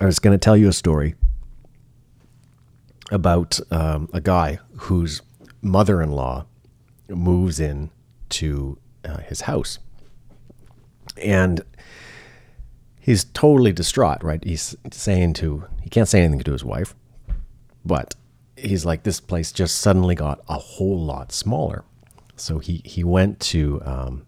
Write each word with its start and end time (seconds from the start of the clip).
I 0.00 0.06
was 0.06 0.18
going 0.18 0.32
to 0.32 0.42
tell 0.42 0.56
you 0.56 0.68
a 0.68 0.72
story 0.72 1.14
about 3.10 3.60
um, 3.70 4.08
a 4.14 4.20
guy 4.20 4.58
whose 4.76 5.20
mother-in-law 5.60 6.46
moves 7.08 7.60
in 7.60 7.90
to 8.30 8.78
uh, 9.04 9.18
his 9.18 9.42
house, 9.42 9.78
and 11.22 11.60
he's 12.98 13.24
totally 13.24 13.72
distraught. 13.72 14.24
Right? 14.24 14.42
He's 14.42 14.74
saying 14.90 15.34
to 15.34 15.64
he 15.82 15.90
can't 15.90 16.08
say 16.08 16.22
anything 16.22 16.40
to 16.40 16.52
his 16.52 16.64
wife, 16.64 16.94
but 17.84 18.14
he's 18.56 18.86
like, 18.86 19.02
this 19.02 19.20
place 19.20 19.52
just 19.52 19.78
suddenly 19.78 20.14
got 20.14 20.40
a 20.48 20.54
whole 20.54 20.98
lot 20.98 21.30
smaller. 21.30 21.84
So 22.36 22.58
he 22.58 22.80
he 22.86 23.04
went 23.04 23.38
to 23.40 23.82
um, 23.84 24.26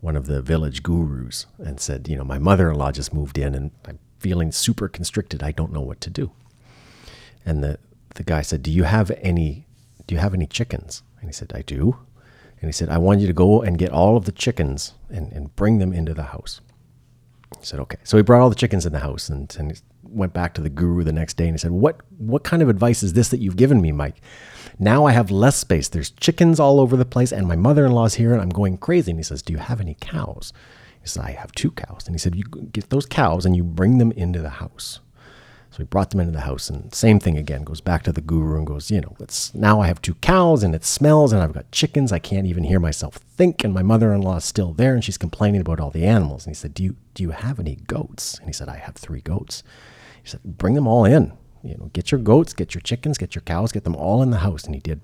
one 0.00 0.16
of 0.16 0.26
the 0.26 0.42
village 0.42 0.82
gurus 0.82 1.46
and 1.58 1.78
said, 1.78 2.08
you 2.08 2.16
know, 2.16 2.24
my 2.24 2.38
mother-in-law 2.38 2.90
just 2.90 3.14
moved 3.14 3.38
in 3.38 3.54
and 3.54 3.70
I'm 3.84 4.00
feeling 4.18 4.52
super 4.52 4.88
constricted. 4.88 5.42
I 5.42 5.52
don't 5.52 5.72
know 5.72 5.80
what 5.80 6.00
to 6.02 6.10
do. 6.10 6.30
And 7.44 7.62
the 7.62 7.78
the 8.14 8.24
guy 8.24 8.42
said, 8.42 8.62
"Do 8.62 8.70
you 8.70 8.84
have 8.84 9.10
any 9.22 9.66
do 10.06 10.14
you 10.14 10.20
have 10.20 10.34
any 10.34 10.46
chickens?" 10.46 11.02
And 11.20 11.28
he 11.28 11.32
said, 11.32 11.52
"I 11.54 11.62
do." 11.62 11.96
And 12.60 12.68
he 12.68 12.72
said, 12.72 12.88
"I 12.88 12.98
want 12.98 13.20
you 13.20 13.26
to 13.26 13.32
go 13.32 13.62
and 13.62 13.78
get 13.78 13.92
all 13.92 14.16
of 14.16 14.24
the 14.24 14.32
chickens 14.32 14.94
and, 15.10 15.32
and 15.32 15.54
bring 15.56 15.78
them 15.78 15.92
into 15.92 16.14
the 16.14 16.24
house." 16.24 16.60
He 17.60 17.66
said, 17.66 17.80
"Okay." 17.80 17.98
So 18.04 18.16
he 18.16 18.22
brought 18.22 18.40
all 18.42 18.50
the 18.50 18.56
chickens 18.56 18.86
in 18.86 18.92
the 18.92 19.00
house 19.00 19.28
and, 19.28 19.54
and 19.58 19.80
went 20.02 20.32
back 20.32 20.54
to 20.54 20.60
the 20.60 20.70
guru 20.70 21.04
the 21.04 21.12
next 21.12 21.36
day 21.36 21.46
and 21.46 21.54
he 21.54 21.58
said, 21.58 21.72
"What 21.72 22.00
what 22.18 22.44
kind 22.44 22.62
of 22.62 22.68
advice 22.68 23.02
is 23.02 23.12
this 23.12 23.28
that 23.28 23.40
you've 23.40 23.56
given 23.56 23.80
me, 23.80 23.92
Mike? 23.92 24.20
Now 24.78 25.04
I 25.04 25.12
have 25.12 25.30
less 25.30 25.56
space. 25.56 25.88
There's 25.88 26.10
chickens 26.10 26.58
all 26.58 26.80
over 26.80 26.96
the 26.96 27.04
place 27.04 27.32
and 27.32 27.46
my 27.46 27.56
mother-in-law's 27.56 28.14
here 28.14 28.32
and 28.32 28.42
I'm 28.42 28.48
going 28.48 28.78
crazy." 28.78 29.10
And 29.10 29.20
he 29.20 29.24
says, 29.24 29.42
"Do 29.42 29.52
you 29.52 29.58
have 29.58 29.80
any 29.80 29.96
cows?" 30.00 30.52
He 31.06 31.10
said, 31.10 31.24
"I 31.24 31.30
have 31.30 31.52
two 31.52 31.70
cows." 31.70 32.02
And 32.06 32.14
he 32.16 32.18
said, 32.18 32.34
"You 32.34 32.42
get 32.72 32.90
those 32.90 33.06
cows 33.06 33.46
and 33.46 33.54
you 33.54 33.62
bring 33.62 33.98
them 33.98 34.10
into 34.12 34.40
the 34.42 34.50
house." 34.50 34.98
So 35.70 35.78
he 35.78 35.84
brought 35.84 36.10
them 36.10 36.20
into 36.20 36.32
the 36.32 36.40
house, 36.40 36.70
and 36.70 36.94
same 36.94 37.20
thing 37.20 37.36
again. 37.36 37.62
Goes 37.62 37.82
back 37.82 38.02
to 38.04 38.12
the 38.12 38.22
guru 38.22 38.56
and 38.56 38.66
goes, 38.66 38.90
you 38.90 39.00
know, 39.02 39.14
let's 39.18 39.54
now 39.54 39.80
I 39.82 39.88
have 39.88 40.00
two 40.00 40.14
cows, 40.14 40.62
and 40.62 40.74
it 40.74 40.86
smells, 40.86 41.32
and 41.32 41.42
I've 41.42 41.52
got 41.52 41.70
chickens. 41.70 42.12
I 42.12 42.18
can't 42.18 42.46
even 42.46 42.64
hear 42.64 42.80
myself 42.80 43.16
think, 43.16 43.62
and 43.62 43.74
my 43.74 43.82
mother-in-law 43.82 44.38
is 44.38 44.44
still 44.44 44.72
there, 44.72 44.94
and 44.94 45.04
she's 45.04 45.18
complaining 45.18 45.60
about 45.60 45.78
all 45.78 45.90
the 45.90 46.06
animals. 46.06 46.46
And 46.46 46.54
he 46.56 46.58
said, 46.58 46.72
do 46.72 46.82
you 46.82 46.96
do 47.14 47.22
you 47.22 47.30
have 47.32 47.60
any 47.60 47.76
goats? 47.76 48.38
And 48.38 48.48
he 48.48 48.54
said, 48.54 48.70
I 48.70 48.76
have 48.76 48.96
three 48.96 49.20
goats. 49.20 49.62
He 50.22 50.30
said, 50.30 50.40
bring 50.44 50.74
them 50.74 50.86
all 50.86 51.04
in. 51.04 51.32
You 51.62 51.76
know, 51.76 51.90
get 51.92 52.10
your 52.10 52.20
goats, 52.22 52.54
get 52.54 52.74
your 52.74 52.80
chickens, 52.80 53.18
get 53.18 53.34
your 53.34 53.42
cows, 53.42 53.70
get 53.70 53.84
them 53.84 53.96
all 53.96 54.22
in 54.22 54.30
the 54.30 54.38
house. 54.38 54.64
And 54.64 54.74
he 54.74 54.80
did. 54.80 55.00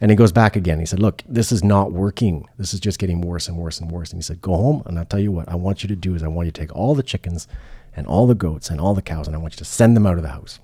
And 0.00 0.10
he 0.10 0.16
goes 0.16 0.32
back 0.32 0.56
again. 0.56 0.78
He 0.78 0.86
said, 0.86 1.00
Look, 1.00 1.22
this 1.26 1.50
is 1.50 1.64
not 1.64 1.92
working. 1.92 2.46
This 2.58 2.74
is 2.74 2.80
just 2.80 2.98
getting 2.98 3.20
worse 3.20 3.48
and 3.48 3.56
worse 3.56 3.80
and 3.80 3.90
worse. 3.90 4.10
And 4.10 4.18
he 4.18 4.22
said, 4.22 4.40
Go 4.40 4.54
home. 4.54 4.82
And 4.86 4.98
I'll 4.98 5.06
tell 5.06 5.20
you 5.20 5.32
what 5.32 5.48
I 5.48 5.54
want 5.54 5.82
you 5.82 5.88
to 5.88 5.96
do 5.96 6.14
is 6.14 6.22
I 6.22 6.28
want 6.28 6.46
you 6.46 6.52
to 6.52 6.60
take 6.60 6.74
all 6.74 6.94
the 6.94 7.02
chickens 7.02 7.48
and 7.94 8.06
all 8.06 8.26
the 8.26 8.34
goats 8.34 8.68
and 8.68 8.80
all 8.80 8.94
the 8.94 9.02
cows, 9.02 9.26
and 9.26 9.34
I 9.34 9.38
want 9.38 9.54
you 9.54 9.58
to 9.58 9.64
send 9.64 9.96
them 9.96 10.06
out 10.06 10.18
of 10.18 10.22
the 10.22 10.28
house. 10.28 10.60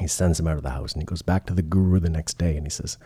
He 0.00 0.08
sends 0.08 0.38
them 0.38 0.48
out 0.48 0.56
of 0.56 0.62
the 0.62 0.70
house 0.70 0.94
and 0.94 1.02
he 1.02 1.06
goes 1.06 1.22
back 1.22 1.44
to 1.46 1.54
the 1.54 1.62
guru 1.62 2.00
the 2.00 2.08
next 2.08 2.38
day 2.38 2.56
and 2.56 2.64
he 2.64 2.70
says, 2.70 2.96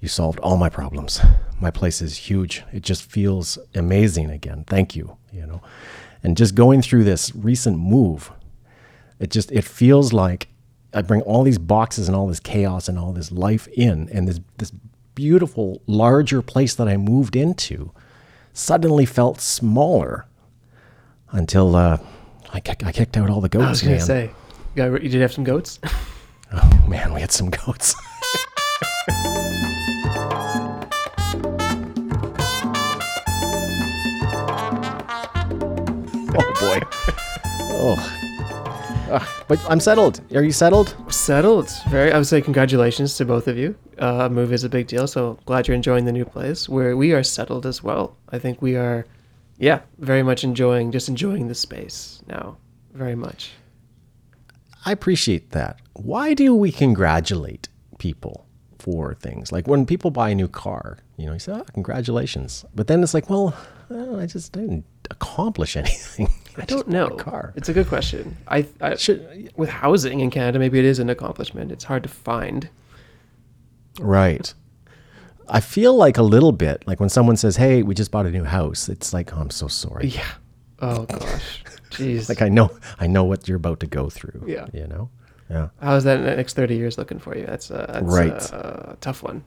You 0.00 0.08
solved 0.08 0.40
all 0.40 0.56
my 0.56 0.68
problems. 0.68 1.20
My 1.60 1.70
place 1.70 2.02
is 2.02 2.16
huge. 2.16 2.64
It 2.72 2.82
just 2.82 3.04
feels 3.04 3.58
amazing 3.74 4.30
again. 4.30 4.64
Thank 4.66 4.96
you. 4.96 5.16
You 5.32 5.46
know. 5.46 5.62
And 6.22 6.36
just 6.36 6.54
going 6.54 6.82
through 6.82 7.04
this 7.04 7.34
recent 7.34 7.78
move, 7.78 8.32
it 9.20 9.30
just 9.30 9.52
it 9.52 9.62
feels 9.64 10.12
like 10.12 10.48
I 10.94 11.02
bring 11.02 11.22
all 11.22 11.42
these 11.42 11.58
boxes 11.58 12.08
and 12.08 12.16
all 12.16 12.26
this 12.26 12.40
chaos 12.40 12.88
and 12.88 12.98
all 12.98 13.12
this 13.12 13.32
life 13.32 13.66
in, 13.68 14.08
and 14.10 14.28
this 14.28 14.40
this 14.58 14.72
beautiful 15.14 15.82
larger 15.86 16.42
place 16.42 16.74
that 16.74 16.88
I 16.88 16.96
moved 16.96 17.36
into 17.36 17.92
suddenly 18.52 19.06
felt 19.06 19.40
smaller 19.40 20.26
until 21.30 21.74
uh, 21.76 21.98
I, 22.52 22.56
I 22.84 22.92
kicked 22.92 23.16
out 23.16 23.30
all 23.30 23.40
the 23.40 23.48
goats. 23.48 23.64
I 23.66 23.70
was 23.70 23.82
gonna 23.82 24.00
say, 24.00 24.30
you, 24.74 24.90
got, 24.90 25.02
you 25.02 25.08
did 25.08 25.20
have 25.20 25.32
some 25.32 25.44
goats. 25.44 25.78
Oh 26.54 26.84
man, 26.86 27.14
we 27.14 27.22
had 27.22 27.32
some 27.32 27.48
goats. 27.48 27.94
oh 36.34 36.52
boy. 36.60 36.80
Oh. 37.74 38.21
Ah, 39.12 39.44
but 39.48 39.62
I'm 39.70 39.80
settled. 39.80 40.20
Are 40.34 40.42
you 40.42 40.52
settled? 40.52 40.96
Settled. 41.12 41.70
Very. 41.90 42.12
I 42.12 42.18
would 42.18 42.26
say 42.26 42.40
congratulations 42.40 43.16
to 43.18 43.24
both 43.24 43.46
of 43.46 43.56
you. 43.58 43.74
Uh, 43.98 44.28
move 44.28 44.52
is 44.52 44.64
a 44.64 44.68
big 44.68 44.86
deal, 44.86 45.06
so 45.06 45.38
glad 45.44 45.68
you're 45.68 45.74
enjoying 45.74 46.06
the 46.06 46.12
new 46.12 46.24
place. 46.24 46.68
Where 46.68 46.96
we 46.96 47.12
are 47.12 47.22
settled 47.22 47.66
as 47.66 47.82
well. 47.82 48.16
I 48.30 48.38
think 48.38 48.62
we 48.62 48.74
are, 48.76 49.04
yeah, 49.58 49.80
very 49.98 50.22
much 50.22 50.44
enjoying 50.44 50.90
just 50.92 51.08
enjoying 51.08 51.48
the 51.48 51.54
space 51.54 52.22
now. 52.26 52.56
Very 52.94 53.14
much. 53.14 53.52
I 54.84 54.92
appreciate 54.92 55.50
that. 55.50 55.78
Why 55.92 56.34
do 56.34 56.54
we 56.54 56.72
congratulate 56.72 57.68
people 57.98 58.46
for 58.78 59.14
things? 59.14 59.52
Like 59.52 59.68
when 59.68 59.86
people 59.86 60.10
buy 60.10 60.30
a 60.30 60.34
new 60.34 60.48
car, 60.48 60.98
you 61.16 61.26
know, 61.26 61.34
you 61.34 61.38
say, 61.38 61.52
oh, 61.52 61.64
congratulations. 61.72 62.64
But 62.74 62.88
then 62.88 63.02
it's 63.02 63.14
like, 63.14 63.30
well, 63.30 63.54
uh, 63.94 64.16
I 64.18 64.26
just 64.26 64.52
didn't 64.52 64.84
accomplish 65.10 65.76
anything. 65.76 66.28
I 66.56 66.64
don't 66.64 66.88
know. 66.88 67.06
a 67.06 67.16
car. 67.16 67.52
It's 67.56 67.68
a 67.68 67.72
good 67.72 67.88
question. 67.88 68.36
I, 68.48 68.66
I 68.80 68.96
Should, 68.96 69.52
with 69.56 69.68
housing 69.68 70.20
in 70.20 70.30
Canada, 70.30 70.58
maybe 70.58 70.78
it 70.78 70.84
is 70.84 70.98
an 70.98 71.08
accomplishment. 71.10 71.72
It's 71.72 71.84
hard 71.84 72.02
to 72.02 72.08
find. 72.08 72.68
right. 74.00 74.52
I 75.48 75.60
feel 75.60 75.94
like 75.96 76.16
a 76.18 76.22
little 76.22 76.52
bit 76.52 76.82
like 76.86 77.00
when 77.00 77.08
someone 77.08 77.36
says, 77.36 77.56
hey, 77.56 77.82
we 77.82 77.94
just 77.94 78.10
bought 78.10 78.26
a 78.26 78.30
new 78.30 78.44
house. 78.44 78.88
It's 78.88 79.12
like, 79.12 79.36
oh, 79.36 79.40
I'm 79.40 79.50
so 79.50 79.66
sorry. 79.68 80.06
Yeah. 80.08 80.30
Oh 80.80 81.04
gosh. 81.04 81.64
Jeez. 81.90 82.28
Like 82.28 82.40
I 82.42 82.48
know, 82.48 82.70
I 83.00 83.06
know 83.06 83.24
what 83.24 83.46
you're 83.48 83.56
about 83.56 83.80
to 83.80 83.86
go 83.86 84.08
through. 84.08 84.44
Yeah. 84.46 84.66
You 84.72 84.86
know? 84.86 85.10
Yeah. 85.50 85.68
How's 85.80 86.04
that 86.04 86.20
in 86.20 86.24
the 86.24 86.36
next 86.36 86.54
thirty 86.54 86.76
years 86.76 86.96
looking 86.96 87.18
for 87.18 87.36
you? 87.36 87.44
That's 87.44 87.70
a 87.70 87.86
that's 87.92 88.04
Right. 88.06 88.50
a, 88.52 88.96
tough 89.00 89.22
one. 89.22 89.44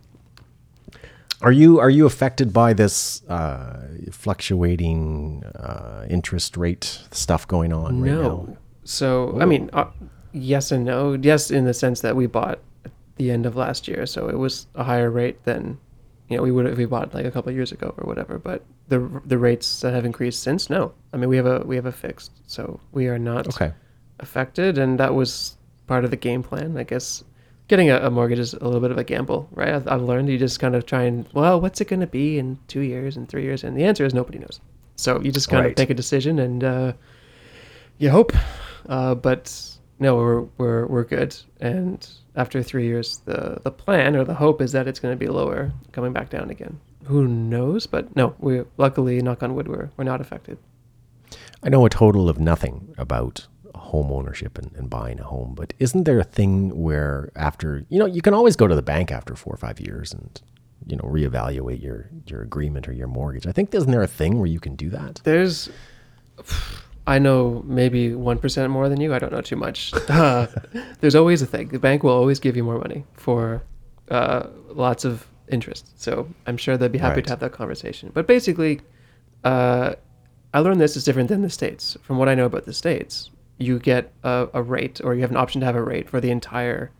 Are 1.41 1.51
you 1.51 1.79
are 1.79 1.89
you 1.89 2.05
affected 2.05 2.53
by 2.53 2.73
this 2.73 3.23
uh, 3.29 3.87
fluctuating 4.11 5.43
uh, 5.55 6.05
interest 6.09 6.57
rate 6.57 7.01
stuff 7.11 7.47
going 7.47 7.73
on 7.73 8.01
right 8.01 8.11
no. 8.11 8.21
now? 8.21 8.57
So 8.83 9.37
I 9.41 9.45
mean, 9.45 9.69
uh, 9.73 9.85
yes 10.31 10.71
and 10.71 10.85
no. 10.85 11.13
Yes, 11.13 11.51
in 11.51 11.65
the 11.65 11.73
sense 11.73 12.01
that 12.01 12.15
we 12.15 12.27
bought 12.27 12.59
at 12.85 12.91
the 13.17 13.31
end 13.31 13.45
of 13.45 13.55
last 13.55 13.87
year, 13.87 14.05
so 14.05 14.29
it 14.29 14.37
was 14.37 14.67
a 14.75 14.83
higher 14.83 15.09
rate 15.09 15.43
than 15.43 15.77
you 16.29 16.37
know 16.37 16.43
we 16.43 16.51
would 16.51 16.65
have 16.65 16.73
if 16.73 16.77
we 16.77 16.85
bought 16.85 17.13
like 17.13 17.25
a 17.25 17.31
couple 17.31 17.49
of 17.49 17.55
years 17.55 17.71
ago 17.71 17.93
or 17.97 18.07
whatever. 18.07 18.39
But 18.39 18.63
the 18.87 19.21
the 19.25 19.37
rates 19.37 19.81
that 19.81 19.93
have 19.93 20.05
increased 20.05 20.41
since, 20.41 20.69
no. 20.69 20.93
I 21.13 21.17
mean, 21.17 21.29
we 21.29 21.37
have 21.37 21.45
a 21.47 21.59
we 21.65 21.75
have 21.75 21.85
a 21.85 21.91
fixed, 21.91 22.31
so 22.47 22.79
we 22.91 23.07
are 23.07 23.19
not 23.19 23.47
Okay. 23.47 23.73
affected, 24.19 24.77
and 24.77 24.99
that 24.99 25.13
was 25.13 25.57
part 25.87 26.05
of 26.05 26.11
the 26.11 26.17
game 26.17 26.43
plan, 26.43 26.77
I 26.77 26.83
guess. 26.83 27.23
Getting 27.67 27.89
a, 27.89 27.97
a 27.97 28.11
mortgage 28.11 28.37
is 28.39 28.53
a 28.53 28.63
little 28.63 28.79
bit 28.79 28.91
of 28.91 28.97
a 28.99 29.03
gamble, 29.03 29.49
right? 29.51 29.69
I've, 29.73 29.87
I've 29.87 30.01
learned 30.03 30.29
you 30.29 30.37
just 30.37 30.59
kind 30.59 30.75
of 30.75 30.85
try 30.85 31.03
and 31.03 31.25
well, 31.33 31.59
what's 31.59 31.81
it 31.81 31.87
going 31.87 32.01
to 32.01 32.07
be 32.07 32.37
in 32.37 32.59
two 32.67 32.81
years 32.81 33.17
and 33.17 33.27
three 33.27 33.43
years, 33.43 33.63
and 33.63 33.75
the 33.75 33.83
answer 33.85 34.05
is 34.05 34.13
nobody 34.13 34.37
knows. 34.37 34.59
So 34.97 35.19
you 35.21 35.31
just 35.31 35.49
kind 35.49 35.63
Right. 35.63 35.71
of 35.71 35.77
make 35.77 35.89
a 35.89 35.93
decision 35.95 36.37
and 36.39 36.63
uh, 36.63 36.93
you 37.97 38.09
hope, 38.11 38.33
uh, 38.87 39.15
but 39.15 39.51
no, 39.99 40.15
we're 40.15 40.41
we're 40.57 40.85
we're 40.85 41.03
good. 41.05 41.35
And 41.59 42.07
after 42.35 42.61
three 42.61 42.85
years, 42.85 43.19
the 43.25 43.59
the 43.63 43.71
plan 43.71 44.15
or 44.15 44.23
the 44.23 44.35
hope 44.35 44.61
is 44.61 44.71
that 44.73 44.87
it's 44.87 44.99
going 44.99 45.13
to 45.17 45.19
be 45.19 45.27
lower, 45.31 45.71
coming 45.91 46.13
back 46.13 46.29
down 46.29 46.49
again. 46.51 46.79
Who 47.05 47.27
knows? 47.27 47.87
But 47.87 48.15
no, 48.15 48.35
we 48.39 48.63
luckily, 48.77 49.21
knock 49.21 49.41
on 49.41 49.55
wood, 49.55 49.67
we're 49.67 49.89
we're 49.97 50.03
not 50.03 50.21
affected. 50.21 50.57
I 51.63 51.69
know 51.69 51.83
a 51.85 51.89
total 51.89 52.29
of 52.29 52.37
nothing 52.39 52.93
about 52.97 53.47
home 53.77 54.11
ownership 54.11 54.57
and, 54.57 54.71
and 54.75 54.89
buying 54.89 55.19
a 55.19 55.23
home, 55.23 55.53
but 55.55 55.73
isn't 55.79 56.03
there 56.03 56.19
a 56.19 56.23
thing 56.23 56.81
where 56.81 57.29
after 57.35 57.85
you 57.89 57.99
know 57.99 58.05
you 58.05 58.21
can 58.21 58.33
always 58.33 58.55
go 58.55 58.67
to 58.67 58.75
the 58.75 58.81
bank 58.81 59.11
after 59.11 59.35
four 59.35 59.53
or 59.53 59.57
five 59.57 59.79
years 59.79 60.13
and 60.13 60.41
you 60.87 60.95
know 60.95 61.03
reevaluate 61.03 61.81
your 61.81 62.09
your 62.27 62.41
agreement 62.41 62.87
or 62.87 62.93
your 62.93 63.07
mortgage? 63.07 63.47
I 63.47 63.51
think 63.51 63.73
isn't 63.73 63.91
there 63.91 64.03
a 64.03 64.07
thing 64.07 64.37
where 64.39 64.47
you 64.47 64.59
can 64.59 64.75
do 64.75 64.89
that? 64.91 65.21
There's, 65.23 65.69
I 67.07 67.19
know 67.19 67.63
maybe 67.65 68.13
one 68.15 68.37
percent 68.39 68.71
more 68.71 68.89
than 68.89 68.99
you. 68.99 69.13
I 69.13 69.19
don't 69.19 69.31
know 69.31 69.41
too 69.41 69.55
much. 69.55 69.93
Uh, 70.09 70.47
there's 71.01 71.15
always 71.15 71.41
a 71.41 71.45
thing. 71.45 71.67
The 71.69 71.79
bank 71.79 72.03
will 72.03 72.11
always 72.13 72.39
give 72.39 72.55
you 72.55 72.63
more 72.63 72.77
money 72.79 73.03
for 73.13 73.61
uh, 74.09 74.47
lots 74.69 75.03
of 75.05 75.27
interest. 75.49 76.01
So 76.01 76.27
I'm 76.47 76.57
sure 76.57 76.77
they'd 76.77 76.91
be 76.91 76.97
happy 76.97 77.15
Right. 77.15 77.25
to 77.25 77.29
have 77.31 77.39
that 77.41 77.51
conversation. 77.51 78.11
But 78.13 78.27
basically, 78.27 78.81
uh, 79.43 79.93
I 80.53 80.59
learned 80.59 80.79
this 80.81 80.95
is 80.95 81.03
different 81.03 81.29
than 81.29 81.41
the 81.41 81.49
states. 81.49 81.97
From 82.01 82.17
what 82.17 82.29
I 82.29 82.35
know 82.35 82.45
about 82.45 82.65
the 82.65 82.73
states, 82.73 83.29
you 83.57 83.79
get 83.79 84.11
a, 84.23 84.47
a 84.53 84.61
rate, 84.61 85.01
or 85.03 85.15
you 85.15 85.21
have 85.21 85.31
an 85.31 85.37
option 85.37 85.61
to 85.61 85.65
have 85.65 85.75
a 85.75 85.83
rate 85.83 86.09
for 86.09 86.19
the 86.19 86.31
entire 86.31 86.91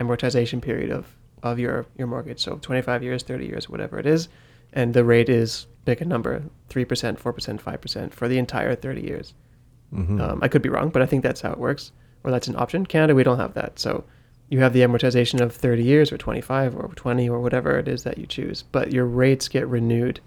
amortization 0.00 0.60
period 0.62 0.90
of 0.90 1.06
of 1.42 1.58
your 1.58 1.86
your 1.96 2.06
mortgage. 2.06 2.40
So 2.40 2.56
25 2.56 3.02
years, 3.02 3.22
30 3.22 3.46
years, 3.46 3.68
whatever 3.68 3.98
it 3.98 4.06
is, 4.06 4.28
and 4.72 4.92
the 4.94 5.04
rate 5.04 5.28
is 5.28 5.66
pick 5.84 6.00
a 6.00 6.04
number, 6.04 6.42
three 6.68 6.84
percent, 6.84 7.18
four 7.18 7.32
percent, 7.32 7.60
five 7.60 7.80
percent 7.80 8.14
for 8.14 8.28
the 8.28 8.38
entire 8.38 8.74
30 8.74 9.00
years. 9.02 9.34
Um, 10.20 10.38
I 10.42 10.48
could 10.48 10.62
be 10.62 10.68
wrong, 10.68 10.90
but 10.90 11.02
I 11.02 11.06
think 11.06 11.22
that's 11.22 11.40
how 11.40 11.50
it 11.52 11.58
works, 11.58 11.92
or 12.22 12.30
that's 12.30 12.46
an 12.48 12.56
option. 12.56 12.86
Canada, 12.86 13.14
we 13.14 13.24
don't 13.24 13.38
have 13.38 13.54
that. 13.54 13.78
So 13.78 14.04
you 14.48 14.60
have 14.60 14.72
the 14.72 14.80
amortization 14.80 15.40
of 15.40 15.54
30 15.54 15.82
years, 15.82 16.12
or 16.12 16.18
25, 16.18 16.76
or 16.76 16.88
20, 16.94 17.28
or 17.28 17.40
whatever 17.40 17.78
it 17.78 17.88
is 17.88 18.04
that 18.04 18.18
you 18.18 18.26
choose. 18.26 18.62
But 18.62 18.92
your 18.92 19.06
rates 19.06 19.48
get 19.48 19.66
renewed 19.66 20.20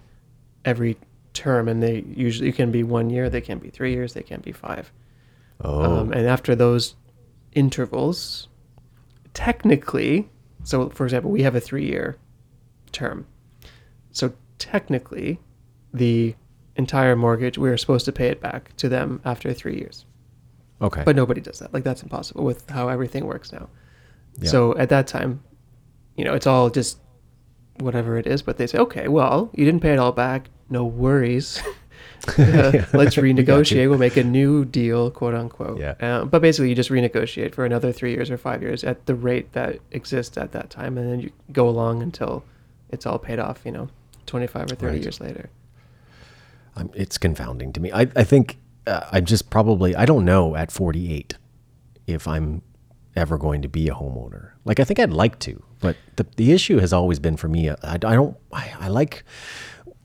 every 0.64 0.96
term, 1.34 1.68
and 1.68 1.82
they 1.82 2.04
usually 2.14 2.52
can 2.52 2.70
be 2.70 2.82
one 2.82 3.10
year, 3.10 3.28
they 3.30 3.40
can 3.40 3.58
be 3.58 3.70
three 3.70 3.92
years, 3.92 4.12
they 4.14 4.22
can 4.22 4.40
be 4.40 4.52
five. 4.52 4.92
Oh. 5.60 5.82
Um, 5.82 6.12
and 6.12 6.26
after 6.26 6.54
those 6.54 6.96
intervals, 7.52 8.48
technically, 9.32 10.28
so 10.62 10.88
for 10.90 11.04
example, 11.04 11.30
we 11.30 11.42
have 11.42 11.54
a 11.54 11.60
three 11.60 11.86
year 11.86 12.16
term. 12.92 13.26
So 14.10 14.32
technically, 14.58 15.40
the 15.92 16.34
entire 16.76 17.16
mortgage, 17.16 17.58
we 17.58 17.70
are 17.70 17.76
supposed 17.76 18.04
to 18.06 18.12
pay 18.12 18.28
it 18.28 18.40
back 18.40 18.74
to 18.76 18.88
them 18.88 19.20
after 19.24 19.52
three 19.52 19.76
years. 19.76 20.06
Okay. 20.80 21.02
But 21.04 21.16
nobody 21.16 21.40
does 21.40 21.60
that. 21.60 21.72
Like, 21.72 21.84
that's 21.84 22.02
impossible 22.02 22.44
with 22.44 22.68
how 22.68 22.88
everything 22.88 23.26
works 23.26 23.52
now. 23.52 23.68
Yeah. 24.38 24.50
So 24.50 24.76
at 24.76 24.88
that 24.88 25.06
time, 25.06 25.42
you 26.16 26.24
know, 26.24 26.34
it's 26.34 26.46
all 26.46 26.68
just 26.70 26.98
whatever 27.78 28.18
it 28.18 28.26
is. 28.26 28.42
But 28.42 28.58
they 28.58 28.66
say, 28.66 28.78
okay, 28.78 29.08
well, 29.08 29.50
you 29.54 29.64
didn't 29.64 29.80
pay 29.80 29.92
it 29.92 29.98
all 29.98 30.12
back. 30.12 30.48
No 30.68 30.84
worries. 30.84 31.62
Uh, 32.28 32.84
let's 32.94 33.16
renegotiate. 33.16 33.88
We'll 33.88 33.98
make 33.98 34.16
a 34.16 34.24
new 34.24 34.64
deal, 34.64 35.10
quote 35.10 35.34
unquote. 35.34 35.78
Yeah. 35.78 35.94
Uh, 36.00 36.24
but 36.24 36.40
basically, 36.42 36.68
you 36.70 36.74
just 36.74 36.90
renegotiate 36.90 37.54
for 37.54 37.64
another 37.64 37.92
three 37.92 38.12
years 38.12 38.30
or 38.30 38.36
five 38.38 38.62
years 38.62 38.84
at 38.84 39.06
the 39.06 39.14
rate 39.14 39.52
that 39.52 39.78
exists 39.90 40.36
at 40.36 40.52
that 40.52 40.70
time, 40.70 40.96
and 40.98 41.10
then 41.10 41.20
you 41.20 41.30
go 41.52 41.68
along 41.68 42.02
until 42.02 42.44
it's 42.90 43.06
all 43.06 43.18
paid 43.18 43.38
off. 43.38 43.60
You 43.64 43.72
know, 43.72 43.88
twenty 44.26 44.46
five 44.46 44.70
or 44.70 44.74
thirty 44.74 44.96
Right. 44.96 45.02
years 45.02 45.20
later. 45.20 45.50
I'm, 46.76 46.90
it's 46.94 47.18
confounding 47.18 47.72
to 47.74 47.80
me. 47.80 47.92
I, 47.92 48.08
I 48.16 48.24
think 48.24 48.58
uh, 48.86 49.06
I'm 49.12 49.24
just 49.24 49.48
probably, 49.48 49.94
I 49.94 50.06
don't 50.06 50.24
know 50.24 50.56
at 50.56 50.72
48 50.72 51.36
if 52.08 52.26
I'm 52.26 52.62
ever 53.14 53.38
going 53.38 53.62
to 53.62 53.68
be 53.68 53.88
a 53.88 53.94
homeowner. 53.94 54.50
Like, 54.64 54.80
I 54.80 54.84
think 54.84 54.98
I'd 54.98 55.12
like 55.12 55.38
to, 55.40 55.62
but 55.80 55.96
the, 56.16 56.26
the 56.34 56.50
issue 56.50 56.80
has 56.80 56.92
always 56.92 57.20
been 57.20 57.36
for 57.36 57.46
me, 57.46 57.68
uh, 57.68 57.76
I, 57.84 57.92
I 57.94 57.96
don't, 58.16 58.36
I, 58.52 58.72
I 58.80 58.88
like, 58.88 59.22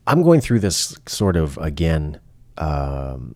I'm 0.06 0.22
going 0.22 0.40
through 0.40 0.60
this 0.60 0.98
sort 1.06 1.36
of, 1.36 1.56
again, 1.58 2.20
um, 2.58 3.34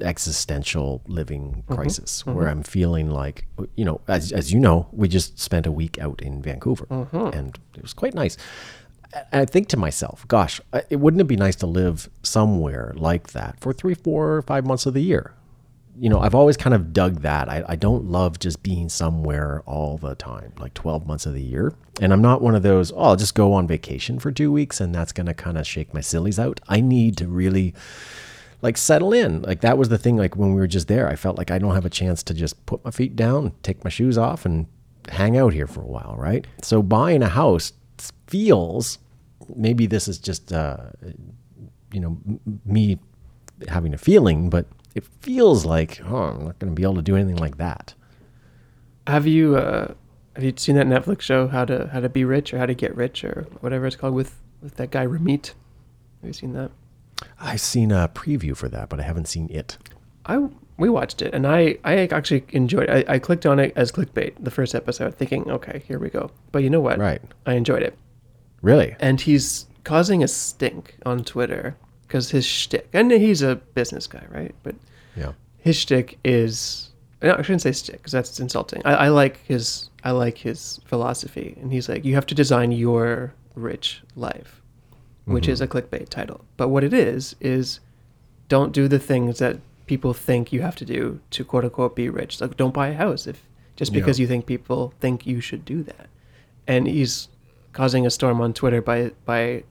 existential 0.00 1.02
living 1.06 1.64
mm-hmm. 1.66 1.74
crisis 1.74 2.22
mm-hmm. 2.22 2.36
where 2.36 2.48
I'm 2.48 2.62
feeling 2.62 3.10
like, 3.10 3.46
you 3.76 3.84
know, 3.84 4.00
as, 4.08 4.32
as 4.32 4.52
you 4.52 4.60
know, 4.60 4.88
we 4.92 5.08
just 5.08 5.38
spent 5.38 5.66
a 5.66 5.72
week 5.72 5.98
out 5.98 6.20
in 6.20 6.42
Vancouver 6.42 6.86
mm-hmm. 6.86 7.38
and 7.38 7.58
it 7.74 7.82
was 7.82 7.94
quite 7.94 8.14
nice. 8.14 8.36
I- 9.14 9.24
I 9.32 9.44
think 9.46 9.68
to 9.68 9.76
myself, 9.76 10.26
gosh, 10.28 10.60
it 10.90 10.96
wouldn't 10.96 11.20
it 11.20 11.24
be 11.24 11.36
nice 11.36 11.56
to 11.56 11.66
live 11.66 12.10
somewhere 12.22 12.92
like 12.96 13.28
that 13.28 13.58
for 13.60 13.72
three, 13.72 13.94
four, 13.94 14.42
five 14.42 14.66
months 14.66 14.84
of 14.84 14.94
the 14.94 15.02
year? 15.02 15.35
You 15.98 16.10
know, 16.10 16.20
I've 16.20 16.34
always 16.34 16.56
kind 16.56 16.74
of 16.74 16.92
dug 16.92 17.22
that. 17.22 17.48
I, 17.48 17.64
I 17.68 17.76
don't 17.76 18.04
love 18.04 18.38
just 18.38 18.62
being 18.62 18.88
somewhere 18.88 19.62
all 19.66 19.96
the 19.96 20.14
time, 20.14 20.52
like 20.58 20.74
12 20.74 21.06
months 21.06 21.26
of 21.26 21.34
the 21.34 21.42
year. 21.42 21.72
And 22.00 22.12
I'm 22.12 22.20
not 22.20 22.42
one 22.42 22.54
of 22.54 22.62
those, 22.62 22.92
oh, 22.92 22.98
I'll 22.98 23.16
just 23.16 23.34
go 23.34 23.52
on 23.54 23.66
vacation 23.66 24.18
for 24.18 24.30
two 24.30 24.52
weeks 24.52 24.80
and 24.80 24.94
that's 24.94 25.12
going 25.12 25.26
to 25.26 25.34
kind 25.34 25.56
of 25.56 25.66
shake 25.66 25.94
my 25.94 26.00
sillies 26.00 26.38
out. 26.38 26.60
I 26.68 26.80
need 26.80 27.16
to 27.18 27.28
really 27.28 27.74
like 28.60 28.76
settle 28.76 29.12
in. 29.12 29.42
Like 29.42 29.62
that 29.62 29.78
was 29.78 29.88
the 29.88 29.98
thing. 29.98 30.16
Like 30.16 30.36
when 30.36 30.52
we 30.52 30.60
were 30.60 30.66
just 30.66 30.88
there, 30.88 31.08
I 31.08 31.16
felt 31.16 31.38
like 31.38 31.50
I 31.50 31.58
don't 31.58 31.74
have 31.74 31.86
a 31.86 31.90
chance 31.90 32.22
to 32.24 32.34
just 32.34 32.66
put 32.66 32.84
my 32.84 32.90
feet 32.90 33.16
down, 33.16 33.52
take 33.62 33.82
my 33.82 33.90
shoes 33.90 34.18
off, 34.18 34.44
and 34.44 34.66
hang 35.08 35.36
out 35.36 35.52
here 35.52 35.66
for 35.66 35.80
a 35.80 35.86
while, 35.86 36.14
right? 36.18 36.46
So 36.62 36.82
buying 36.82 37.22
a 37.22 37.28
house 37.28 37.72
feels 38.26 38.98
maybe 39.54 39.86
this 39.86 40.08
is 40.08 40.18
just 40.18 40.52
uh, 40.52 40.78
you 41.92 42.00
know 42.00 42.18
me 42.64 42.98
having 43.68 43.94
a 43.94 43.98
feeling, 43.98 44.50
but 44.50 44.66
it 44.96 45.04
feels 45.20 45.64
like 45.64 46.00
oh, 46.04 46.16
I'm 46.16 46.44
not 46.46 46.58
going 46.58 46.72
to 46.72 46.74
be 46.74 46.82
able 46.82 46.96
to 46.96 47.02
do 47.02 47.14
anything 47.16 47.36
like 47.36 47.58
that. 47.58 47.94
Have 49.06 49.26
you 49.26 49.56
uh, 49.56 49.94
have 50.34 50.42
you 50.42 50.52
seen 50.56 50.74
that 50.76 50.86
Netflix 50.86 51.20
show 51.20 51.46
How 51.48 51.64
to 51.66 51.88
How 51.92 52.00
to 52.00 52.08
Be 52.08 52.24
Rich 52.24 52.52
or 52.52 52.58
How 52.58 52.66
to 52.66 52.74
Get 52.74 52.96
Rich 52.96 53.22
or 53.24 53.46
whatever 53.60 53.86
it's 53.86 53.96
called 53.96 54.14
with 54.14 54.36
with 54.62 54.76
that 54.76 54.90
guy 54.90 55.06
Ramit? 55.06 55.48
Have 56.20 56.28
you 56.28 56.32
seen 56.32 56.52
that? 56.54 56.70
I've 57.40 57.60
seen 57.60 57.92
a 57.92 58.08
preview 58.08 58.56
for 58.56 58.68
that, 58.70 58.88
but 58.88 58.98
I 59.00 59.04
haven't 59.04 59.28
seen 59.28 59.48
it. 59.50 59.78
I 60.26 60.48
we 60.78 60.88
watched 60.88 61.22
it 61.22 61.34
and 61.34 61.46
I 61.46 61.78
I 61.84 61.98
actually 62.08 62.44
enjoyed 62.50 62.88
it. 62.90 63.06
I, 63.08 63.14
I 63.14 63.18
clicked 63.18 63.46
on 63.46 63.58
it 63.60 63.72
as 63.76 63.92
clickbait 63.92 64.34
the 64.40 64.50
first 64.50 64.74
episode, 64.74 65.14
thinking, 65.14 65.50
okay, 65.50 65.82
here 65.86 65.98
we 65.98 66.10
go. 66.10 66.30
But 66.52 66.62
you 66.64 66.70
know 66.70 66.80
what? 66.80 66.98
Right? 66.98 67.22
I 67.46 67.52
enjoyed 67.54 67.82
it, 67.82 67.96
Really? 68.62 68.96
and 68.98 69.20
he's 69.20 69.66
causing 69.84 70.22
a 70.24 70.28
stink 70.28 70.96
on 71.06 71.22
Twitter 71.22 71.76
because 72.16 72.30
his 72.30 72.46
shtick, 72.46 72.88
and 72.94 73.12
he's 73.12 73.42
a 73.42 73.56
business 73.74 74.06
guy, 74.06 74.24
right? 74.30 74.54
But 74.62 74.74
Yeah. 75.16 75.32
his 75.58 75.76
shtick 75.76 76.18
is 76.24 76.90
no, 77.22 77.34
I 77.34 77.42
shouldn't 77.42 77.62
say 77.62 77.72
stick 77.72 77.96
because 77.96 78.12
that's 78.12 78.40
insulting. 78.40 78.82
I, 78.84 78.94
I 78.94 79.08
like 79.08 79.38
his 79.46 79.90
I 80.02 80.12
like 80.12 80.38
his 80.38 80.80
philosophy, 80.84 81.56
and 81.60 81.72
he's 81.72 81.88
like, 81.88 82.04
you 82.04 82.14
have 82.14 82.26
to 82.26 82.34
design 82.34 82.72
your 82.72 83.34
rich 83.54 84.02
life, 84.14 84.62
which 85.24 85.48
is 85.48 85.60
a 85.60 85.66
mm-hmm. 85.66 85.78
clickbait 85.78 86.08
title. 86.08 86.44
But 86.56 86.68
what 86.68 86.84
it 86.84 86.94
is 86.94 87.36
is, 87.40 87.80
don't 88.48 88.72
do 88.72 88.86
the 88.88 88.98
things 88.98 89.38
that 89.38 89.58
people 89.86 90.12
think 90.14 90.52
you 90.52 90.62
have 90.62 90.76
to 90.76 90.84
do 90.84 91.20
to 91.30 91.44
quote 91.44 91.64
unquote 91.64 91.96
be 91.96 92.08
rich. 92.08 92.40
Like, 92.40 92.56
don't 92.56 92.74
buy 92.74 92.88
a 92.88 92.94
house 92.94 93.26
if 93.26 93.42
just 93.76 93.92
Yeah. 93.92 94.00
because 94.00 94.18
you 94.18 94.26
think 94.26 94.46
people 94.46 94.94
think 95.00 95.26
you 95.26 95.40
should 95.40 95.64
do 95.64 95.82
that. 95.82 96.08
And 96.66 96.86
he's 96.86 97.28
causing 97.72 98.06
a 98.06 98.10
storm 98.10 98.40
on 98.40 98.54
Twitter 98.54 98.80
by 98.80 99.12
by 99.26 99.64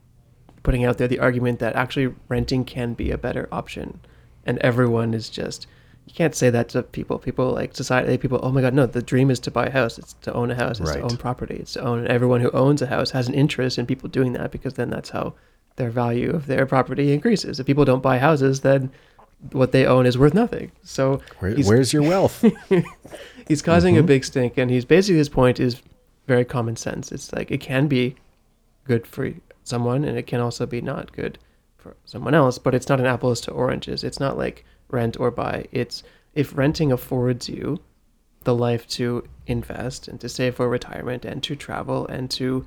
putting 0.65 0.83
out 0.83 0.97
there 0.97 1.07
the 1.07 1.19
argument 1.19 1.59
that 1.59 1.75
actually 1.75 2.13
renting 2.27 2.65
can 2.65 2.93
be 2.93 3.11
a 3.11 3.17
better 3.17 3.47
option, 3.51 3.99
and 4.45 4.57
everyone 4.59 5.13
is 5.13 5.29
just 5.29 5.67
you 6.07 6.13
can't 6.13 6.35
say 6.35 6.51
that 6.51 6.69
to 6.69 6.83
people. 6.83 7.17
People 7.17 7.51
like 7.51 7.75
society. 7.75 8.15
People, 8.17 8.39
oh 8.43 8.51
my 8.51 8.61
god, 8.61 8.73
no! 8.75 8.85
The 8.85 9.01
dream 9.01 9.31
is 9.31 9.39
to 9.41 9.49
buy 9.51 9.65
a 9.67 9.71
house. 9.71 9.97
It's 9.97 10.13
to 10.21 10.33
own 10.33 10.51
a 10.51 10.55
house. 10.55 10.79
It's 10.79 10.89
Right. 10.91 10.97
to 10.99 11.03
own 11.09 11.17
property. 11.17 11.55
It's 11.55 11.73
to 11.73 11.81
own. 11.81 11.99
And 11.99 12.07
everyone 12.07 12.41
who 12.41 12.51
owns 12.51 12.81
a 12.83 12.87
house 12.87 13.09
has 13.11 13.27
an 13.27 13.33
interest 13.33 13.79
in 13.79 13.85
people 13.87 14.07
doing 14.09 14.33
that 14.33 14.51
because 14.51 14.73
then 14.75 14.89
that's 14.91 15.09
how 15.09 15.33
their 15.77 15.89
value 15.89 16.29
of 16.29 16.45
their 16.45 16.65
property 16.67 17.11
increases. 17.11 17.59
If 17.59 17.65
people 17.65 17.85
don't 17.85 18.03
buy 18.03 18.19
houses, 18.19 18.59
then 18.61 18.91
what 19.51 19.71
they 19.71 19.85
own 19.87 20.05
is 20.05 20.15
worth 20.17 20.33
nothing. 20.35 20.71
So 20.83 21.21
Where, 21.39 21.55
where's 21.55 21.91
your 21.91 22.03
wealth? 22.03 22.45
he's 23.47 23.61
causing 23.61 23.95
a 23.97 23.99
Mm-hmm. 23.99 24.07
big 24.07 24.23
stink 24.25 24.57
and 24.57 24.69
he's 24.71 24.85
basically 24.85 25.17
his 25.17 25.29
point 25.29 25.59
is 25.59 25.81
very 26.27 26.45
common 26.45 26.75
sense 26.75 27.11
it's 27.11 27.31
like 27.33 27.51
it 27.51 27.59
can 27.59 27.87
be 27.87 28.15
good 28.85 29.05
for 29.05 29.33
someone 29.63 30.03
and 30.03 30.17
it 30.17 30.27
can 30.27 30.39
also 30.39 30.65
be 30.65 30.79
not 30.79 31.11
good 31.11 31.37
for 31.77 31.95
someone 32.05 32.33
else 32.33 32.57
but 32.57 32.73
it's 32.73 32.89
not 32.89 32.99
an 32.99 33.05
apples 33.05 33.41
to 33.41 33.51
oranges. 33.51 34.03
It's 34.03 34.19
not 34.19 34.37
like 34.37 34.63
rent 34.89 35.19
or 35.19 35.31
buy. 35.31 35.65
It's 35.71 36.03
if 36.33 36.57
renting 36.57 36.91
affords 36.91 37.49
you 37.49 37.79
the 38.43 38.55
life 38.55 38.87
to 38.87 39.27
invest 39.47 40.07
and 40.07 40.21
to 40.21 40.29
save 40.29 40.55
for 40.55 40.69
retirement 40.69 41.25
and 41.25 41.41
to 41.43 41.55
travel 41.55 42.05
and 42.07 42.29
to 42.31 42.65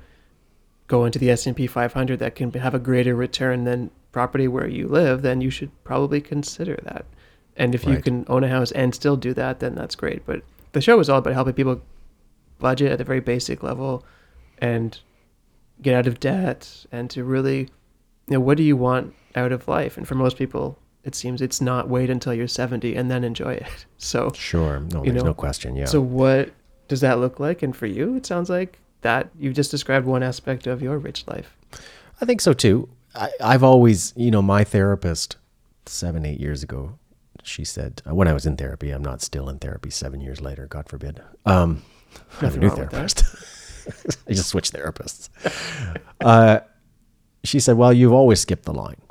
go 0.87 1.05
into 1.05 1.19
the 1.19 1.29
S&P 1.29 1.67
500 1.67 2.19
that 2.19 2.35
can 2.35 2.51
have 2.51 2.73
a 2.73 2.79
greater 2.79 3.15
return 3.15 3.63
than 3.63 3.91
property 4.11 4.47
where 4.47 4.67
you 4.67 4.87
live 4.87 5.21
then 5.21 5.39
you 5.39 5.49
should 5.49 5.71
probably 5.83 6.19
consider 6.19 6.77
that. 6.83 7.05
And 7.55 7.75
if 7.75 7.85
you 7.85 8.01
can 8.01 8.25
own 8.27 8.43
a 8.43 8.47
house 8.47 8.71
and 8.71 8.93
still 8.93 9.15
do 9.15 9.33
that 9.33 9.59
then 9.59 9.75
that's 9.75 9.95
great. 9.95 10.25
But 10.25 10.43
the 10.73 10.81
show 10.81 10.99
is 10.99 11.09
all 11.09 11.19
about 11.19 11.33
helping 11.33 11.53
people 11.53 11.81
budget 12.57 12.91
at 12.91 13.01
a 13.01 13.05
very 13.05 13.21
basic 13.21 13.63
level 13.63 14.03
and 14.57 14.99
get 15.81 15.95
out 15.95 16.07
of 16.07 16.19
debt 16.19 16.85
and 16.91 17.09
to 17.09 17.23
really 17.23 17.59
you 17.59 17.69
know 18.33 18.39
what 18.39 18.57
do 18.57 18.63
you 18.63 18.75
want 18.75 19.13
out 19.35 19.51
of 19.51 19.67
life 19.67 19.97
and 19.97 20.07
for 20.07 20.15
most 20.15 20.37
people 20.37 20.77
it 21.03 21.15
seems 21.15 21.41
it's 21.41 21.61
not 21.61 21.87
wait 21.87 22.09
until 22.09 22.33
you're 22.33 22.47
70 22.47 22.95
and 22.95 23.09
then 23.09 23.23
enjoy 23.23 23.53
it 23.53 23.85
so 23.97 24.31
sure. 24.35 24.79
No, 24.79 25.03
there's 25.03 25.15
know, 25.15 25.23
no 25.23 25.33
question. 25.33 25.75
Yeah. 25.75 25.85
so 25.85 26.01
what 26.01 26.51
does 26.87 27.01
that 27.01 27.19
look 27.19 27.39
like 27.39 27.63
and 27.63 27.75
for 27.75 27.85
you 27.85 28.15
it 28.15 28.25
sounds 28.25 28.49
like 28.49 28.79
that 29.01 29.29
you've 29.39 29.53
just 29.55 29.71
described 29.71 30.05
one 30.05 30.23
aspect 30.23 30.67
of 30.67 30.81
your 30.81 30.97
rich 30.97 31.25
life 31.27 31.55
I 32.21 32.25
think 32.25 32.41
so 32.41 32.53
too. 32.53 32.89
I, 33.15 33.29
I've 33.41 33.63
always, 33.63 34.13
you 34.15 34.29
know, 34.31 34.41
my 34.41 34.63
therapist 34.63 35.37
seven, 35.85 36.25
eight 36.25 36.39
years 36.39 36.63
ago, 36.63 36.99
she 37.43 37.63
said, 37.63 38.01
uh, 38.07 38.13
when 38.13 38.27
I 38.27 38.33
was 38.33 38.45
in 38.45 38.57
therapy, 38.57 38.91
I'm 38.91 39.01
not 39.01 39.21
still 39.21 39.49
in 39.49 39.59
therapy 39.59 39.89
seven 39.89 40.21
years 40.21 40.41
later, 40.41 40.67
God 40.67 40.89
forbid. 40.89 41.21
Um, 41.45 41.83
I 42.41 42.45
have 42.45 42.55
a 42.55 42.59
new 42.59 42.67
wrong 42.67 42.79
with 42.79 42.89
that. 42.91 42.95
therapist. 42.95 43.23
I 44.27 44.33
just 44.33 44.49
switched 44.49 44.73
therapists. 44.73 45.29
Uh, 46.19 46.61
she 47.43 47.59
said, 47.59 47.77
well, 47.77 47.93
you've 47.93 48.13
always 48.13 48.39
skipped 48.39 48.65
the 48.65 48.73
line. 48.73 49.01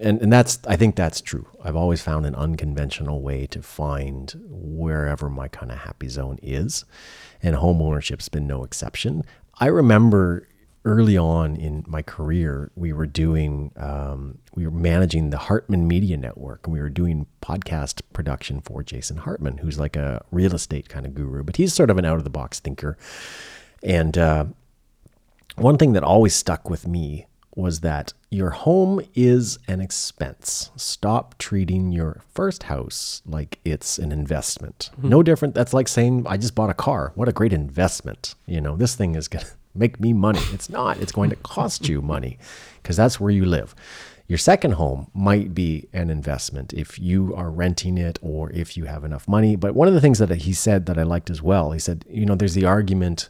And, 0.00 0.20
and 0.20 0.32
that's, 0.32 0.58
I 0.66 0.76
think 0.76 0.96
that's 0.96 1.20
true. 1.20 1.46
I've 1.62 1.76
always 1.76 2.02
found 2.02 2.26
an 2.26 2.34
unconventional 2.34 3.22
way 3.22 3.46
to 3.46 3.62
find 3.62 4.34
wherever 4.48 5.30
my 5.30 5.48
kind 5.48 5.70
of 5.70 5.78
happy 5.78 6.08
zone 6.08 6.38
is. 6.42 6.84
And 7.42 7.56
home 7.56 7.80
ownership's 7.80 8.28
been 8.28 8.46
no 8.46 8.64
exception. 8.64 9.22
I 9.58 9.66
remember 9.66 10.48
early 10.84 11.16
on 11.16 11.56
in 11.56 11.84
my 11.86 12.02
career, 12.02 12.70
we 12.76 12.92
were 12.92 13.06
doing, 13.06 13.72
um, 13.76 14.38
we 14.54 14.66
were 14.66 14.70
managing 14.70 15.30
the 15.30 15.38
Hartman 15.38 15.88
Media 15.88 16.16
Network, 16.16 16.66
and 16.66 16.72
we 16.72 16.80
were 16.80 16.90
doing 16.90 17.26
podcast 17.40 18.02
production 18.12 18.60
for 18.60 18.82
Jason 18.82 19.18
Hartman, 19.18 19.58
who's 19.58 19.78
like 19.78 19.96
a 19.96 20.22
real 20.30 20.54
estate 20.54 20.88
kind 20.88 21.06
of 21.06 21.14
guru, 21.14 21.42
but 21.42 21.56
he's 21.56 21.72
sort 21.72 21.90
of 21.90 21.98
an 21.98 22.04
out 22.04 22.18
of 22.18 22.24
the 22.24 22.30
box 22.30 22.60
thinker. 22.60 22.98
And 23.82 24.18
uh, 24.18 24.46
one 25.56 25.78
thing 25.78 25.92
that 25.94 26.02
always 26.02 26.34
stuck 26.34 26.68
with 26.68 26.86
me 26.86 27.26
was 27.56 27.80
that 27.80 28.12
your 28.30 28.50
home 28.50 29.00
is 29.14 29.58
an 29.68 29.80
expense. 29.80 30.70
Stop 30.76 31.38
treating 31.38 31.92
your 31.92 32.20
first 32.34 32.64
house 32.64 33.22
like 33.24 33.60
it's 33.64 33.96
an 33.96 34.10
investment. 34.10 34.90
No 35.00 35.22
different. 35.22 35.54
That's 35.54 35.72
like 35.72 35.86
saying, 35.86 36.26
I 36.28 36.36
just 36.36 36.54
bought 36.56 36.70
a 36.70 36.74
car. 36.74 37.12
What 37.14 37.28
a 37.28 37.32
great 37.32 37.52
investment. 37.52 38.34
You 38.46 38.60
know, 38.60 38.76
this 38.76 38.96
thing 38.96 39.14
is 39.14 39.28
going 39.28 39.44
to 39.44 39.52
make 39.74 40.00
me 40.00 40.12
money. 40.12 40.40
It's 40.52 40.68
not. 40.68 40.98
It's 40.98 41.12
going 41.12 41.30
to 41.30 41.36
cost 41.36 41.88
you 41.88 42.02
money 42.02 42.38
because 42.82 42.96
that's 42.96 43.20
where 43.20 43.30
you 43.30 43.44
live. 43.44 43.74
Your 44.26 44.38
second 44.38 44.72
home 44.72 45.10
might 45.12 45.54
be 45.54 45.86
an 45.92 46.08
investment 46.08 46.72
if 46.72 46.98
you 46.98 47.34
are 47.34 47.50
renting 47.50 47.98
it 47.98 48.18
or 48.22 48.50
if 48.52 48.76
you 48.76 48.86
have 48.86 49.04
enough 49.04 49.28
money. 49.28 49.54
But 49.54 49.74
one 49.74 49.86
of 49.86 49.92
the 49.92 50.00
things 50.00 50.18
that 50.18 50.30
he 50.30 50.54
said 50.54 50.86
that 50.86 50.98
I 50.98 51.02
liked 51.02 51.28
as 51.28 51.42
well, 51.42 51.72
he 51.72 51.78
said, 51.78 52.06
you 52.08 52.24
know, 52.24 52.34
there's 52.34 52.54
the 52.54 52.64
argument 52.64 53.28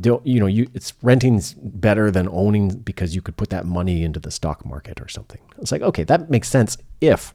don't 0.00 0.26
you 0.26 0.40
know 0.40 0.46
you 0.46 0.68
it's 0.74 0.94
renting's 1.02 1.54
better 1.54 2.10
than 2.10 2.28
owning 2.28 2.70
because 2.70 3.14
you 3.14 3.22
could 3.22 3.36
put 3.36 3.50
that 3.50 3.64
money 3.64 4.02
into 4.02 4.18
the 4.18 4.30
stock 4.30 4.64
market 4.66 5.00
or 5.00 5.08
something. 5.08 5.40
It's 5.58 5.72
like 5.72 5.82
okay, 5.82 6.04
that 6.04 6.28
makes 6.28 6.48
sense 6.48 6.76
if 7.00 7.34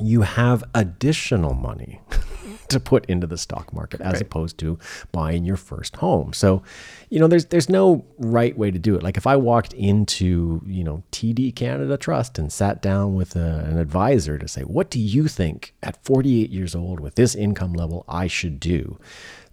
you 0.00 0.22
have 0.22 0.62
additional 0.74 1.54
money 1.54 2.00
to 2.68 2.78
put 2.78 3.04
into 3.06 3.26
the 3.26 3.38
stock 3.38 3.72
market 3.72 4.00
as 4.00 4.12
Right. 4.14 4.22
opposed 4.22 4.58
to 4.58 4.78
buying 5.10 5.44
your 5.44 5.56
first 5.56 5.96
home. 5.96 6.32
So, 6.32 6.62
you 7.08 7.18
know, 7.18 7.26
there's 7.26 7.46
there's 7.46 7.68
no 7.68 8.04
right 8.18 8.56
way 8.56 8.70
to 8.70 8.78
do 8.78 8.94
it. 8.94 9.02
Like 9.02 9.16
if 9.16 9.26
I 9.26 9.36
walked 9.36 9.72
into, 9.72 10.62
you 10.66 10.84
know, 10.84 11.02
TD 11.12 11.54
Canada 11.56 11.96
Trust 11.96 12.38
and 12.38 12.52
sat 12.52 12.82
down 12.82 13.14
with 13.14 13.34
a, 13.36 13.64
an 13.68 13.78
advisor 13.78 14.38
to 14.38 14.46
say, 14.46 14.62
"What 14.62 14.90
do 14.90 15.00
you 15.00 15.26
think 15.28 15.74
at 15.82 16.02
48 16.04 16.50
years 16.50 16.74
old 16.74 17.00
with 17.00 17.14
this 17.14 17.34
income 17.34 17.72
level 17.72 18.04
I 18.08 18.26
should 18.26 18.60
do?" 18.60 18.98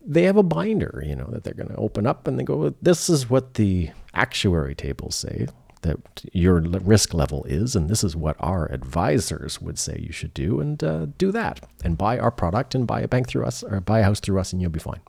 They 0.07 0.23
have 0.23 0.37
a 0.37 0.43
binder, 0.43 1.01
you 1.03 1.15
know, 1.15 1.27
that 1.31 1.43
they're 1.43 1.55
going 1.55 1.69
to 1.69 1.75
open 1.77 2.05
up 2.05 2.27
and 2.27 2.37
they 2.37 2.43
go, 2.43 2.75
"This 2.81 3.09
is 3.09 3.29
what 3.29 3.55
the 3.55 3.89
actuary 4.13 4.75
tables 4.75 5.15
say." 5.15 5.47
That 5.85 5.97
your 6.33 6.59
risk 6.59 7.13
level 7.13 7.43
is, 7.45 7.75
and 7.75 7.89
this 7.89 8.03
is 8.03 8.15
what 8.15 8.35
our 8.39 8.71
advisors 8.71 9.61
would 9.61 9.77
say 9.79 9.99
you 9.99 10.11
should 10.11 10.33
do, 10.33 10.59
and 10.59 10.83
uh, 10.83 11.07
do 11.17 11.31
that, 11.31 11.61
and 11.83 11.97
buy 11.97 12.17
our 12.17 12.31
product, 12.31 12.75
and 12.75 12.87
buy 12.87 13.01
a 13.01 13.07
bank 13.07 13.27
through 13.27 13.45
us, 13.45 13.63
or 13.63 13.79
buy 13.79 13.99
a 13.99 14.03
house 14.03 14.19
through 14.19 14.39
us, 14.39 14.51
and 14.51 14.61
you'll 14.61 14.71
be 14.71 14.79
fine. 14.79 15.01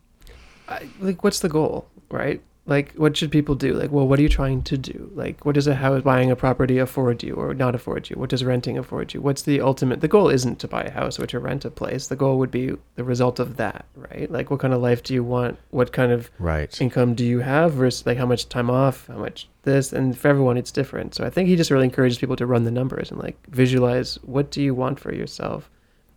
I, 0.68 0.88
like 1.00 1.22
what's 1.24 1.40
the 1.40 1.48
goal 1.48 1.88
right 2.10 2.42
like 2.66 2.92
what 2.94 3.16
should 3.16 3.30
people 3.30 3.54
do? 3.54 3.74
Like 3.74 3.90
well 3.92 4.06
what 4.06 4.18
are 4.18 4.22
you 4.22 4.28
trying 4.28 4.62
to 4.62 4.76
do? 4.76 5.10
Like 5.14 5.44
what 5.44 5.54
does 5.54 5.66
a 5.66 5.74
house 5.74 6.02
buying 6.02 6.30
a 6.30 6.36
property 6.36 6.78
afford 6.78 7.22
you 7.22 7.34
or 7.34 7.54
not 7.54 7.74
afford 7.74 8.10
you? 8.10 8.16
What 8.16 8.30
does 8.30 8.44
renting 8.44 8.76
afford 8.76 9.14
you? 9.14 9.20
What's 9.20 9.42
the 9.42 9.60
ultimate 9.60 10.00
the 10.00 10.08
goal 10.08 10.28
isn't 10.28 10.58
to 10.60 10.68
buy 10.68 10.82
a 10.82 10.90
house 10.90 11.18
or 11.18 11.26
to 11.26 11.38
rent 11.38 11.64
a 11.64 11.70
place. 11.70 12.08
The 12.08 12.16
goal 12.16 12.38
would 12.38 12.50
be 12.50 12.72
the 12.96 13.04
result 13.04 13.38
of 13.38 13.56
that 13.56 13.86
right? 13.94 14.30
Like 14.30 14.50
what 14.50 14.60
kind 14.60 14.74
of 14.74 14.80
life 14.82 15.02
do 15.02 15.14
you 15.14 15.22
want? 15.24 15.58
What 15.70 15.92
kind 15.92 16.12
of 16.12 16.30
Right. 16.38 16.80
income 16.80 17.14
do 17.14 17.24
you 17.24 17.40
have 17.40 17.72
versus 17.72 18.06
like 18.06 18.18
how 18.18 18.26
much 18.26 18.48
time 18.48 18.70
off 18.70 19.06
how 19.06 19.18
much 19.18 19.48
this? 19.62 19.92
And 19.92 20.16
for 20.18 20.28
everyone 20.28 20.56
it's 20.56 20.72
different. 20.72 21.14
So 21.14 21.24
i 21.24 21.30
think 21.30 21.48
he 21.48 21.56
just 21.56 21.70
really 21.70 21.84
encourages 21.84 22.18
people 22.18 22.36
to 22.36 22.46
run 22.46 22.64
the 22.64 22.70
numbers 22.70 23.10
and 23.10 23.20
like 23.20 23.36
visualize 23.48 24.18
what 24.22 24.50
do 24.50 24.62
you 24.62 24.74
want 24.74 24.98
for 24.98 25.14
yourself? 25.14 25.70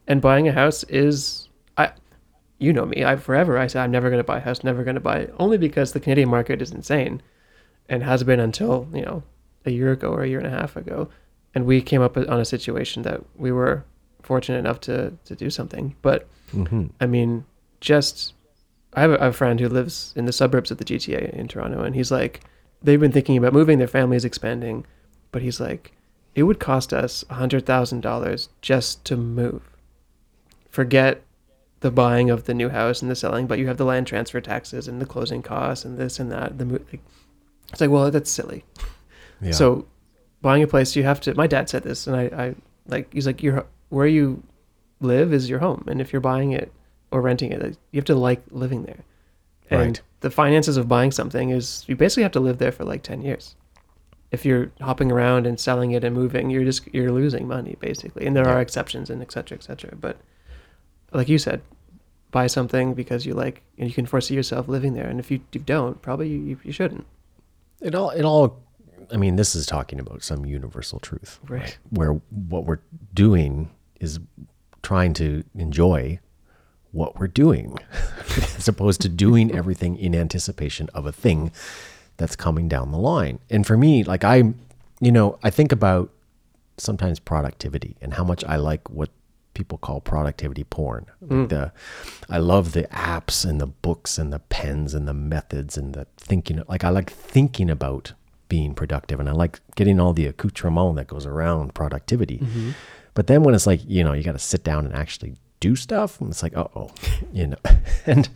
And 0.07 0.21
buying 0.21 0.47
a 0.47 0.51
house 0.51 0.83
is 0.85 1.48
you 2.59 2.71
know 2.71 2.85
me 2.85 3.03
i 3.03 3.15
forever 3.15 3.57
i 3.57 3.67
said 3.67 3.81
i'm 3.83 3.91
never 3.91 4.09
going 4.09 4.19
to 4.19 4.23
buy 4.23 4.37
a 4.37 4.41
house 4.41 4.63
never 4.63 4.83
going 4.83 4.95
to 4.95 5.01
buy 5.01 5.17
it 5.17 5.33
only 5.39 5.57
because 5.57 5.91
the 5.91 5.99
canadian 5.99 6.29
market 6.29 6.61
is 6.61 6.71
insane 6.71 7.21
and 7.87 8.03
has 8.03 8.23
been 8.23 8.39
until 8.39 8.87
you 8.93 9.01
know 9.01 9.23
a 9.65 9.71
year 9.71 9.91
ago 9.91 10.11
or 10.11 10.23
a 10.23 10.27
year 10.27 10.39
and 10.39 10.47
a 10.47 10.51
half 10.51 10.75
ago 10.75 11.09
and 11.55 11.65
we 11.65 11.81
came 11.81 12.01
up 12.01 12.15
on 12.15 12.39
a 12.39 12.45
situation 12.45 13.03
that 13.03 13.21
we 13.35 13.51
were 13.51 13.83
fortunate 14.21 14.59
enough 14.59 14.79
to 14.79 15.13
to 15.25 15.35
do 15.35 15.49
something 15.49 15.95
but 16.01 16.27
hmm 16.51 16.87
I 16.99 17.05
mean, 17.05 17.45
just 17.79 18.33
I 18.93 19.01
have 19.01 19.11
a, 19.11 19.15
a 19.15 19.33
friend 19.33 19.59
who 19.59 19.69
lives 19.69 20.13
in 20.15 20.25
the 20.25 20.33
suburbs 20.33 20.71
of 20.71 20.77
the 20.77 20.83
GTA 20.85 21.31
in 21.33 21.47
Toronto, 21.47 21.83
and 21.83 21.95
he's 21.95 22.11
like, 22.11 22.41
they've 22.81 22.99
been 22.99 23.11
thinking 23.11 23.37
about 23.37 23.53
moving. 23.53 23.77
Their 23.77 23.87
family 23.87 24.17
is 24.17 24.25
expanding, 24.25 24.85
but 25.31 25.41
he's 25.43 25.59
like, 25.59 25.93
it 26.35 26.43
would 26.43 26.59
cost 26.59 26.91
us 26.93 27.23
a 27.29 27.35
hundred 27.35 27.65
thousand 27.65 28.01
dollars 28.01 28.49
just 28.61 29.05
to 29.05 29.15
move. 29.15 29.61
Forget 30.69 31.21
the 31.81 31.91
buying 31.91 32.29
of 32.29 32.43
the 32.45 32.53
new 32.53 32.69
house 32.69 33.01
and 33.01 33.09
the 33.09 33.15
selling, 33.15 33.47
but 33.47 33.57
you 33.59 33.67
have 33.67 33.77
the 33.77 33.85
land 33.85 34.05
transfer 34.07 34.41
taxes 34.41 34.87
and 34.87 34.99
the 35.01 35.05
closing 35.05 35.41
costs 35.41 35.85
and 35.85 35.97
this 35.97 36.19
and 36.19 36.31
that. 36.31 36.57
The 36.57 36.65
mo- 36.65 36.79
like, 36.91 37.01
it's 37.71 37.79
like, 37.81 37.89
well, 37.89 38.11
that's 38.11 38.29
silly. 38.31 38.65
Yeah. 39.41 39.51
So, 39.51 39.87
buying 40.41 40.61
a 40.63 40.67
place, 40.67 40.95
you 40.95 41.03
have 41.03 41.21
to. 41.21 41.33
My 41.35 41.47
dad 41.47 41.69
said 41.69 41.83
this, 41.83 42.07
and 42.07 42.15
I, 42.15 42.23
I 42.23 42.55
like. 42.87 43.13
He's 43.13 43.25
like, 43.27 43.41
your 43.41 43.65
where 43.89 44.07
you 44.07 44.43
live 44.99 45.33
is 45.33 45.49
your 45.49 45.59
home, 45.59 45.85
and 45.87 46.01
if 46.01 46.11
you're 46.11 46.19
buying 46.19 46.51
it 46.51 46.71
or 47.11 47.21
renting 47.21 47.51
it, 47.53 47.77
you 47.91 47.97
have 47.97 48.05
to 48.05 48.15
like 48.15 48.41
living 48.51 48.83
there. 48.83 49.03
And 49.71 49.81
Right. 49.81 50.01
the 50.21 50.29
finances 50.31 50.77
of 50.77 50.87
buying 50.87 51.11
something 51.11 51.51
is 51.51 51.85
you 51.87 51.95
basically 51.95 52.23
have 52.23 52.31
to 52.33 52.39
live 52.39 52.57
there 52.57 52.71
for 52.71 52.83
like 52.83 53.03
ten 53.03 53.21
years. 53.21 53.55
If 54.31 54.45
you're 54.45 54.71
hopping 54.81 55.11
around 55.11 55.47
and 55.47 55.59
selling 55.59 55.91
it 55.91 56.03
and 56.03 56.13
moving, 56.15 56.49
you're 56.49 56.65
just 56.65 56.87
you're 56.93 57.11
losing 57.11 57.47
money 57.47 57.77
basically. 57.79 58.25
And 58.25 58.35
there 58.35 58.45
Yeah. 58.45 58.55
are 58.55 58.61
exceptions 58.61 59.09
and 59.09 59.21
et 59.21 59.31
cetera, 59.31 59.57
et 59.57 59.63
cetera. 59.63 59.95
But 59.95 60.17
like 61.11 61.29
you 61.29 61.37
said, 61.37 61.61
buy 62.31 62.47
something 62.47 62.93
because 62.93 63.25
you 63.25 63.33
like 63.33 63.61
and 63.77 63.87
you 63.87 63.93
can 63.93 64.05
foresee 64.05 64.35
yourself 64.35 64.67
living 64.67 64.93
there. 64.93 65.07
And 65.07 65.19
if 65.19 65.31
you, 65.31 65.41
you 65.51 65.61
don't, 65.61 66.01
probably 66.01 66.29
you, 66.29 66.39
you, 66.39 66.59
you 66.63 66.71
shouldn't. 66.71 67.05
it 67.81 67.95
all 67.95 68.11
it 68.11 68.23
all 68.23 68.59
I 69.11 69.17
mean, 69.17 69.37
this 69.37 69.55
is 69.55 69.65
talking 69.65 69.99
about 69.99 70.23
some 70.23 70.45
universal 70.45 70.99
truth. 70.99 71.39
Right. 71.47 71.77
Where 71.89 72.13
what 72.29 72.65
we're 72.65 72.79
doing 73.13 73.71
is 73.99 74.19
trying 74.83 75.13
to 75.15 75.43
enjoy 75.55 76.19
what 76.91 77.19
we're 77.19 77.27
doing 77.27 77.77
as 78.55 78.67
opposed 78.67 79.01
to 79.01 79.09
doing 79.09 79.55
everything 79.55 79.95
in 79.97 80.15
anticipation 80.15 80.89
of 80.93 81.05
a 81.05 81.11
thing 81.11 81.51
that's 82.17 82.35
coming 82.35 82.67
down 82.67 82.91
the 82.91 82.97
line. 82.97 83.39
And 83.49 83.65
for 83.65 83.77
me, 83.77 84.03
like 84.03 84.23
I, 84.23 84.53
you 84.99 85.11
know, 85.11 85.39
I 85.43 85.49
think 85.49 85.71
about 85.71 86.11
sometimes 86.77 87.19
productivity 87.19 87.95
and 88.01 88.13
how 88.13 88.23
much 88.23 88.43
I 88.45 88.55
like 88.55 88.89
what 88.89 89.09
people 89.59 89.77
call 89.77 90.01
productivity 90.01 90.63
porn. 90.63 91.05
Like 91.21 91.29
hmm. 91.29 91.45
the, 91.47 91.71
I 92.29 92.39
love 92.39 92.71
the 92.71 92.85
apps 92.85 93.47
and 93.47 93.61
the 93.61 93.67
books 93.67 94.17
and 94.17 94.33
the 94.33 94.39
pens 94.39 94.93
and 94.93 95.07
the 95.07 95.13
methods 95.13 95.77
and 95.77 95.93
the 95.93 96.07
thinking. 96.17 96.63
Like 96.67 96.83
I 96.83 96.89
like 96.89 97.11
thinking 97.11 97.69
about 97.69 98.13
being 98.47 98.73
productive 98.73 99.19
and 99.19 99.29
I 99.29 99.33
like 99.33 99.59
getting 99.75 99.99
all 99.99 100.13
the 100.13 100.25
accoutrement 100.25 100.95
that 100.95 101.07
goes 101.07 101.25
around 101.25 101.75
productivity. 101.75 102.39
Mm-hmm. 102.39 102.71
But 103.13 103.27
then 103.27 103.43
when 103.43 103.53
it's 103.53 103.67
like, 103.67 103.81
you 103.85 104.03
know, 104.03 104.13
you 104.13 104.23
got 104.23 104.31
to 104.31 104.39
sit 104.39 104.63
down 104.63 104.85
and 104.85 104.95
actually 104.95 105.35
do 105.59 105.75
stuff, 105.75 106.21
and 106.21 106.29
it's 106.29 106.41
like, 106.41 106.55
oh, 106.55 106.91
you 107.33 107.47
know. 107.47 107.57
And 108.05 108.27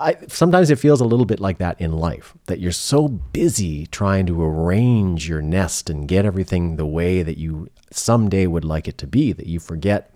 I 0.00 0.16
sometimes 0.26 0.70
it 0.70 0.78
feels 0.78 1.00
a 1.00 1.04
little 1.04 1.26
bit 1.26 1.38
like 1.38 1.58
that 1.58 1.80
in 1.80 1.92
life 1.92 2.34
that 2.46 2.58
you're 2.58 2.72
so 2.72 3.06
busy 3.06 3.86
trying 3.86 4.26
to 4.26 4.42
arrange 4.42 5.28
your 5.28 5.40
nest 5.40 5.88
and 5.88 6.08
get 6.08 6.24
everything 6.24 6.76
the 6.76 6.86
way 6.86 7.22
that 7.22 7.38
you 7.38 7.68
someday 7.92 8.46
would 8.48 8.64
like 8.64 8.88
it 8.88 8.98
to 8.98 9.06
be 9.06 9.32
that 9.32 9.46
you 9.46 9.60
forget 9.60 10.09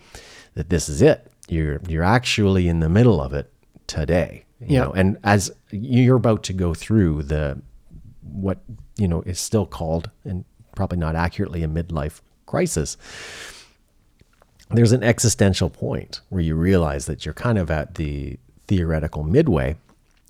that 0.55 0.71
this 0.71 0.89
is 0.89 1.03
it. 1.03 1.31
You're 1.49 1.81
you're 1.89 2.03
actually 2.05 2.69
in 2.69 2.81
the 2.81 2.89
middle 2.89 3.21
of 3.21 3.33
it 3.33 3.53
today. 3.87 4.45
You 4.61 4.67
Yeah. 4.69 4.85
know, 4.85 4.93
and 4.93 5.19
as 5.25 5.51
you're 5.71 6.17
about 6.17 6.43
to 6.45 6.53
go 6.53 6.75
through 6.75 7.25
the 7.25 7.61
what 8.23 8.59
you 8.97 9.07
know 9.09 9.23
is 9.23 9.39
still 9.39 9.67
called 9.67 10.11
and 10.25 10.45
probably 10.75 10.99
not 10.99 11.15
accurately 11.15 11.63
a 11.63 11.69
midlife 11.69 12.21
crisis 12.47 12.97
there's 14.71 14.93
an 14.93 15.03
existential 15.03 15.69
point 15.71 16.21
where 16.31 16.41
you 16.43 16.55
realize 16.55 17.07
that 17.07 17.25
you're 17.25 17.35
kind 17.35 17.59
of 17.59 17.71
at 17.71 17.95
the 17.97 18.39
theoretical 18.67 19.23
midway 19.23 19.77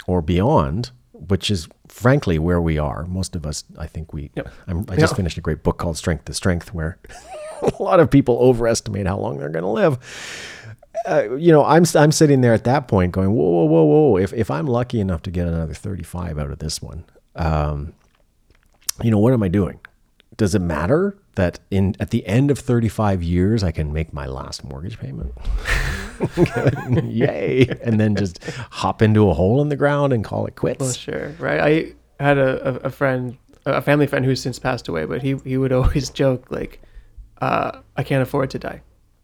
or 0.06 0.20
beyond 0.20 0.90
which 1.12 1.50
is 1.50 1.68
frankly 1.88 2.38
where 2.38 2.60
we 2.60 2.76
are 2.78 3.06
most 3.06 3.36
of 3.36 3.46
us 3.46 3.64
i 3.78 3.86
think 3.86 4.12
we 4.12 4.30
Yep. 4.34 4.52
I'm, 4.66 4.78
i 4.88 4.96
just 4.96 5.12
Yeah. 5.12 5.16
finished 5.16 5.38
a 5.38 5.40
great 5.40 5.62
book 5.62 5.78
called 5.78 5.96
strength 5.96 6.24
to 6.26 6.34
strength 6.34 6.74
where 6.74 6.98
a 7.78 7.82
lot 7.82 8.00
of 8.00 8.10
people 8.10 8.38
overestimate 8.38 9.06
how 9.06 9.18
long 9.18 9.38
they're 9.38 9.48
going 9.48 9.64
to 9.64 9.68
live 9.70 9.98
uh, 11.06 11.34
you 11.36 11.52
know, 11.52 11.64
I'm 11.64 11.84
I'm 11.96 12.12
sitting 12.12 12.40
there 12.40 12.54
at 12.54 12.64
that 12.64 12.88
point 12.88 13.12
going, 13.12 13.32
whoa, 13.32 13.44
whoa, 13.44 13.64
whoa, 13.64 13.82
whoa. 13.84 14.16
If 14.16 14.32
if 14.32 14.50
I'm 14.50 14.66
lucky 14.66 15.00
enough 15.00 15.22
to 15.22 15.30
get 15.30 15.46
another 15.46 15.74
35 15.74 16.38
out 16.38 16.50
of 16.50 16.60
this 16.60 16.80
one, 16.80 17.04
um, 17.34 17.92
you 19.02 19.10
know, 19.10 19.18
what 19.18 19.32
am 19.32 19.42
I 19.42 19.48
doing? 19.48 19.80
Does 20.36 20.54
it 20.54 20.60
matter 20.60 21.18
that 21.34 21.58
in 21.70 21.94
at 22.00 22.10
the 22.10 22.24
end 22.26 22.50
of 22.50 22.58
35 22.58 23.22
years 23.22 23.62
I 23.62 23.70
can 23.72 23.92
make 23.92 24.12
my 24.14 24.26
last 24.26 24.64
mortgage 24.64 24.98
payment? 24.98 25.32
Yay! 27.04 27.66
And 27.82 28.00
then 28.00 28.16
just 28.16 28.42
hop 28.70 29.02
into 29.02 29.28
a 29.28 29.34
hole 29.34 29.60
in 29.62 29.68
the 29.68 29.76
ground 29.76 30.12
and 30.12 30.24
call 30.24 30.46
it 30.46 30.54
Well, 30.62 30.74
quits. 30.76 30.96
sure, 30.96 31.34
right. 31.38 31.60
I 32.18 32.22
had 32.22 32.38
a, 32.38 32.86
a 32.86 32.90
friend, 32.90 33.36
a 33.66 33.82
family 33.82 34.06
friend 34.06 34.24
who's 34.24 34.40
since 34.40 34.58
passed 34.58 34.88
away, 34.88 35.04
but 35.04 35.22
he 35.22 35.36
he 35.44 35.56
would 35.56 35.72
always 35.72 36.08
joke 36.22 36.50
like, 36.50 36.80
uh, 37.44 37.80
"I 37.96 38.02
can't 38.02 38.22
afford 38.22 38.50
to 38.50 38.58
die," 38.58 38.80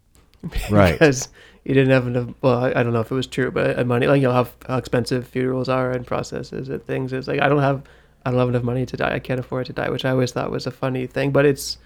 Right. 0.70 0.92
because 0.92 1.28
you 1.64 1.74
didn't 1.74 1.90
have 1.90 2.06
enough. 2.06 2.28
Well, 2.42 2.58
I, 2.64 2.70
I 2.70 2.82
don't 2.82 2.92
know 2.92 3.00
if 3.00 3.10
it 3.10 3.14
was 3.14 3.26
true, 3.26 3.50
but 3.50 3.78
uh, 3.78 3.84
money, 3.84 4.06
like 4.06 4.20
you 4.22 4.28
know 4.28 4.34
how, 4.40 4.46
how 4.68 4.78
expensive 4.78 5.26
funerals 5.28 5.68
are 5.68 5.90
and 5.92 6.06
processes 6.06 6.68
and 6.68 6.84
things. 6.84 7.12
It's 7.12 7.28
like 7.28 7.40
I 7.40 7.48
don't 7.48 7.62
have, 7.62 7.82
I 8.24 8.30
don't 8.30 8.38
have 8.40 8.48
enough 8.48 8.62
money 8.62 8.86
to 8.86 8.96
die. 8.96 9.14
I 9.14 9.18
can't 9.18 9.40
afford 9.40 9.66
to 9.66 9.72
die, 9.72 9.90
which 9.90 10.04
I 10.04 10.10
always 10.10 10.32
thought 10.32 10.50
was 10.50 10.66
a 10.66 10.70
funny 10.70 11.06
thing. 11.06 11.30
But 11.32 11.44
it's, 11.46 11.78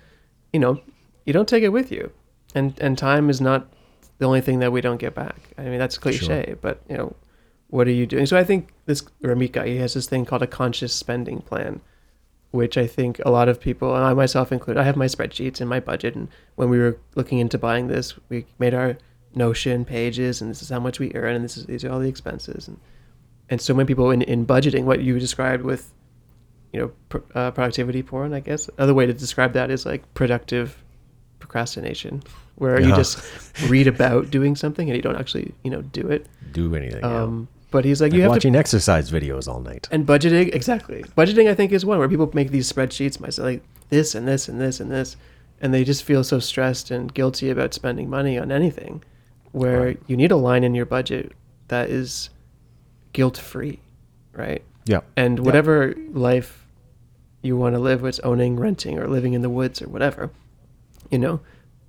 you 0.52 0.60
know, 0.60 0.80
you 1.26 1.32
don't 1.32 1.48
take 1.48 1.62
it 1.64 1.70
with 1.70 1.90
you, 1.92 2.10
and 2.54 2.78
and 2.80 2.96
time 2.98 3.30
is 3.30 3.40
not 3.40 3.66
the 4.18 4.26
only 4.26 4.40
thing 4.40 4.60
that 4.60 4.70
we 4.72 4.80
don't 4.80 4.98
get 4.98 5.14
back. 5.14 5.36
I 5.58 5.62
mean, 5.62 5.78
that's 5.78 5.98
cliche, 5.98 6.54
but 6.60 6.80
you 6.88 6.96
know, 6.96 7.16
what 7.68 7.88
are 7.88 7.96
you 8.00 8.06
doing? 8.06 8.26
So 8.26 8.36
I 8.36 8.44
think 8.44 8.68
this 8.86 9.02
Ramika, 9.22 9.66
he 9.66 9.78
has 9.78 9.94
this 9.94 10.06
thing 10.06 10.24
called 10.24 10.42
a 10.42 10.46
conscious 10.46 10.92
spending 10.94 11.40
plan, 11.40 11.80
which 12.54 12.78
I 12.78 12.86
think 12.86 13.20
a 13.26 13.32
lot 13.32 13.48
of 13.48 13.60
people, 13.60 13.96
and 13.96 14.04
I 14.04 14.14
myself 14.14 14.52
included, 14.52 14.80
I 14.80 14.84
have 14.84 14.94
my 14.96 15.06
spreadsheets 15.06 15.60
and 15.60 15.68
my 15.68 15.80
budget. 15.80 16.14
And 16.14 16.28
when 16.54 16.68
we 16.68 16.78
were 16.78 16.96
looking 17.16 17.40
into 17.40 17.58
buying 17.58 17.88
this, 17.88 18.14
we 18.28 18.46
made 18.60 18.74
our 18.74 18.96
Notion 19.34 19.84
pages, 19.84 20.40
and 20.40 20.48
this 20.48 20.62
is 20.62 20.68
how 20.68 20.78
much 20.78 21.00
we 21.00 21.10
earn, 21.16 21.34
and 21.34 21.44
this 21.44 21.56
is 21.56 21.66
these 21.66 21.84
are 21.84 21.90
all 21.90 21.98
the 21.98 22.08
expenses. 22.08 22.68
And 22.68 22.78
and 23.50 23.60
so 23.60 23.74
many 23.74 23.88
people 23.88 24.12
in, 24.12 24.22
in 24.22 24.46
budgeting, 24.46 24.84
what 24.84 25.02
you 25.02 25.18
described 25.18 25.64
with, 25.64 25.92
you 26.72 26.78
know, 26.78 26.92
pr- 27.08 27.26
uh, 27.34 27.50
productivity 27.50 28.04
porn. 28.04 28.32
I 28.32 28.38
guess 28.38 28.70
another 28.78 28.94
way 28.94 29.06
to 29.06 29.12
describe 29.12 29.54
that 29.54 29.72
is 29.72 29.84
like 29.84 30.02
productive 30.14 30.80
procrastination, 31.40 32.22
where 32.54 32.80
you 32.80 32.94
just 32.94 33.18
read 33.68 33.88
about 33.88 34.30
doing 34.30 34.54
something 34.54 34.88
and 34.88 34.94
you 34.96 35.02
don't 35.02 35.16
actually, 35.16 35.52
you 35.64 35.70
know, 35.72 35.82
do 35.82 36.06
it. 36.06 36.26
Do 36.52 36.72
anything. 36.76 37.00
yeah. 37.00 37.22
Um, 37.22 37.48
but 37.74 37.84
he's 37.84 38.00
like, 38.00 38.12
Like 38.12 38.16
you 38.16 38.22
have 38.22 38.30
to 38.30 38.34
watching 38.36 38.54
exercise 38.54 39.10
videos 39.10 39.48
all 39.48 39.60
night. 39.60 39.88
and 39.90 40.06
budgeting 40.06 40.54
exactly 40.54 41.02
budgeting 41.18 41.48
i 41.50 41.54
think 41.54 41.72
is 41.72 41.84
one 41.84 41.98
where 41.98 42.08
people 42.08 42.30
make 42.32 42.50
these 42.52 42.72
spreadsheets 42.72 43.18
myself 43.18 43.44
like 43.50 43.62
this 43.90 44.14
and 44.14 44.28
this 44.28 44.48
and 44.48 44.60
this 44.60 44.78
and 44.80 44.90
this 44.92 45.16
and 45.60 45.74
they 45.74 45.82
just 45.82 46.04
feel 46.04 46.22
so 46.22 46.38
stressed 46.38 46.90
and 46.92 47.12
guilty 47.14 47.50
about 47.50 47.74
spending 47.74 48.08
money 48.08 48.38
on 48.38 48.52
anything 48.52 49.02
where 49.50 49.80
Right. 49.86 50.00
you 50.06 50.16
need 50.16 50.30
a 50.30 50.36
line 50.36 50.62
in 50.62 50.74
your 50.76 50.86
budget 50.86 51.32
that 51.68 51.90
is 51.90 52.30
guilt 53.12 53.36
free 53.36 53.80
right 54.32 54.62
Yeah. 54.86 55.00
and 55.16 55.40
whatever 55.40 55.94
life 56.12 56.64
you 57.42 57.56
want 57.56 57.74
to 57.74 57.80
live 57.80 58.00
whether 58.02 58.08
it's 58.10 58.20
owning 58.20 58.54
renting 58.66 58.98
or 59.00 59.08
living 59.08 59.32
in 59.34 59.42
the 59.42 59.50
woods 59.50 59.82
or 59.82 59.88
whatever 59.88 60.30
you 61.10 61.18
know 61.18 61.40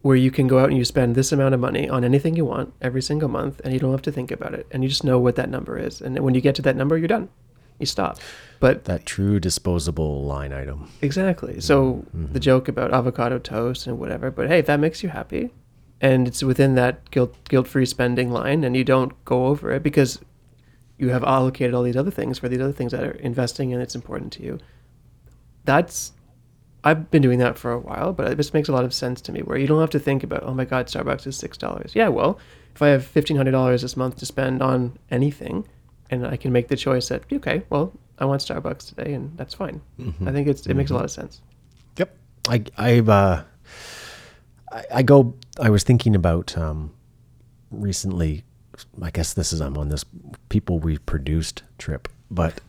where 0.05 0.15
you 0.15 0.29
can 0.29 0.45
go 0.45 0.59
out 0.59 0.69
and 0.69 0.77
you 0.77 0.85
spend 0.85 1.15
this 1.15 1.31
amount 1.31 1.55
of 1.55 1.59
money 1.59 1.89
on 1.89 2.03
anything 2.03 2.35
you 2.35 2.45
want 2.45 2.71
every 2.79 3.01
single 3.01 3.27
month 3.27 3.59
and 3.63 3.73
you 3.73 3.79
don't 3.79 3.89
have 3.89 4.03
to 4.03 4.11
think 4.11 4.29
about 4.29 4.53
it. 4.53 4.67
And 4.69 4.83
you 4.83 4.87
just 4.87 5.03
know 5.03 5.17
what 5.17 5.35
that 5.35 5.49
number 5.49 5.79
is. 5.79 5.99
And 5.99 6.19
when 6.19 6.35
you 6.35 6.41
get 6.41 6.53
to 6.57 6.61
that 6.61 6.75
number 6.75 6.95
you're 6.95 7.07
done. 7.07 7.27
You 7.79 7.87
stop. 7.87 8.19
But 8.59 8.83
That 8.83 9.07
true 9.07 9.39
disposable 9.39 10.23
line 10.23 10.53
item. 10.53 10.91
exactly. 11.01 11.53
Mm-hmm. 11.53 11.59
So 11.61 12.05
the 12.13 12.17
mm-hmm. 12.19 12.37
joke 12.37 12.67
about 12.67 12.93
avocado 12.93 13.39
toast 13.39 13.87
and 13.87 13.97
whatever 13.97 14.29
but 14.29 14.47
hey 14.47 14.59
if 14.59 14.67
that 14.67 14.79
makes 14.79 15.01
you 15.01 15.09
happy. 15.09 15.49
And 15.99 16.27
it's 16.27 16.43
within 16.43 16.75
that 16.75 17.09
guilt 17.09 17.33
guilt-free 17.49 17.87
spending 17.87 18.29
line 18.29 18.63
and 18.63 18.77
you 18.77 18.83
don't 18.83 19.13
go 19.25 19.47
over 19.47 19.71
it 19.71 19.81
because 19.81 20.19
you 20.99 21.09
have 21.09 21.23
allocated 21.23 21.73
all 21.73 21.81
these 21.81 21.97
other 21.97 22.11
things 22.11 22.37
for 22.37 22.47
these 22.47 22.61
other 22.61 22.73
things 22.73 22.91
that 22.91 23.03
are 23.03 23.17
investing 23.31 23.73
and 23.73 23.81
it's 23.81 23.95
important 23.95 24.31
to 24.33 24.43
you. 24.43 24.59
That's 25.63 26.11
I've 26.85 27.09
been 27.09 27.23
doing 27.23 27.39
that 27.39 27.57
for 27.57 27.71
a 27.71 27.79
while, 27.79 28.13
but 28.13 28.31
it 28.31 28.37
just 28.37 28.53
makes 28.53 28.69
a 28.69 28.71
lot 28.71 28.85
of 28.85 28.93
sense 28.93 29.19
to 29.21 29.31
me 29.31 29.41
where 29.41 29.57
you 29.57 29.65
don't 29.65 29.81
have 29.81 29.89
to 29.89 29.99
think 29.99 30.23
about, 30.23 30.43
oh 30.43 30.53
my 30.53 30.65
God, 30.65 30.85
Starbucks 30.85 31.25
is 31.25 31.41
$6. 31.41 31.95
Yeah, 31.95 32.09
well, 32.09 32.39
if 32.75 32.81
I 32.81 32.89
have 32.89 33.11
$1,500 33.11 33.81
this 33.81 33.97
month 33.97 34.17
to 34.17 34.25
spend 34.25 34.61
on 34.61 34.97
anything 35.09 35.67
and 36.11 36.27
I 36.27 36.37
can 36.37 36.51
make 36.51 36.67
the 36.67 36.75
choice 36.75 37.09
that, 37.09 37.23
okay, 37.33 37.63
well, 37.71 37.91
I 38.19 38.25
want 38.25 38.41
Starbucks 38.41 38.87
today 38.87 39.13
and 39.13 39.35
that's 39.35 39.55
fine. 39.55 39.81
I 40.27 40.31
think 40.31 40.47
it's, 40.47 40.67
it 40.67 40.75
makes 40.75 40.91
a 40.91 40.93
lot 40.93 41.03
of 41.03 41.11
sense. 41.11 41.41
Yep. 41.97 42.15
I 42.47 42.63
I've 42.77 43.09
uh 43.09 43.43
I, 44.71 44.83
I 44.95 45.01
go 45.03 45.33
I 45.59 45.69
was 45.69 45.83
thinking 45.83 46.15
about 46.15 46.55
um 46.57 46.93
recently 47.71 48.43
I 49.01 49.09
guess 49.09 49.33
this 49.33 49.51
is 49.51 49.61
I'm 49.61 49.77
on 49.77 49.89
this 49.89 50.05
people 50.49 50.79
we 50.79 50.97
produced 50.99 51.63
trip, 51.77 52.07
but 52.29 52.61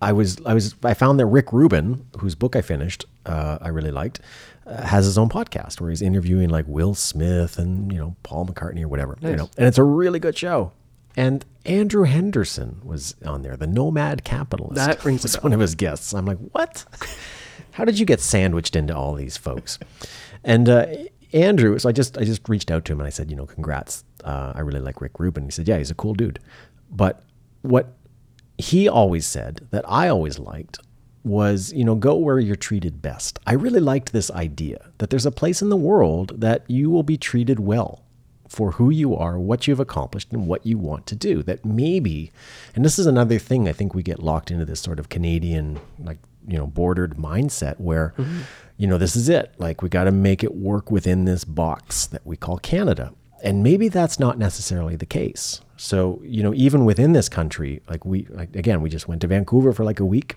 I 0.00 0.12
was 0.12 0.38
I 0.46 0.54
was 0.54 0.74
I 0.82 0.94
found 0.94 1.18
that 1.20 1.26
Rick 1.26 1.52
Rubin, 1.52 2.06
whose 2.18 2.34
book 2.34 2.56
I 2.56 2.62
finished, 2.62 3.04
uh, 3.26 3.58
I 3.60 3.68
really 3.68 3.90
liked, 3.90 4.20
uh, 4.66 4.82
has 4.82 5.04
his 5.04 5.18
own 5.18 5.28
podcast 5.28 5.80
where 5.80 5.90
he's 5.90 6.02
interviewing 6.02 6.48
like 6.48 6.66
Will 6.66 6.94
Smith 6.94 7.58
and 7.58 7.92
you 7.92 7.98
know 7.98 8.16
Paul 8.22 8.46
McCartney 8.46 8.82
or 8.82 8.88
whatever, 8.88 9.18
you 9.20 9.36
know, 9.36 9.50
and 9.56 9.66
it's 9.66 9.78
a 9.78 9.84
really 9.84 10.18
good 10.18 10.36
show. 10.36 10.72
And 11.16 11.44
Andrew 11.64 12.04
Henderson 12.04 12.80
was 12.84 13.16
on 13.24 13.42
there, 13.42 13.56
the 13.56 13.66
Nomad 13.66 14.22
Capitalist. 14.22 14.74
That 14.76 15.04
rings 15.04 15.24
a 15.24 15.28
was 15.28 15.42
one 15.42 15.52
of 15.52 15.60
his 15.60 15.74
guests. 15.74 16.12
I'm 16.12 16.26
like, 16.26 16.38
what? 16.52 16.84
How 17.72 17.84
did 17.84 17.98
you 17.98 18.06
get 18.06 18.20
sandwiched 18.20 18.76
into 18.76 18.94
all 18.94 19.14
these 19.14 19.36
folks? 19.36 19.78
And 20.44 20.68
uh, 20.68 20.86
Andrew, 21.32 21.78
so 21.78 21.88
I 21.88 21.92
just 21.92 22.16
I 22.18 22.24
just 22.24 22.48
reached 22.48 22.70
out 22.70 22.84
to 22.86 22.92
him 22.92 23.00
and 23.00 23.06
I 23.06 23.10
said, 23.10 23.30
you 23.30 23.36
know, 23.36 23.46
congrats. 23.46 24.04
Uh, 24.24 24.52
I 24.54 24.60
really 24.60 24.80
like 24.80 25.00
Rick 25.00 25.18
Rubin. 25.18 25.44
He 25.44 25.50
said, 25.50 25.68
yeah, 25.68 25.78
he's 25.78 25.90
a 25.90 25.94
cool 25.94 26.14
dude. 26.14 26.38
But 26.90 27.22
what 27.62 27.95
he 28.58 28.88
always 28.88 29.26
said 29.26 29.66
that 29.70 29.84
I 29.88 30.08
always 30.08 30.38
liked 30.38 30.78
was, 31.24 31.72
you 31.72 31.84
know, 31.84 31.96
go 31.96 32.14
where 32.14 32.38
you're 32.38 32.54
treated 32.56 33.02
best. 33.02 33.38
I 33.46 33.54
really 33.54 33.80
liked 33.80 34.12
this 34.12 34.30
idea 34.30 34.90
that 34.98 35.10
there's 35.10 35.26
a 35.26 35.32
place 35.32 35.60
in 35.60 35.70
the 35.70 35.76
world 35.76 36.40
that 36.40 36.64
you 36.68 36.88
will 36.88 37.02
be 37.02 37.16
treated 37.16 37.58
well 37.58 38.04
for 38.48 38.72
who 38.72 38.90
you 38.90 39.16
are, 39.16 39.38
what 39.38 39.66
you've 39.66 39.80
accomplished, 39.80 40.32
and 40.32 40.46
what 40.46 40.64
you 40.64 40.78
want 40.78 41.04
to 41.06 41.16
do. 41.16 41.42
That 41.42 41.64
maybe, 41.64 42.30
and 42.76 42.84
this 42.84 42.96
is 42.96 43.06
another 43.06 43.40
thing 43.40 43.68
I 43.68 43.72
think 43.72 43.92
we 43.92 44.04
get 44.04 44.22
locked 44.22 44.52
into 44.52 44.64
this 44.64 44.80
sort 44.80 45.00
of 45.00 45.08
Canadian, 45.08 45.80
like, 45.98 46.18
you 46.46 46.56
know, 46.56 46.68
bordered 46.68 47.16
mindset 47.16 47.80
where, 47.80 48.14
mm-hmm. 48.16 48.42
you 48.76 48.86
know, 48.86 48.98
this 48.98 49.16
is 49.16 49.28
it. 49.28 49.52
Like, 49.58 49.82
we 49.82 49.88
got 49.88 50.04
to 50.04 50.12
make 50.12 50.44
it 50.44 50.54
work 50.54 50.92
within 50.92 51.24
this 51.24 51.44
box 51.44 52.06
that 52.06 52.24
we 52.24 52.36
call 52.36 52.58
Canada. 52.58 53.12
And 53.42 53.64
maybe 53.64 53.88
that's 53.88 54.20
not 54.20 54.38
necessarily 54.38 54.94
the 54.94 55.06
case. 55.06 55.60
So, 55.76 56.20
you 56.24 56.42
know, 56.42 56.54
even 56.54 56.84
within 56.84 57.12
this 57.12 57.28
country, 57.28 57.82
like 57.88 58.04
we, 58.04 58.26
like, 58.30 58.54
again, 58.56 58.80
we 58.80 58.88
just 58.88 59.08
went 59.08 59.20
to 59.22 59.26
Vancouver 59.26 59.72
for 59.72 59.84
like 59.84 60.00
a 60.00 60.04
week 60.06 60.36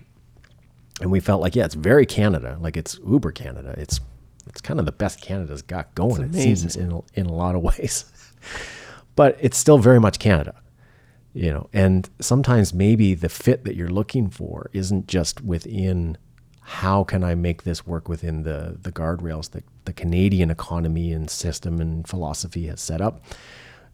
and 1.00 1.10
we 1.10 1.20
felt 1.20 1.40
like, 1.40 1.56
yeah, 1.56 1.64
it's 1.64 1.74
very 1.74 2.04
Canada. 2.06 2.58
Like 2.60 2.76
it's 2.76 2.98
uber 3.06 3.32
Canada. 3.32 3.74
It's, 3.78 4.00
it's 4.46 4.60
kind 4.60 4.78
of 4.78 4.86
the 4.86 4.92
best 4.92 5.20
Canada's 5.22 5.62
got 5.62 5.94
going. 5.94 6.22
It 6.24 6.34
seems 6.34 6.76
in, 6.76 6.92
a- 6.92 7.02
in 7.20 7.26
a 7.26 7.32
lot 7.32 7.54
of 7.54 7.62
ways, 7.78 8.04
but 9.16 9.36
it's 9.40 9.56
still 9.56 9.78
very 9.78 9.98
much 10.00 10.18
Canada, 10.18 10.54
you 11.32 11.50
know, 11.50 11.68
and 11.72 12.08
sometimes 12.20 12.74
maybe 12.74 13.14
the 13.14 13.28
fit 13.28 13.64
that 13.64 13.76
you're 13.76 13.88
looking 13.90 14.28
for 14.28 14.68
isn't 14.72 15.06
just 15.08 15.40
within 15.42 16.18
how 16.60 17.02
can 17.04 17.24
I 17.24 17.34
make 17.34 17.62
this 17.64 17.86
work 17.86 18.08
within 18.08 18.42
the, 18.44 18.76
the 18.80 18.92
guardrails 18.92 19.50
that 19.52 19.64
the 19.86 19.92
Canadian 19.92 20.50
economy 20.50 21.12
and 21.12 21.28
system 21.30 21.80
and 21.80 22.06
philosophy 22.06 22.66
has 22.66 22.80
set 22.80 23.00
up 23.00 23.24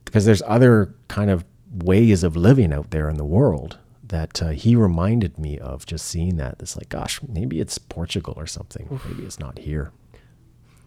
because 0.06 0.24
there's 0.24 0.42
other 0.46 0.94
kind 1.08 1.30
of 1.30 1.44
ways 1.70 2.24
of 2.24 2.34
living 2.36 2.72
out 2.72 2.90
there 2.90 3.10
in 3.10 3.16
the 3.16 3.24
world 3.24 3.78
that 4.02 4.40
uh, 4.42 4.48
he 4.50 4.74
reminded 4.74 5.36
me 5.38 5.58
of 5.58 5.84
just 5.84 6.06
seeing 6.06 6.36
that 6.36 6.56
it's 6.60 6.76
like 6.76 6.88
gosh 6.88 7.20
maybe 7.28 7.60
it's 7.60 7.76
portugal 7.76 8.32
or 8.38 8.46
something 8.46 8.88
maybe 9.08 9.24
it's 9.24 9.38
not 9.38 9.58
here 9.58 9.92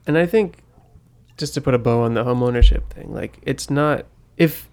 And 0.07 0.17
I 0.17 0.25
think 0.25 0.63
just 1.37 1.53
to 1.53 1.61
put 1.61 1.73
a 1.73 1.77
bow 1.77 2.01
on 2.01 2.13
the 2.15 2.23
home 2.23 2.41
ownership 2.43 2.91
thing, 2.93 3.13
like 3.13 3.37
it's 3.43 3.69
not 3.69 4.05
if 4.37 4.67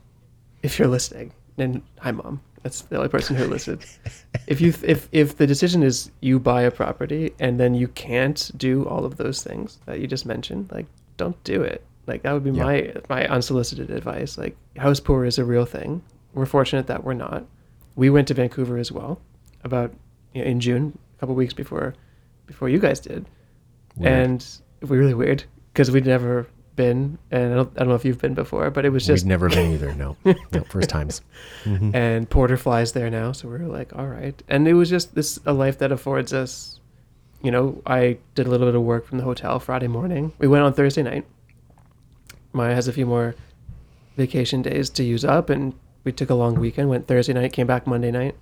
if 0.62 0.78
you're 0.78 0.88
listening, 0.88 1.32
and 1.58 1.82
hi 2.00 2.10
mom, 2.12 2.40
that's 2.62 2.80
the 2.82 2.96
only 2.96 3.08
person 3.08 3.36
who 3.36 3.44
listened. 3.46 3.84
if 4.46 4.60
you 4.60 4.72
if 4.82 5.08
if 5.12 5.36
the 5.36 5.46
decision 5.46 5.82
is 5.82 6.10
you 6.20 6.38
buy 6.40 6.62
a 6.62 6.70
property 6.70 7.34
and 7.38 7.60
then 7.60 7.74
you 7.74 7.88
can't 7.88 8.50
do 8.56 8.84
all 8.88 9.04
of 9.04 9.16
those 9.16 9.42
things 9.42 9.78
that 9.86 10.00
you 10.00 10.06
just 10.06 10.24
mentioned, 10.26 10.70
like 10.72 10.86
don't 11.18 11.38
do 11.44 11.60
it. 11.62 11.84
Like 12.06 12.22
that 12.22 12.32
would 12.32 12.44
be 12.44 12.50
Yeah. 12.50 12.64
my 12.64 12.92
my 13.08 13.26
unsolicited 13.28 13.90
advice. 13.90 14.38
Like 14.38 14.56
house 14.76 15.00
poor 15.00 15.24
is 15.24 15.38
a 15.38 15.44
real 15.44 15.64
thing. 15.66 16.02
We're 16.34 16.46
fortunate 16.46 16.86
that 16.88 17.04
we're 17.04 17.14
not. 17.14 17.44
We 17.96 18.10
went 18.10 18.28
to 18.28 18.34
Vancouver 18.34 18.76
as 18.78 18.92
well, 18.92 19.20
about 19.64 19.92
you 20.34 20.42
know, 20.44 20.50
in 20.50 20.60
June, 20.60 20.98
a 21.16 21.20
couple 21.20 21.34
weeks 21.34 21.54
before 21.54 21.94
before 22.46 22.68
you 22.68 22.78
guys 22.78 23.00
did 23.00 23.26
Weird. 23.96 24.12
and 24.12 24.40
it 24.80 24.88
was 24.88 24.90
really 24.90 25.14
weird 25.14 25.44
because 25.72 25.90
we'd 25.90 26.06
never 26.06 26.46
been, 26.76 27.18
and 27.30 27.52
I 27.52 27.56
don't, 27.56 27.72
I 27.74 27.78
don't 27.80 27.88
know 27.88 27.94
if 27.94 28.04
you've 28.04 28.20
been 28.20 28.34
before, 28.34 28.70
but 28.70 28.84
it 28.84 28.90
was 28.90 29.06
just 29.06 29.24
we've 29.24 29.28
never 29.28 29.48
been 29.48 29.72
either 29.72 29.94
no 29.94 30.16
no 30.52 30.62
first 30.68 30.90
times 30.90 31.22
mm-hmm. 31.64 31.96
and 31.96 32.28
Porter 32.28 32.56
flies 32.58 32.92
there 32.92 33.10
now, 33.10 33.32
so 33.32 33.48
we 33.48 33.58
were 33.58 33.66
like, 33.66 33.96
all 33.96 34.06
right, 34.06 34.40
and 34.48 34.68
it 34.68 34.74
was 34.74 34.90
just 34.90 35.14
this 35.14 35.38
a 35.46 35.52
life 35.52 35.78
that 35.78 35.90
affords 35.90 36.32
us. 36.32 36.78
You 37.42 37.50
know, 37.50 37.80
I 37.86 38.18
did 38.34 38.46
a 38.46 38.50
little 38.50 38.66
bit 38.66 38.74
of 38.74 38.82
work 38.82 39.06
from 39.06 39.18
the 39.18 39.24
hotel 39.24 39.58
Friday 39.60 39.86
morning. 39.88 40.32
We 40.38 40.48
went 40.48 40.64
on 40.64 40.72
Thursday 40.72 41.02
night. 41.02 41.24
Maya 42.56 42.74
has 42.74 42.88
a 42.88 42.92
few 42.92 43.06
more 43.06 43.34
vacation 44.16 44.62
days 44.62 44.90
to 44.90 45.04
use 45.04 45.24
up, 45.24 45.50
and 45.50 45.74
we 46.04 46.12
took 46.12 46.30
a 46.30 46.34
long 46.34 46.54
weekend. 46.58 46.88
Went 46.88 47.06
Thursday 47.06 47.34
night, 47.34 47.52
came 47.52 47.66
back 47.66 47.86
Monday 47.86 48.10
night. 48.10 48.34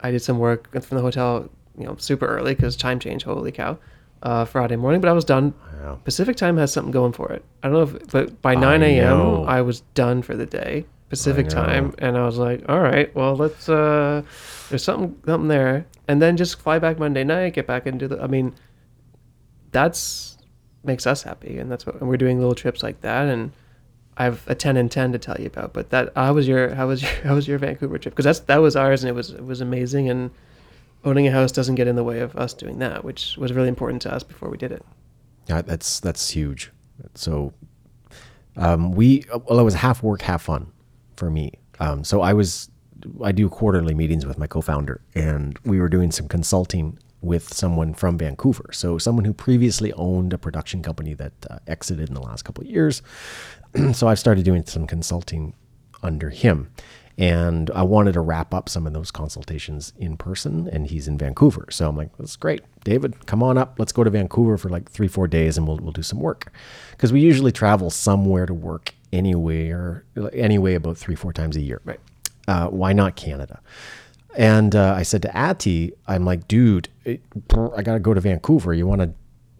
I 0.00 0.10
did 0.10 0.22
some 0.22 0.38
work 0.38 0.72
from 0.82 0.96
the 0.96 1.02
hotel, 1.02 1.48
you 1.78 1.84
know, 1.84 1.96
super 1.98 2.26
early 2.26 2.54
because 2.54 2.76
time 2.76 2.98
change. 2.98 3.24
Holy 3.24 3.52
cow! 3.52 3.78
Uh, 4.22 4.44
Friday 4.44 4.76
morning, 4.76 5.00
but 5.00 5.08
I 5.08 5.12
was 5.12 5.24
done. 5.24 5.54
Wow. 5.80 6.00
Pacific 6.04 6.36
time 6.36 6.56
has 6.56 6.72
something 6.72 6.90
going 6.90 7.12
for 7.12 7.30
it. 7.30 7.44
I 7.62 7.68
don't 7.68 7.74
know 7.74 7.96
if, 7.96 8.08
but 8.10 8.40
by 8.42 8.54
9 8.54 8.82
a.m. 8.82 9.44
I 9.46 9.60
was 9.60 9.80
done 9.94 10.22
for 10.22 10.34
the 10.34 10.46
day 10.46 10.86
Pacific 11.10 11.48
time, 11.48 11.94
and 11.98 12.16
I 12.16 12.24
was 12.24 12.38
like, 12.38 12.64
all 12.68 12.80
right, 12.80 13.14
well, 13.14 13.36
let's. 13.36 13.68
uh 13.68 14.22
There's 14.70 14.82
something 14.82 15.16
something 15.26 15.48
there, 15.48 15.86
and 16.08 16.22
then 16.22 16.36
just 16.36 16.58
fly 16.60 16.78
back 16.78 16.98
Monday 16.98 17.24
night, 17.24 17.52
get 17.52 17.66
back 17.66 17.86
into 17.86 18.08
the. 18.08 18.22
I 18.22 18.26
mean, 18.26 18.54
that's 19.70 20.37
makes 20.84 21.06
us 21.06 21.22
happy, 21.22 21.58
and 21.58 21.70
that's 21.70 21.86
what 21.86 21.96
and 22.00 22.08
we're 22.08 22.16
doing 22.16 22.38
little 22.38 22.54
trips 22.54 22.82
like 22.82 23.00
that, 23.02 23.28
and 23.28 23.52
I 24.16 24.24
have 24.24 24.46
a 24.46 24.54
ten 24.54 24.76
and 24.76 24.90
ten 24.90 25.12
to 25.12 25.18
tell 25.18 25.36
you 25.38 25.46
about. 25.46 25.72
But 25.72 25.90
that 25.90 26.12
how 26.16 26.34
was 26.34 26.46
your 26.48 26.74
how 26.74 26.88
was 26.88 27.02
your 27.02 27.10
how 27.24 27.34
was 27.34 27.48
your 27.48 27.58
Vancouver 27.58 27.98
trip? 27.98 28.14
Because 28.14 28.24
that's 28.24 28.40
that 28.40 28.58
was 28.58 28.76
ours, 28.76 29.02
and 29.02 29.08
it 29.08 29.14
was 29.14 29.30
it 29.30 29.44
was 29.44 29.60
amazing, 29.60 30.08
and 30.08 30.30
owning 31.04 31.26
a 31.26 31.30
house 31.30 31.52
doesn't 31.52 31.76
get 31.76 31.86
in 31.86 31.96
the 31.96 32.04
way 32.04 32.20
of 32.20 32.36
us 32.36 32.52
doing 32.54 32.78
that, 32.78 33.04
which 33.04 33.36
was 33.36 33.52
really 33.52 33.68
important 33.68 34.02
to 34.02 34.12
us 34.12 34.22
before 34.22 34.48
we 34.48 34.56
did 34.56 34.72
it. 34.72 34.84
Yeah, 35.48 35.62
that's 35.62 36.00
that's 36.00 36.30
huge. 36.30 36.72
So, 37.14 37.52
um, 38.56 38.92
we 38.92 39.24
well, 39.46 39.60
it 39.60 39.64
was 39.64 39.74
half 39.74 40.02
work, 40.02 40.22
half 40.22 40.42
fun 40.42 40.72
for 41.16 41.30
me. 41.30 41.52
Um, 41.80 42.04
so 42.04 42.20
I 42.20 42.32
was 42.32 42.70
I 43.22 43.32
do 43.32 43.48
quarterly 43.48 43.94
meetings 43.94 44.26
with 44.26 44.38
my 44.38 44.46
co-founder, 44.46 45.00
and 45.14 45.58
we 45.64 45.80
were 45.80 45.88
doing 45.88 46.10
some 46.10 46.28
consulting 46.28 46.98
with 47.20 47.52
someone 47.52 47.94
from 47.94 48.16
Vancouver. 48.18 48.70
So 48.72 48.98
someone 48.98 49.24
who 49.24 49.32
previously 49.32 49.92
owned 49.94 50.32
a 50.32 50.38
production 50.38 50.82
company 50.82 51.14
that 51.14 51.32
uh, 51.50 51.58
exited 51.66 52.08
in 52.08 52.14
the 52.14 52.22
last 52.22 52.42
couple 52.42 52.62
of 52.62 52.70
years. 52.70 53.02
so 53.92 54.08
I've 54.08 54.18
started 54.18 54.44
doing 54.44 54.64
some 54.66 54.86
consulting 54.86 55.54
under 56.02 56.30
him. 56.30 56.70
And 57.18 57.68
I 57.72 57.82
wanted 57.82 58.12
to 58.12 58.20
wrap 58.20 58.54
up 58.54 58.68
some 58.68 58.86
of 58.86 58.92
those 58.92 59.10
consultations 59.10 59.92
in 59.98 60.16
person, 60.16 60.68
and 60.68 60.86
he's 60.86 61.08
in 61.08 61.18
Vancouver. 61.18 61.66
So 61.68 61.88
I'm 61.88 61.96
like, 61.96 62.16
that's 62.16 62.36
great. 62.36 62.62
David, 62.84 63.26
come 63.26 63.42
on 63.42 63.58
up. 63.58 63.74
Let's 63.76 63.90
go 63.90 64.04
to 64.04 64.10
Vancouver 64.10 64.56
for 64.56 64.68
like 64.68 64.88
three, 64.88 65.08
four 65.08 65.26
days 65.26 65.58
and 65.58 65.66
we'll, 65.66 65.78
we'll 65.78 65.90
do 65.90 66.02
some 66.02 66.20
work. 66.20 66.52
Because 66.92 67.12
we 67.12 67.20
usually 67.20 67.50
travel 67.50 67.90
somewhere 67.90 68.46
to 68.46 68.54
work 68.54 68.94
anywhere, 69.12 70.04
anyway, 70.32 70.74
about 70.74 70.96
three, 70.96 71.16
four 71.16 71.32
times 71.32 71.56
a 71.56 71.60
year. 71.60 71.80
Right. 71.84 72.00
Uh, 72.46 72.68
why 72.68 72.92
not 72.92 73.16
Canada? 73.16 73.60
And 74.38 74.76
uh, 74.76 74.94
I 74.96 75.02
said 75.02 75.22
to 75.22 75.36
Ati, 75.36 75.92
I'm 76.06 76.24
like, 76.24 76.46
dude, 76.46 76.88
it, 77.04 77.20
I 77.76 77.82
got 77.82 77.94
to 77.94 77.98
go 77.98 78.14
to 78.14 78.20
Vancouver. 78.20 78.72
You 78.72 78.86
want 78.86 79.00
to, 79.00 79.12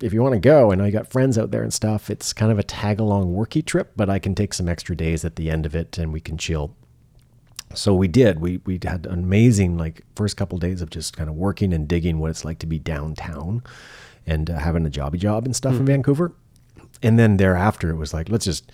if 0.06 0.12
you 0.12 0.22
want 0.22 0.34
to 0.34 0.38
go, 0.38 0.70
I 0.70 0.76
know 0.76 0.84
you 0.84 0.92
got 0.92 1.10
friends 1.10 1.36
out 1.36 1.50
there 1.50 1.64
and 1.64 1.74
stuff. 1.74 2.08
It's 2.08 2.32
kind 2.32 2.52
of 2.52 2.60
a 2.60 2.62
tag 2.62 3.00
along 3.00 3.34
worky 3.34 3.64
trip, 3.66 3.90
but 3.96 4.08
I 4.08 4.20
can 4.20 4.36
take 4.36 4.54
some 4.54 4.68
extra 4.68 4.96
days 4.96 5.24
at 5.24 5.34
the 5.34 5.50
end 5.50 5.66
of 5.66 5.74
it 5.74 5.98
and 5.98 6.12
we 6.12 6.20
can 6.20 6.38
chill. 6.38 6.76
So 7.74 7.92
we 7.92 8.06
did. 8.06 8.38
We 8.38 8.60
we 8.64 8.78
had 8.82 9.04
an 9.06 9.18
amazing 9.18 9.76
like 9.76 10.02
first 10.14 10.36
couple 10.36 10.54
of 10.56 10.62
days 10.62 10.80
of 10.80 10.90
just 10.90 11.16
kind 11.16 11.28
of 11.28 11.34
working 11.34 11.72
and 11.72 11.88
digging 11.88 12.20
what 12.20 12.30
it's 12.30 12.44
like 12.44 12.60
to 12.60 12.66
be 12.66 12.78
downtown 12.78 13.64
and 14.28 14.48
uh, 14.48 14.58
having 14.58 14.86
a 14.86 14.90
jobby 14.90 15.18
job 15.18 15.44
and 15.44 15.56
stuff 15.56 15.74
in 15.74 15.86
Vancouver. 15.86 16.32
And 17.02 17.18
then 17.18 17.36
thereafter, 17.36 17.90
it 17.90 17.96
was 17.96 18.14
like, 18.14 18.28
let's 18.28 18.44
just 18.44 18.70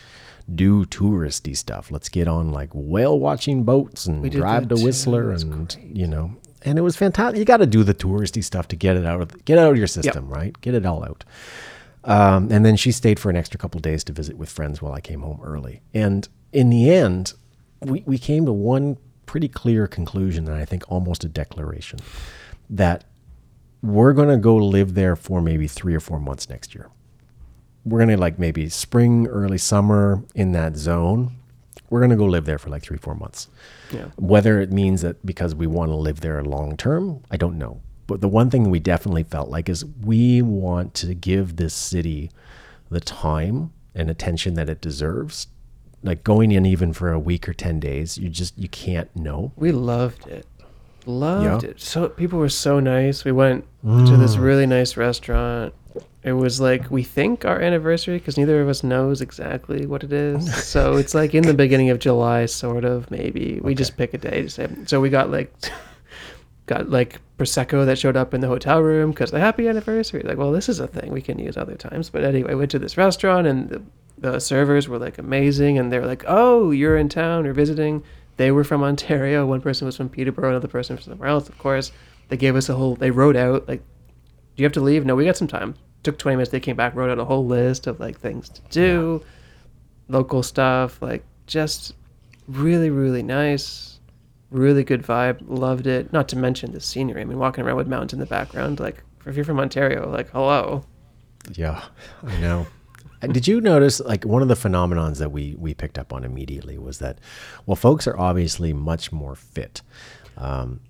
do 0.52 0.85
touristy 0.85 1.57
stuff. 1.57 1.90
Let's 1.90 2.09
get 2.09 2.28
on 2.28 2.52
like 2.52 2.70
whale 2.72 3.18
watching 3.18 3.64
boats 3.64 4.07
and 4.07 4.30
drive 4.30 4.68
to. 4.68 4.76
Whistler 4.76 5.30
and 5.30 5.76
you 5.92 6.07
know. 6.07 6.37
And 6.62 6.78
it 6.78 6.83
was 6.83 6.96
fantastic. 6.96 7.38
You 7.38 7.44
got 7.44 7.59
to 7.59 7.66
do 7.66 7.83
the 7.83 7.94
touristy 7.94 8.42
stuff 8.42 8.68
to 8.68 8.76
get 8.76 8.96
it 8.96 9.04
out 9.04 9.20
of 9.20 9.44
get 9.44 9.59
it 9.59 9.61
out 9.61 9.70
of 9.70 9.76
your 9.76 9.87
system, 9.87 10.28
right? 10.28 10.59
Get 10.61 10.74
it 10.74 10.87
all 10.87 11.04
out. 11.04 11.24
Um, 12.04 12.48
and 12.50 12.64
then 12.64 12.76
she 12.76 12.92
stayed 12.92 13.18
for 13.18 13.30
an 13.30 13.37
extra 13.37 13.59
couple 13.59 13.80
days 13.80 14.04
to 14.04 14.12
visit 14.12 14.37
with 14.37 14.50
friends 14.50 14.83
while 14.83 14.92
I 14.92 15.00
came 15.00 15.20
home 15.20 15.40
early. 15.42 15.80
And 15.94 16.28
in 16.52 16.68
the 16.68 16.90
end, 16.90 17.33
we, 17.80 18.02
we 18.07 18.18
came 18.18 18.44
to 18.46 18.52
one 18.52 18.98
pretty 19.26 19.48
clear 19.48 19.87
conclusion, 19.87 20.46
and 20.46 20.57
I 20.57 20.66
think 20.66 20.85
almost 20.90 21.24
a 21.24 21.28
declaration 21.28 21.98
that 22.68 23.04
we're 23.83 24.12
going 24.12 24.28
to 24.28 24.37
go 24.37 24.57
live 24.57 24.94
there 24.94 25.16
for 25.16 25.40
maybe 25.40 25.66
three 25.66 25.94
or 25.94 26.00
four 26.00 26.20
months 26.20 26.48
next 26.48 26.74
year. 26.74 26.88
We're 27.85 27.99
going 27.99 28.11
to 28.11 28.16
like 28.16 28.38
maybe 28.38 28.68
spring, 28.68 29.27
early 29.27 29.59
summer 29.59 30.23
in 30.35 30.53
that 30.53 30.77
zone. 30.77 31.37
We're 31.90 32.01
going 32.01 32.11
to 32.11 32.16
go 32.16 32.25
live 32.25 32.47
there 32.47 32.59
for 32.59 32.70
like 32.70 32.83
three, 32.83 32.97
four 32.97 33.14
months. 33.14 33.49
Yeah. 33.92 34.07
Whether 34.16 34.61
it 34.61 34.73
means 34.73 35.03
that 35.03 35.25
because 35.25 35.55
we 35.55 35.66
want 35.66 35.90
to 35.90 35.97
live 35.97 36.20
there 36.20 36.42
long 36.42 36.77
term, 36.77 37.23
I 37.31 37.37
don't 37.37 37.59
know. 37.59 37.81
But 38.07 38.20
the 38.20 38.29
one 38.29 38.51
thing 38.51 38.70
we 38.70 38.81
definitely 38.81 39.23
felt 39.23 39.49
like 39.49 39.68
is 39.68 39.85
we 39.85 40.42
want 40.42 40.94
to 40.94 41.14
give 41.14 41.57
this 41.57 41.75
city 41.75 42.31
the 42.90 43.01
time 43.01 43.73
and 43.94 44.11
attention 44.11 44.55
that 44.55 44.68
it 44.68 44.81
deserves. 44.81 45.47
Like 46.03 46.25
going 46.25 46.53
in 46.53 46.66
even 46.66 46.92
for 46.92 47.12
a 47.12 47.18
week 47.18 47.49
or 47.49 47.55
10 47.55 47.81
days, 47.81 48.18
you 48.18 48.29
just 48.29 48.59
you 48.59 48.68
can't 48.68 49.14
know. 49.16 49.53
We 49.57 49.73
loved 49.73 50.27
it. 50.27 50.47
Loved 51.07 51.64
Yeah. 51.64 51.70
it. 51.70 51.81
So 51.81 52.09
people 52.09 52.38
were 52.38 52.49
so 52.49 52.81
nice. 52.81 53.25
We 53.25 53.33
went 53.33 53.64
to 53.83 54.16
this 54.16 54.37
mm. 54.37 54.42
really 54.42 54.66
nice 54.66 54.97
restaurant. 54.97 55.75
It 56.25 56.33
was 56.33 56.59
like 56.59 56.91
we 56.91 57.03
think 57.03 57.45
our 57.45 57.61
anniversary 57.61 58.17
because 58.17 58.39
neither 58.39 58.63
of 58.63 58.69
us 58.69 58.83
knows 58.83 59.21
exactly 59.21 59.85
what 59.85 60.03
it 60.03 60.13
is. 60.13 60.65
so 60.67 60.97
it's 60.97 61.15
like 61.15 61.35
in 61.35 61.43
the 61.43 61.53
beginning 61.53 61.91
of 61.91 61.99
July, 61.99 62.47
sort 62.47 62.87
of 62.87 63.11
maybe. 63.11 63.61
We 63.63 63.75
just 63.75 63.99
pick 63.99 64.15
a 64.15 64.19
day 64.19 64.41
to 64.41 64.49
say. 64.49 64.69
So 64.87 65.01
we 65.01 65.11
got 65.11 65.31
like 65.31 65.53
got 66.67 66.89
like 66.89 67.21
prosecco 67.39 67.85
that 67.85 67.99
showed 67.99 68.17
up 68.17 68.33
in 68.33 68.41
the 68.41 68.47
hotel 68.47 68.81
room 68.81 69.11
because 69.11 69.33
the 69.33 69.39
happy 69.39 69.69
anniversary. 69.69 70.23
Like, 70.23 70.39
well, 70.39 70.51
this 70.51 70.71
is 70.71 70.81
a 70.81 70.87
thing 70.87 71.13
we 71.13 71.21
can 71.21 71.39
use 71.39 71.59
other 71.59 71.75
times. 71.75 72.09
But 72.09 72.25
anyway, 72.25 72.55
we 72.55 72.61
went 72.61 72.71
to 72.71 72.79
this 72.79 72.97
restaurant 72.97 73.47
and 73.47 73.69
the, 73.69 73.83
the 74.17 74.39
servers 74.41 74.89
were 74.89 74.99
like 74.99 75.19
amazing, 75.19 75.77
and 75.77 75.93
they 75.93 75.99
were 75.99 76.07
like, 76.07 76.25
"Oh, 76.27 76.71
you're 76.71 76.97
in 76.97 77.11
town 77.11 77.45
you're 77.45 77.53
visiting." 77.53 78.03
They 78.39 78.51
were 78.51 78.65
from 78.65 78.83
Ontario. 78.83 79.45
One 79.45 79.61
person 79.61 79.85
was 79.85 79.97
from 79.97 80.09
Peterborough. 80.09 80.51
Another 80.51 80.69
person 80.69 80.97
from 80.97 81.05
somewhere 81.05 81.29
else. 81.29 81.51
Of 81.51 81.59
course, 81.59 81.93
they 82.29 82.39
gave 82.39 82.57
us 82.57 82.71
a 82.71 82.75
whole. 82.75 82.97
They 82.97 83.11
wrote 83.11 83.37
out 83.37 83.69
like, 83.69 83.81
"Do 84.57 84.63
you 84.63 84.65
have 84.65 84.73
to 84.73 84.81
leave?" 84.81 85.05
No, 85.05 85.15
we 85.15 85.27
got 85.27 85.37
some 85.37 85.49
time. 85.49 85.75
Took 86.05 86.19
twenty 86.19 86.37
minutes. 86.37 86.53
They 86.53 86.61
came 86.61 86.77
back, 86.77 86.95
wrote 86.95 87.11
out 87.11 87.19
a 87.19 87.25
whole 87.25 87.45
list 87.45 87.88
of 87.88 87.99
like 87.99 88.21
things 88.21 88.49
to 88.51 88.61
do, 88.71 89.25
local 90.09 90.45
stuff, 90.45 91.03
like 91.03 91.25
just 91.47 91.95
really, 92.47 92.90
really 92.90 93.23
nice 93.23 93.95
really 94.55 94.85
good 94.85 95.03
vibe. 95.03 95.38
Loved 95.47 95.87
it. 95.87 96.12
Not 96.12 96.29
to 96.29 96.37
mention 96.37 96.73
the 96.73 96.81
scenery. 96.81 97.21
I 97.21 97.25
mean, 97.25 97.38
walking 97.38 97.64
around 97.64 97.77
with 97.77 97.88
mountains 97.88 98.14
in 98.14 98.21
the 98.21 98.27
background. 98.27 98.81
Like, 98.81 99.03
if 99.27 99.37
you're 99.37 99.45
from 99.45 99.61
Ontario, 99.61 100.09
like, 100.11 100.31
hello. 100.31 100.85
Yeah, 101.53 101.85
I 102.23 102.40
know. 102.40 102.67
Uh, 103.21 103.27
Did 103.27 103.47
you 103.47 103.61
notice 103.61 104.01
like 104.01 104.25
one 104.25 104.43
of 104.43 104.49
the 104.49 104.55
phenomenons 104.55 105.19
that 105.19 105.31
we 105.31 105.57
we 105.59 105.75
picked 105.75 105.99
up 105.99 106.12
on 106.12 106.25
immediately 106.25 106.79
was 106.79 107.01
that, 107.01 107.19
well, 107.67 107.77
folks 107.77 108.07
are 108.07 108.19
obviously 108.19 108.73
much 108.73 109.12
more 109.12 109.35
fit. 109.35 109.83
Um, 110.38 110.81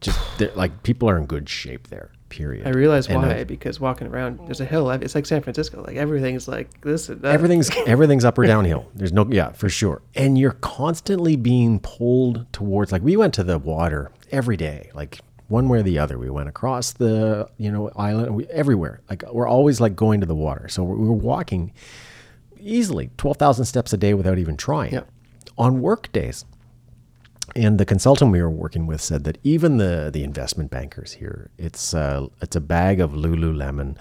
just 0.00 0.18
like 0.54 0.82
people 0.82 1.08
are 1.08 1.16
in 1.16 1.26
good 1.26 1.48
shape 1.48 1.88
there. 1.88 2.12
Period. 2.34 2.66
I 2.66 2.70
realize 2.70 3.06
And, 3.06 3.22
why 3.22 3.44
because 3.44 3.78
walking 3.78 4.08
around, 4.08 4.40
there's 4.46 4.60
a 4.60 4.64
hill. 4.64 4.90
It's 4.90 5.14
like 5.14 5.24
San 5.24 5.40
Francisco. 5.40 5.84
Like 5.86 5.94
everything's 5.96 6.48
like 6.48 6.80
this. 6.80 7.08
And 7.08 7.22
that. 7.22 7.32
everything's 7.32 7.70
everything's 7.86 8.24
up 8.24 8.36
or 8.36 8.44
downhill. 8.44 8.90
There's 8.94 9.12
no 9.12 9.24
yeah 9.30 9.52
for 9.52 9.68
sure, 9.68 10.02
and 10.16 10.36
you're 10.36 10.58
constantly 10.60 11.36
being 11.36 11.78
pulled 11.78 12.52
towards. 12.52 12.90
Like 12.90 13.02
we 13.02 13.16
went 13.16 13.34
to 13.34 13.44
the 13.44 13.56
water 13.58 14.10
every 14.32 14.56
day, 14.56 14.90
like 14.94 15.20
one 15.46 15.68
way 15.68 15.78
or 15.78 15.82
the 15.84 16.00
other. 16.00 16.18
We 16.18 16.28
went 16.28 16.48
across 16.48 16.92
the 16.92 17.48
you 17.56 17.70
know 17.70 17.92
island, 17.94 18.34
we, 18.34 18.46
everywhere. 18.46 19.00
Like 19.08 19.22
we're 19.32 19.46
always 19.46 19.80
like 19.80 19.94
going 19.94 20.18
to 20.20 20.26
the 20.26 20.34
water. 20.34 20.68
So 20.68 20.82
we 20.82 21.06
were 21.06 21.12
walking 21.12 21.72
easily 22.58 23.10
twelve 23.16 23.36
thousand 23.36 23.66
steps 23.66 23.92
a 23.92 23.96
day 23.96 24.12
without 24.12 24.38
even 24.38 24.56
trying. 24.56 24.92
Yeah. 24.92 25.02
On 25.56 25.80
work 25.80 26.10
days. 26.10 26.44
And 27.56 27.78
the 27.78 27.84
consultant 27.84 28.32
we 28.32 28.40
were 28.42 28.50
working 28.50 28.86
with 28.86 29.00
said 29.00 29.24
that 29.24 29.38
even 29.42 29.76
the 29.76 30.10
the 30.12 30.24
investment 30.24 30.70
bankers 30.70 31.12
here, 31.12 31.50
it's 31.58 31.94
uh, 31.94 32.26
it's 32.40 32.56
a 32.56 32.60
bag 32.60 33.00
of 33.00 33.12
Lululemon. 33.12 33.96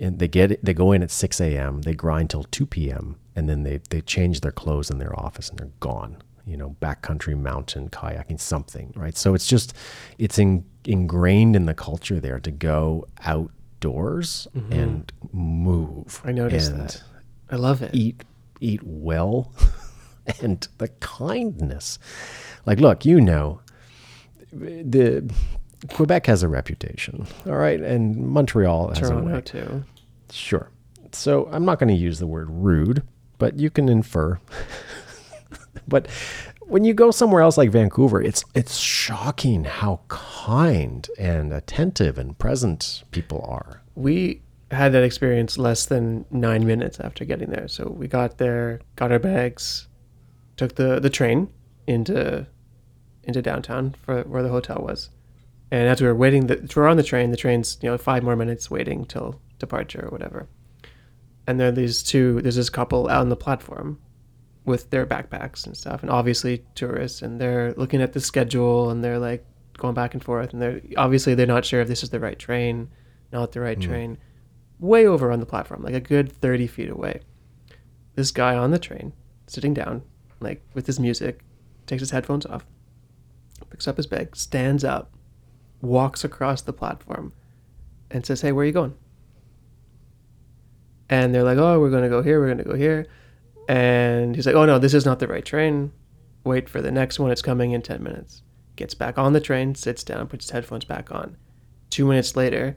And 0.00 0.18
they 0.18 0.28
get 0.28 0.64
they 0.64 0.74
go 0.74 0.92
in 0.92 1.02
at 1.02 1.10
6 1.12 1.40
a.m 1.40 1.82
they 1.82 1.94
grind 1.94 2.28
till 2.28 2.42
2 2.44 2.66
p.m 2.66 3.16
and 3.36 3.48
then 3.48 3.62
they 3.62 3.80
they 3.90 4.00
change 4.00 4.40
their 4.40 4.50
clothes 4.52 4.90
in 4.90 4.98
their 4.98 5.18
office 5.18 5.48
and 5.48 5.58
they're 5.58 5.70
gone. 5.80 6.16
You 6.46 6.56
know 6.56 6.76
backcountry 6.80 7.38
mountain 7.38 7.88
kayaking 7.90 8.40
something 8.40 8.92
right? 8.96 9.16
So 9.16 9.34
it's 9.34 9.46
just 9.46 9.72
it's 10.18 10.38
in, 10.38 10.64
ingrained 10.84 11.54
in 11.56 11.66
the 11.66 11.74
culture 11.74 12.18
there 12.20 12.40
to 12.40 12.50
go 12.50 13.06
outdoors 13.24 14.48
and 14.70 15.10
move 15.32 16.20
I 16.24 16.32
noticed 16.32 16.72
and 16.72 16.80
that. 16.80 17.02
I 17.50 17.56
love 17.56 17.80
it. 17.82 17.94
eat 17.94 18.24
eat 18.60 18.80
well 18.82 19.52
and 20.42 20.66
the 20.78 20.88
kindness 21.00 21.98
like 22.66 22.80
look 22.80 23.04
you 23.04 23.20
know 23.20 23.60
the 24.52 25.28
Quebec 25.92 26.26
has 26.26 26.42
a 26.42 26.48
reputation, 26.48 27.26
all 27.46 27.56
right, 27.56 27.80
and 27.80 28.16
Montreal 28.16 28.88
has 28.94 29.10
a 29.10 29.16
way. 29.18 29.40
too. 29.42 29.84
Sure. 30.30 30.70
So 31.12 31.48
I'm 31.52 31.64
not 31.64 31.78
going 31.78 31.94
to 31.94 32.00
use 32.00 32.18
the 32.18 32.26
word 32.26 32.48
rude, 32.50 33.02
but 33.38 33.58
you 33.58 33.70
can 33.70 33.88
infer. 33.88 34.40
but 35.88 36.08
when 36.60 36.84
you 36.84 36.94
go 36.94 37.10
somewhere 37.10 37.42
else 37.42 37.58
like 37.58 37.70
Vancouver, 37.70 38.22
it's 38.22 38.44
it's 38.54 38.78
shocking 38.78 39.64
how 39.64 40.00
kind 40.08 41.08
and 41.18 41.52
attentive 41.52 42.18
and 42.18 42.38
present 42.38 43.04
people 43.10 43.44
are. 43.46 43.82
We 43.94 44.40
had 44.70 44.92
that 44.92 45.04
experience 45.04 45.58
less 45.58 45.86
than 45.86 46.24
nine 46.30 46.66
minutes 46.66 46.98
after 46.98 47.24
getting 47.24 47.50
there. 47.50 47.68
So 47.68 47.88
we 47.96 48.08
got 48.08 48.38
there, 48.38 48.80
got 48.96 49.12
our 49.12 49.18
bags, 49.18 49.86
took 50.56 50.76
the 50.76 51.00
the 51.00 51.10
train 51.10 51.48
into 51.86 52.46
into 53.22 53.42
downtown 53.42 53.94
for 54.02 54.22
where 54.22 54.42
the 54.42 54.48
hotel 54.48 54.82
was. 54.82 55.10
And 55.70 55.88
as 55.88 56.00
we 56.00 56.06
were 56.06 56.14
waiting, 56.14 56.46
the, 56.46 56.56
we 56.56 56.80
were 56.80 56.88
on 56.88 56.96
the 56.96 57.02
train. 57.02 57.30
The 57.30 57.36
train's 57.36 57.78
you 57.82 57.90
know 57.90 57.98
five 57.98 58.22
more 58.22 58.36
minutes 58.36 58.70
waiting 58.70 59.04
till 59.04 59.40
departure 59.58 60.06
or 60.06 60.10
whatever. 60.10 60.48
And 61.46 61.58
there 61.58 61.68
are 61.68 61.72
these 61.72 62.02
two. 62.02 62.40
There's 62.42 62.56
this 62.56 62.70
couple 62.70 63.08
out 63.08 63.20
on 63.20 63.28
the 63.28 63.36
platform 63.36 63.98
with 64.64 64.90
their 64.90 65.06
backpacks 65.06 65.66
and 65.66 65.76
stuff, 65.76 66.02
and 66.02 66.10
obviously 66.10 66.64
tourists. 66.74 67.22
And 67.22 67.40
they're 67.40 67.74
looking 67.74 68.00
at 68.00 68.12
the 68.12 68.20
schedule 68.20 68.90
and 68.90 69.02
they're 69.02 69.18
like 69.18 69.44
going 69.76 69.94
back 69.94 70.14
and 70.14 70.22
forth. 70.22 70.52
And 70.52 70.62
they're 70.62 70.80
obviously 70.96 71.34
they're 71.34 71.46
not 71.46 71.64
sure 71.64 71.80
if 71.80 71.88
this 71.88 72.02
is 72.02 72.10
the 72.10 72.20
right 72.20 72.38
train, 72.38 72.90
not 73.32 73.52
the 73.52 73.60
right 73.60 73.82
hmm. 73.82 73.90
train. 73.90 74.18
Way 74.78 75.06
over 75.06 75.30
on 75.30 75.40
the 75.40 75.46
platform, 75.46 75.82
like 75.82 75.94
a 75.94 76.00
good 76.00 76.32
thirty 76.32 76.66
feet 76.66 76.90
away. 76.90 77.20
This 78.14 78.30
guy 78.30 78.56
on 78.56 78.70
the 78.70 78.78
train, 78.78 79.12
sitting 79.46 79.74
down, 79.74 80.02
like 80.44 80.62
with 80.74 80.86
his 80.86 81.00
music, 81.00 81.40
takes 81.86 82.00
his 82.00 82.10
headphones 82.10 82.46
off, 82.46 82.64
picks 83.70 83.88
up 83.88 83.96
his 83.96 84.06
bag, 84.06 84.36
stands 84.36 84.84
up, 84.84 85.12
walks 85.80 86.22
across 86.24 86.62
the 86.62 86.72
platform, 86.72 87.32
and 88.10 88.24
says, 88.24 88.40
"Hey, 88.42 88.52
where 88.52 88.62
are 88.62 88.66
you 88.66 88.72
going?" 88.72 88.94
And 91.08 91.34
they're 91.34 91.42
like, 91.42 91.58
"Oh, 91.58 91.80
we're 91.80 91.90
gonna 91.90 92.08
go 92.08 92.22
here. 92.22 92.40
We're 92.40 92.48
gonna 92.48 92.64
go 92.64 92.76
here." 92.76 93.06
And 93.68 94.36
he's 94.36 94.46
like, 94.46 94.54
"Oh 94.54 94.66
no, 94.66 94.78
this 94.78 94.94
is 94.94 95.04
not 95.04 95.18
the 95.18 95.26
right 95.26 95.44
train. 95.44 95.92
Wait 96.44 96.68
for 96.68 96.80
the 96.80 96.92
next 96.92 97.18
one. 97.18 97.30
It's 97.30 97.42
coming 97.42 97.72
in 97.72 97.82
ten 97.82 98.02
minutes." 98.02 98.42
Gets 98.76 98.94
back 98.94 99.18
on 99.18 99.32
the 99.32 99.40
train, 99.40 99.74
sits 99.74 100.02
down, 100.02 100.26
puts 100.26 100.46
his 100.46 100.50
headphones 100.50 100.84
back 100.84 101.12
on. 101.12 101.36
Two 101.90 102.06
minutes 102.06 102.34
later, 102.34 102.76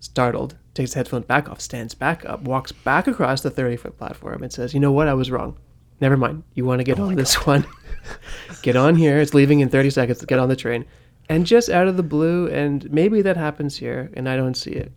startled, 0.00 0.56
takes 0.74 0.90
his 0.90 0.94
headphones 0.94 1.26
back 1.26 1.48
off, 1.48 1.60
stands 1.60 1.94
back 1.94 2.24
up, 2.24 2.42
walks 2.42 2.72
back 2.72 3.06
across 3.06 3.42
the 3.42 3.50
thirty 3.50 3.76
foot 3.76 3.96
platform, 3.96 4.42
and 4.42 4.52
says, 4.52 4.74
"You 4.74 4.80
know 4.80 4.92
what? 4.92 5.08
I 5.08 5.14
was 5.14 5.30
wrong. 5.30 5.56
Never 6.00 6.16
mind. 6.16 6.42
You 6.54 6.64
want 6.64 6.80
to 6.80 6.84
get 6.84 6.98
oh 6.98 7.04
on 7.04 7.14
this 7.14 7.46
one." 7.46 7.66
get 8.62 8.76
on 8.76 8.94
here. 8.96 9.18
It's 9.18 9.34
leaving 9.34 9.60
in 9.60 9.68
30 9.68 9.90
seconds. 9.90 10.24
Get 10.24 10.38
on 10.38 10.48
the 10.48 10.56
train. 10.56 10.84
And 11.28 11.46
just 11.46 11.68
out 11.68 11.86
of 11.86 11.96
the 11.96 12.02
blue, 12.02 12.48
and 12.48 12.90
maybe 12.90 13.22
that 13.22 13.36
happens 13.36 13.76
here, 13.76 14.10
and 14.14 14.28
I 14.28 14.36
don't 14.36 14.54
see 14.56 14.72
it. 14.72 14.92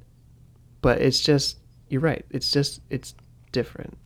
But 0.82 1.00
it's 1.02 1.20
just, 1.22 1.58
you're 1.90 2.02
right. 2.02 2.26
It's 2.32 2.50
just, 2.50 2.82
it's 2.90 3.14
different. 3.52 3.98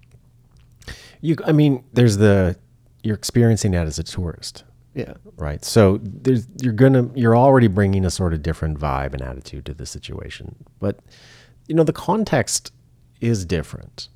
You, 1.21 1.35
I 1.45 1.51
mean, 1.53 1.83
there's 1.93 2.17
the 2.17 2.57
you're 3.03 3.15
experiencing 3.15 3.71
that 3.71 3.87
as 3.87 3.97
a 3.97 4.03
tourist, 4.03 4.63
Yeah. 4.93 5.13
right? 5.37 5.63
So 5.63 5.99
there's 6.03 6.47
you're 6.61 6.73
gonna 6.73 7.09
you're 7.15 7.35
already 7.37 7.67
bringing 7.67 8.03
a 8.05 8.09
sort 8.11 8.33
of 8.33 8.43
different 8.43 8.77
vibe 8.79 9.13
and 9.13 9.21
attitude 9.21 9.65
to 9.67 9.73
the 9.73 9.85
situation, 9.85 10.55
but 10.79 10.99
you 11.67 11.75
know 11.75 11.83
the 11.83 11.93
context 11.93 12.71
is 13.21 13.45
different. 13.45 14.09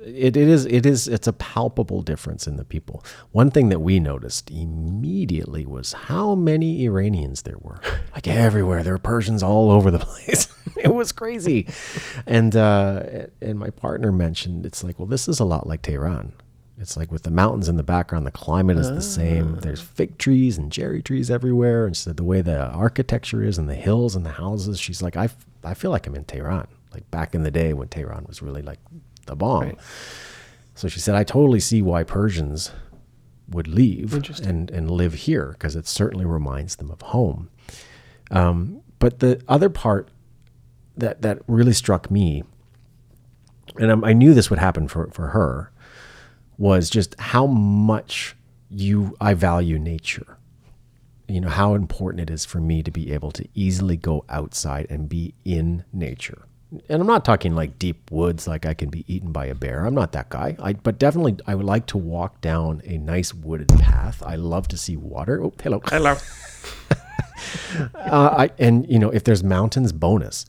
It, 0.00 0.36
it 0.36 0.48
is 0.48 0.64
it 0.66 0.86
is 0.86 1.08
it's 1.08 1.26
a 1.26 1.32
palpable 1.32 2.02
difference 2.02 2.46
in 2.46 2.56
the 2.56 2.64
people. 2.64 3.04
One 3.32 3.50
thing 3.50 3.68
that 3.70 3.80
we 3.80 3.98
noticed 3.98 4.50
immediately 4.50 5.66
was 5.66 5.92
how 5.92 6.34
many 6.34 6.84
Iranians 6.84 7.42
there 7.42 7.58
were. 7.60 7.80
Like 8.14 8.26
everywhere, 8.26 8.82
there 8.82 8.94
were 8.94 8.98
Persians 8.98 9.44
all 9.44 9.70
over 9.70 9.92
the 9.92 9.98
place. 10.00 10.48
it 10.76 10.92
was 10.92 11.12
crazy, 11.12 11.68
and 12.26 12.56
uh, 12.56 13.26
and 13.40 13.60
my 13.60 13.70
partner 13.70 14.10
mentioned 14.10 14.66
it's 14.66 14.82
like, 14.82 14.98
well, 14.98 15.06
this 15.06 15.28
is 15.28 15.38
a 15.38 15.44
lot 15.44 15.68
like 15.68 15.82
Tehran. 15.82 16.32
It's 16.80 16.96
like 16.96 17.12
with 17.12 17.22
the 17.22 17.30
mountains 17.30 17.68
in 17.68 17.76
the 17.76 17.84
background, 17.84 18.26
the 18.26 18.32
climate 18.32 18.76
is 18.76 18.88
the 18.90 19.02
same. 19.02 19.56
There's 19.60 19.80
fig 19.80 20.18
trees 20.18 20.58
and 20.58 20.72
cherry 20.72 21.00
trees 21.00 21.30
everywhere. 21.30 21.86
And 21.86 21.96
said 21.96 22.16
the 22.16 22.24
way 22.24 22.40
the 22.40 22.66
architecture 22.70 23.42
is 23.44 23.56
and 23.58 23.68
the 23.68 23.74
hills 23.76 24.16
and 24.16 24.24
the 24.26 24.30
houses, 24.30 24.80
she's 24.80 25.00
like, 25.02 25.16
I, 25.16 25.24
f- 25.24 25.46
I 25.64 25.74
feel 25.74 25.90
like 25.92 26.06
I'm 26.08 26.14
in 26.16 26.24
Tehran, 26.24 26.66
like 26.92 27.08
back 27.12 27.34
in 27.36 27.42
the 27.44 27.50
day 27.52 27.72
when 27.72 27.88
Tehran 27.88 28.24
was 28.28 28.42
really 28.42 28.62
like 28.62 28.78
the 29.28 29.36
bomb. 29.36 29.62
Right. 29.62 29.78
So 30.74 30.88
she 30.88 31.00
said, 31.00 31.14
I 31.14 31.24
totally 31.24 31.60
see 31.60 31.82
why 31.82 32.02
Persians 32.04 32.72
would 33.48 33.66
leave 33.66 34.12
and, 34.40 34.70
and 34.70 34.90
live 34.90 35.14
here 35.14 35.52
because 35.52 35.74
it 35.74 35.86
certainly 35.86 36.26
reminds 36.26 36.76
them 36.76 36.90
of 36.90 37.00
home. 37.00 37.48
Um, 38.30 38.82
but 38.98 39.20
the 39.20 39.40
other 39.48 39.70
part 39.70 40.08
that, 40.96 41.22
that 41.22 41.40
really 41.46 41.72
struck 41.72 42.10
me, 42.10 42.44
and 43.78 43.90
I'm, 43.90 44.04
I 44.04 44.12
knew 44.12 44.34
this 44.34 44.50
would 44.50 44.58
happen 44.58 44.88
for, 44.88 45.08
for 45.10 45.28
her, 45.28 45.72
was 46.58 46.90
just 46.90 47.18
how 47.18 47.46
much 47.46 48.36
you 48.70 49.16
I 49.20 49.34
value 49.34 49.78
nature. 49.78 50.36
You 51.28 51.40
know 51.42 51.48
how 51.48 51.74
important 51.74 52.28
it 52.28 52.32
is 52.32 52.44
for 52.44 52.58
me 52.58 52.82
to 52.82 52.90
be 52.90 53.12
able 53.12 53.30
to 53.32 53.46
easily 53.54 53.96
go 53.96 54.24
outside 54.28 54.86
and 54.90 55.08
be 55.08 55.34
in 55.44 55.84
nature. 55.92 56.47
And 56.70 57.00
I'm 57.00 57.06
not 57.06 57.24
talking 57.24 57.54
like 57.54 57.78
deep 57.78 58.10
woods, 58.10 58.46
like 58.46 58.66
I 58.66 58.74
can 58.74 58.90
be 58.90 59.04
eaten 59.12 59.32
by 59.32 59.46
a 59.46 59.54
bear. 59.54 59.86
I'm 59.86 59.94
not 59.94 60.12
that 60.12 60.28
guy. 60.28 60.56
I, 60.60 60.74
but 60.74 60.98
definitely, 60.98 61.36
I 61.46 61.54
would 61.54 61.64
like 61.64 61.86
to 61.86 61.98
walk 61.98 62.40
down 62.42 62.82
a 62.84 62.98
nice 62.98 63.32
wooded 63.32 63.68
path. 63.68 64.22
I 64.24 64.36
love 64.36 64.68
to 64.68 64.76
see 64.76 64.96
water. 64.96 65.42
Oh, 65.42 65.54
hello. 65.62 65.80
Hello. 65.86 66.12
uh, 67.94 68.34
I, 68.36 68.50
and 68.58 68.86
you 68.88 68.98
know, 68.98 69.10
if 69.10 69.24
there's 69.24 69.42
mountains, 69.42 69.92
bonus. 69.92 70.44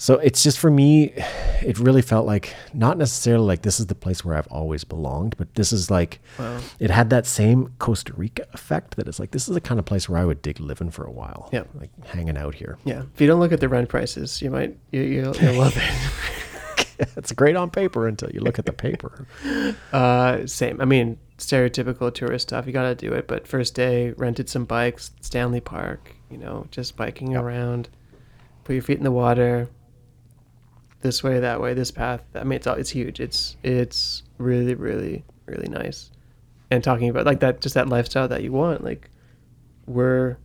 So 0.00 0.14
it's 0.14 0.44
just 0.44 0.60
for 0.60 0.70
me, 0.70 1.12
it 1.60 1.78
really 1.80 2.02
felt 2.02 2.24
like 2.24 2.54
not 2.72 2.96
necessarily 2.98 3.44
like 3.44 3.62
this 3.62 3.80
is 3.80 3.86
the 3.86 3.96
place 3.96 4.24
where 4.24 4.36
I've 4.36 4.46
always 4.46 4.84
belonged, 4.84 5.36
but 5.36 5.52
this 5.56 5.72
is 5.72 5.90
like 5.90 6.20
it 6.78 6.90
had 6.90 7.10
that 7.10 7.26
same 7.26 7.74
Costa 7.80 8.12
Rica 8.14 8.46
effect 8.52 8.96
that 8.96 9.08
it's 9.08 9.18
like 9.18 9.32
this 9.32 9.48
is 9.48 9.54
the 9.54 9.60
kind 9.60 9.80
of 9.80 9.84
place 9.84 10.08
where 10.08 10.20
I 10.20 10.24
would 10.24 10.40
dig 10.40 10.60
living 10.60 10.90
for 10.92 11.04
a 11.04 11.10
while. 11.10 11.50
Yeah. 11.52 11.64
like 11.74 11.90
hanging 12.06 12.36
out 12.38 12.54
here. 12.54 12.78
Yeah. 12.84 13.02
If 13.12 13.20
you 13.20 13.26
don't 13.26 13.40
look 13.40 13.50
at 13.50 13.58
the 13.58 13.68
rent 13.68 13.88
prices, 13.88 14.40
you 14.40 14.50
might, 14.50 14.76
you, 14.92 15.02
you'll, 15.02 15.36
you'll 15.36 15.54
love 15.54 15.76
it. 15.76 16.88
it's 17.16 17.32
great 17.32 17.56
on 17.56 17.68
paper 17.68 18.06
until 18.06 18.30
you 18.30 18.40
look 18.40 18.58
at 18.58 18.66
the 18.66 18.72
paper. 18.72 19.26
Uh, 19.92 20.46
same. 20.46 20.80
I 20.80 20.84
mean, 20.84 21.18
stereotypical 21.38 22.12
tourist 22.12 22.48
stuff. 22.48 22.66
You 22.66 22.72
got 22.72 22.82
to 22.82 22.94
do 22.94 23.12
it. 23.14 23.26
But 23.26 23.48
first 23.48 23.74
day, 23.74 24.12
rented 24.12 24.48
some 24.48 24.64
bikes, 24.64 25.12
Stanley 25.22 25.60
Park. 25.60 26.14
You 26.30 26.36
know, 26.36 26.66
just 26.70 26.96
biking 26.96 27.34
around. 27.34 27.88
Put 28.64 28.74
your 28.74 28.82
feet 28.82 28.98
in 28.98 29.04
the 29.04 29.10
water. 29.10 29.68
This 31.00 31.22
way, 31.22 31.38
that 31.38 31.60
way, 31.60 31.74
this 31.74 31.92
path. 31.92 32.22
I 32.34 32.42
mean, 32.42 32.56
it's 32.56 32.66
it's 32.66 32.90
huge. 32.90 33.20
It's 33.20 33.56
it's 33.62 34.24
really, 34.38 34.74
really, 34.74 35.24
really 35.46 35.68
nice. 35.68 36.10
And 36.70 36.82
talking 36.82 37.08
about 37.08 37.24
like 37.24 37.40
that, 37.40 37.60
just 37.60 37.74
that 37.76 37.88
lifestyle 37.88 38.26
that 38.28 38.42
you 38.42 38.52
want. 38.52 38.82
Like, 38.82 39.08
we're 39.86 40.38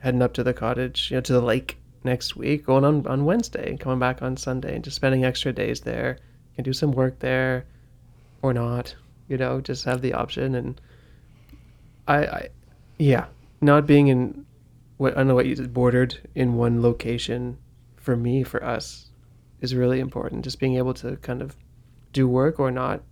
heading 0.00 0.20
up 0.20 0.34
to 0.34 0.44
the 0.44 0.52
cottage, 0.52 1.10
you 1.10 1.16
know, 1.16 1.22
to 1.22 1.32
the 1.32 1.40
lake 1.40 1.78
next 2.04 2.36
week, 2.36 2.66
going 2.66 2.84
on 2.84 3.06
on 3.06 3.24
Wednesday, 3.24 3.70
and 3.70 3.80
coming 3.80 3.98
back 3.98 4.20
on 4.20 4.36
Sunday, 4.36 4.74
and 4.74 4.84
just 4.84 4.96
spending 4.96 5.24
extra 5.24 5.52
days 5.52 5.80
there. 5.80 6.18
Can 6.54 6.64
do 6.64 6.72
some 6.72 6.92
work 6.92 7.18
there, 7.18 7.66
or 8.42 8.52
not. 8.52 8.94
You 9.26 9.38
know, 9.38 9.60
just 9.62 9.84
have 9.86 10.02
the 10.02 10.12
option. 10.12 10.54
And 10.54 10.80
I, 12.06 12.26
I 12.26 12.48
yeah, 12.98 13.26
not 13.62 13.86
being 13.86 14.08
in 14.08 14.44
what 14.98 15.14
I 15.14 15.16
don't 15.16 15.28
know 15.28 15.34
what 15.34 15.46
you 15.46 15.56
said, 15.56 15.72
bordered 15.72 16.28
in 16.34 16.54
one 16.54 16.82
location 16.82 17.56
for 17.96 18.16
me 18.16 18.42
for 18.42 18.62
us 18.62 19.08
is 19.64 19.74
really 19.74 20.00
important. 20.00 20.44
Just 20.44 20.60
being 20.60 20.76
able 20.76 20.94
to 20.94 21.16
kind 21.28 21.42
of 21.42 21.56
do 22.12 22.28
work 22.28 22.60
or 22.60 22.70
not 22.70 23.02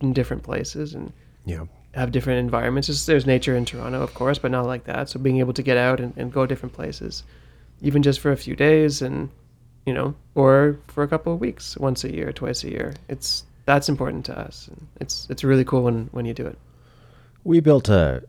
in 0.00 0.12
different 0.12 0.42
places 0.42 0.94
and 0.94 1.12
Yeah, 1.44 1.64
have 1.94 2.10
different 2.12 2.40
environments. 2.40 2.88
Just, 2.88 3.06
there's 3.06 3.26
nature 3.26 3.56
in 3.56 3.64
Toronto, 3.64 4.02
of 4.02 4.12
course, 4.14 4.38
but 4.42 4.50
not 4.50 4.66
like 4.66 4.84
that. 4.84 5.08
So 5.08 5.18
being 5.20 5.38
able 5.38 5.52
to 5.54 5.62
get 5.62 5.76
out 5.76 6.00
and, 6.00 6.12
and 6.16 6.32
go 6.32 6.46
different 6.46 6.74
places, 6.74 7.22
even 7.82 8.02
just 8.02 8.20
for 8.20 8.32
a 8.32 8.36
few 8.36 8.56
days 8.56 9.02
and, 9.02 9.28
you 9.86 9.94
know, 9.94 10.14
or 10.34 10.78
for 10.88 11.02
a 11.04 11.08
couple 11.08 11.32
of 11.32 11.40
weeks, 11.40 11.76
once 11.78 12.04
a 12.04 12.12
year, 12.12 12.32
twice 12.32 12.64
a 12.64 12.70
year. 12.70 12.94
It's, 13.08 13.44
that's 13.66 13.88
important 13.88 14.24
to 14.26 14.38
us. 14.38 14.68
And 14.68 14.86
it's, 15.00 15.26
it's 15.30 15.44
really 15.44 15.64
cool 15.64 15.82
when, 15.84 16.08
when 16.12 16.26
you 16.26 16.34
do 16.34 16.46
it. 16.46 16.58
we 17.44 17.60
built 17.60 17.88
a 17.88 18.22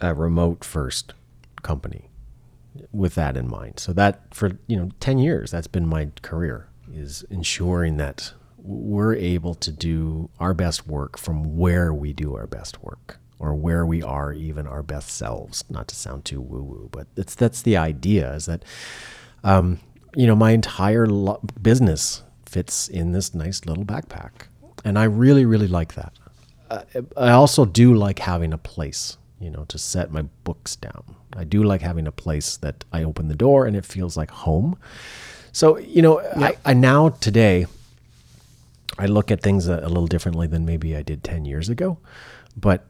a 0.00 0.12
remote 0.12 0.64
first 0.64 1.14
company 1.62 2.10
with 2.92 3.14
that 3.14 3.36
in 3.36 3.48
mind. 3.48 3.78
So 3.78 3.92
that 3.92 4.34
for 4.34 4.58
you 4.66 4.76
know 4.76 4.90
ten 4.98 5.18
years, 5.18 5.50
that's 5.52 5.68
been 5.68 5.86
my 5.86 6.08
career 6.22 6.66
is 6.94 7.24
ensuring 7.30 7.96
that 7.98 8.32
we're 8.58 9.14
able 9.14 9.54
to 9.54 9.70
do 9.70 10.30
our 10.40 10.54
best 10.54 10.86
work 10.86 11.18
from 11.18 11.58
where 11.58 11.92
we 11.92 12.12
do 12.12 12.34
our 12.34 12.46
best 12.46 12.82
work 12.82 13.18
or 13.38 13.54
where 13.54 13.84
we 13.84 14.02
are 14.02 14.32
even 14.32 14.66
our 14.66 14.82
best 14.82 15.10
selves. 15.10 15.64
Not 15.68 15.88
to 15.88 15.96
sound 15.96 16.24
too 16.24 16.40
woo 16.40 16.62
woo, 16.62 16.88
but 16.90 17.06
it's 17.16 17.34
that's 17.34 17.62
the 17.62 17.76
idea 17.76 18.32
is 18.34 18.46
that 18.46 18.64
um, 19.42 19.80
you 20.16 20.26
know 20.26 20.36
my 20.36 20.52
entire 20.52 21.06
lo- 21.06 21.40
business 21.60 22.22
fits 22.46 22.88
in 22.88 23.12
this 23.12 23.34
nice 23.34 23.66
little 23.66 23.84
backpack, 23.84 24.48
and 24.84 24.98
I 24.98 25.04
really 25.04 25.44
really 25.44 25.68
like 25.68 25.94
that. 25.94 26.12
I 27.16 27.30
also 27.30 27.64
do 27.64 27.94
like 27.94 28.18
having 28.20 28.52
a 28.52 28.58
place, 28.58 29.18
you 29.38 29.50
know, 29.50 29.64
to 29.66 29.78
set 29.78 30.10
my 30.10 30.22
books 30.44 30.74
down. 30.76 31.14
I 31.36 31.44
do 31.44 31.62
like 31.62 31.82
having 31.82 32.06
a 32.06 32.12
place 32.12 32.56
that 32.58 32.84
I 32.92 33.04
open 33.04 33.28
the 33.28 33.34
door 33.34 33.66
and 33.66 33.76
it 33.76 33.84
feels 33.84 34.16
like 34.16 34.30
home. 34.30 34.78
So, 35.54 35.78
you 35.78 36.02
know, 36.02 36.20
I, 36.20 36.56
I 36.64 36.74
now 36.74 37.10
today, 37.10 37.66
I 38.98 39.06
look 39.06 39.30
at 39.30 39.40
things 39.40 39.68
a, 39.68 39.78
a 39.78 39.88
little 39.88 40.08
differently 40.08 40.48
than 40.48 40.66
maybe 40.66 40.96
I 40.96 41.02
did 41.02 41.22
10 41.22 41.44
years 41.44 41.68
ago. 41.68 41.98
But 42.56 42.84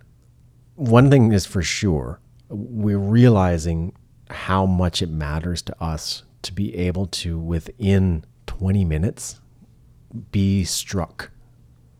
one 0.74 1.10
thing 1.10 1.30
is 1.32 1.44
for 1.44 1.62
sure, 1.62 2.20
we're 2.48 2.96
realizing 2.96 3.92
how 4.30 4.64
much 4.64 5.02
it 5.02 5.10
matters 5.10 5.60
to 5.60 5.82
us 5.82 6.22
to 6.40 6.54
be 6.54 6.74
able 6.74 7.06
to, 7.06 7.38
within 7.38 8.24
20 8.46 8.82
minutes, 8.86 9.40
be 10.32 10.64
struck 10.64 11.30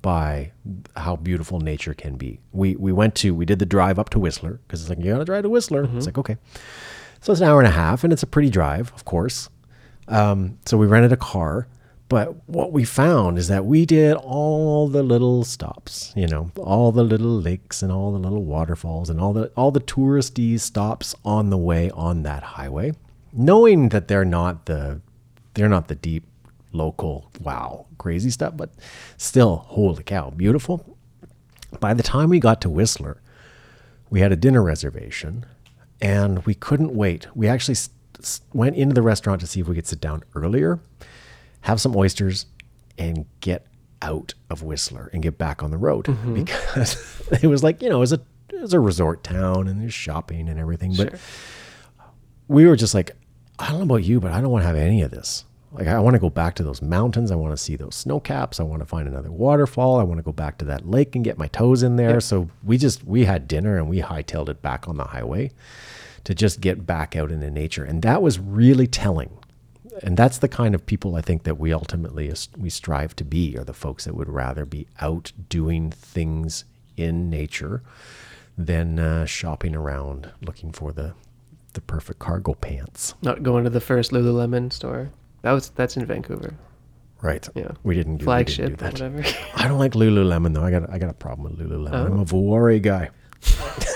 by 0.01 0.53
how 0.97 1.17
beautiful 1.17 1.61
nature 1.61 1.93
can 1.93 2.17
be. 2.17 2.41
We 2.53 2.77
we 2.77 2.93
went 2.93 3.15
to 3.17 3.35
we 3.35 3.45
did 3.45 3.59
the 3.59 3.67
drive 3.67 3.99
up 3.99 4.11
to 4.11 4.19
Whistler 4.19 4.61
because 4.67 4.83
it's 4.83 4.91
like 4.91 4.99
you 4.99 5.13
gotta 5.13 5.25
drive 5.25 5.43
to 5.43 5.49
Whistler. 5.49 5.85
It's 5.85 5.93
mm-hmm. 5.93 6.01
like 6.01 6.19
okay, 6.19 6.37
so 7.21 7.33
it's 7.33 7.41
an 7.41 7.49
hour 7.49 7.59
and 7.59 7.67
a 7.67 7.73
half, 7.73 8.05
and 8.05 8.13
it's 8.13 8.23
a 8.23 8.27
pretty 8.27 8.51
drive, 8.51 8.93
of 8.95 9.07
course. 9.07 9.49
Um, 10.09 10.59
so 10.67 10.77
we 10.77 10.87
rented 10.87 11.13
a 11.13 11.17
car, 11.17 11.67
but 12.09 12.49
what 12.49 12.73
we 12.73 12.85
found 12.85 13.39
is 13.39 13.49
that 13.49 13.65
we 13.65 13.87
did 13.87 14.15
all 14.15 14.89
the 14.89 15.03
little 15.03 15.45
stops, 15.45 16.13
you 16.15 16.27
know, 16.27 16.51
all 16.59 16.93
the 16.93 17.03
little 17.03 17.41
lakes 17.41 17.83
and 17.83 17.91
all 17.91 18.13
the 18.13 18.19
little 18.19 18.45
waterfalls 18.45 19.09
and 19.09 19.21
all 19.21 19.33
the 19.33 19.51
all 19.57 19.71
the 19.71 19.81
touristy 19.81 20.61
stops 20.61 21.15
on 21.25 21.51
the 21.51 21.59
way 21.59 21.91
on 21.91 22.23
that 22.23 22.43
highway, 22.43 22.93
knowing 23.33 23.89
that 23.89 24.09
they're 24.09 24.25
not 24.25 24.67
the 24.67 25.01
they're 25.55 25.69
not 25.69 25.89
the 25.89 25.95
deep 25.95 26.25
local 26.73 27.31
wow 27.41 27.87
crazy 27.99 28.31
stuff 28.31 28.57
but 28.57 28.71
still 29.17 29.57
holy 29.69 30.03
cow 30.03 30.31
beautiful. 30.31 30.97
By 31.81 31.95
the 31.95 32.03
time 32.03 32.29
we 32.29 32.39
got 32.39 32.61
to 32.63 32.71
whistler 32.71 33.21
we 34.11 34.21
had 34.21 34.31
a 34.33 34.37
dinner 34.37 34.63
reservation 34.63 35.47
and 36.01 36.45
we 36.47 36.55
couldn't 36.55 36.95
wait. 36.95 37.27
We 37.35 37.49
actually 37.49 37.77
went 38.53 38.77
into 38.77 38.95
the 38.95 39.03
restaurant 39.03 39.41
to 39.41 39.47
see 39.47 39.61
if 39.61 39.69
we 39.69 39.75
could 39.75 39.87
sit 39.87 40.01
down 40.01 40.23
earlier 40.35 40.81
have 41.63 41.81
some 41.81 41.97
oysters 41.97 42.47
and 42.99 43.25
get 43.41 43.67
out 44.03 44.35
of 44.51 44.63
whistler 44.63 45.09
and 45.13 45.23
get 45.23 45.39
back 45.39 45.63
on 45.63 45.71
the 45.71 45.79
road 45.79 46.05
mm-hmm. 46.05 46.35
because 46.45 47.23
it 47.43 47.47
was 47.47 47.63
like 47.65 47.81
you 47.83 47.89
know 47.89 47.97
it 47.97 48.01
was 48.01 48.13
a 48.13 48.21
it 48.51 48.61
was 48.61 48.75
a 48.75 48.81
resort 48.81 49.25
town 49.25 49.67
and 49.69 49.81
there's 49.81 49.95
shopping 49.95 50.49
and 50.49 50.59
everything 50.61 50.95
but 50.95 51.11
Sure. 51.11 51.19
we 52.49 52.67
were 52.67 52.77
just 52.77 52.95
like, 52.95 53.13
I 53.59 53.69
don't 53.69 53.79
know 53.79 53.85
about 53.85 54.05
you, 54.05 54.21
but 54.21 54.33
I 54.33 54.41
don't 54.41 54.51
want 54.51 54.63
to 54.63 54.67
have 54.67 54.77
any 54.77 55.03
of 55.03 55.11
this. 55.11 55.45
Like 55.73 55.89
I 55.89 55.99
want 55.99 56.15
to 56.15 56.21
go 56.21 56.31
back 56.31 56.55
to 56.57 56.63
those 56.63 56.81
mountains. 56.81 57.31
I 57.33 57.35
want 57.35 57.53
to 57.53 57.57
see 57.57 57.75
those 57.75 57.97
snow 57.97 58.21
caps. 58.21 58.61
I 58.61 58.63
want 58.63 58.81
to 58.81 58.87
find 58.87 59.09
another 59.09 59.33
waterfall. 59.33 59.99
I 59.99 60.05
want 60.05 60.19
to 60.19 60.23
go 60.23 60.33
back 60.33 60.59
to 60.59 60.65
that 60.67 60.89
lake 60.89 61.17
and 61.17 61.25
get 61.25 61.37
my 61.37 61.49
toes 61.49 61.83
in 61.83 61.97
there. 61.97 62.21
So 62.21 62.49
we 62.63 62.79
just 62.79 63.03
we 63.05 63.25
had 63.25 63.49
dinner 63.49 63.77
and 63.77 63.89
we 63.89 64.01
hightailed 64.01 64.49
it 64.49 64.63
back 64.63 64.87
on 64.89 64.97
the 64.97 65.05
highway 65.05 65.51
to 66.25 66.35
just 66.35 66.61
get 66.61 66.87
back 66.87 67.15
out 67.15 67.31
into 67.31 67.51
nature. 67.51 67.85
And 67.85 68.03
that 68.03 68.23
was 68.23 68.39
really 68.39 68.87
telling. 68.87 69.31
And 70.03 70.17
that's 70.17 70.39
the 70.39 70.49
kind 70.49 70.75
of 70.75 70.85
people 70.87 71.15
I 71.15 71.21
think 71.21 71.45
that 71.45 71.59
we 71.59 71.73
ultimately 71.73 72.33
we 72.57 72.69
strive 72.71 73.15
to 73.17 73.25
be, 73.25 73.57
are 73.57 73.65
the 73.65 73.73
folks 73.73 74.05
that 74.05 74.15
would 74.15 74.29
rather 74.29 74.65
be 74.65 74.89
out 75.01 75.33
doing 75.49 75.91
things 75.91 76.65
in 76.97 77.31
nature 77.31 77.83
than 78.59 78.99
uh, 78.99 79.25
shopping 79.27 79.75
around 79.75 80.31
looking 80.41 80.73
for 80.73 80.93
the 80.93 81.15
the 81.75 81.81
perfect 81.81 82.21
cargo 82.21 82.55
pants. 82.55 83.15
Not 83.23 83.43
going 83.43 83.65
to 83.65 83.71
the 83.71 83.81
first 83.81 84.13
Lululemon 84.13 84.73
store. 84.73 85.11
That 85.43 85.53
was 85.53 85.71
that's 85.71 85.97
in 85.97 86.07
Vancouver. 86.07 86.55
Right. 87.21 87.49
Yeah. 87.55 87.73
We 87.83 87.95
didn't 87.95 88.19
do, 88.19 88.27
we 88.27 88.33
didn't 88.33 88.49
Flagship 88.49 88.71
do 88.71 88.77
that. 88.77 88.93
whatever. 88.95 89.25
I 89.55 89.69
don't 89.69 89.79
like 89.79 89.93
Lululemon 89.93 90.55
though. 90.55 90.65
I 90.65 90.71
got 90.71 90.91
I 90.91 90.99
got 90.99 91.11
a 91.11 91.15
problem 91.15 91.57
with 91.57 91.69
Lululemon. 91.69 91.93
Oh. 91.93 92.07
I'm 92.07 92.21
a 92.21 92.25
Vuori 92.25 92.83
guy. 92.83 93.11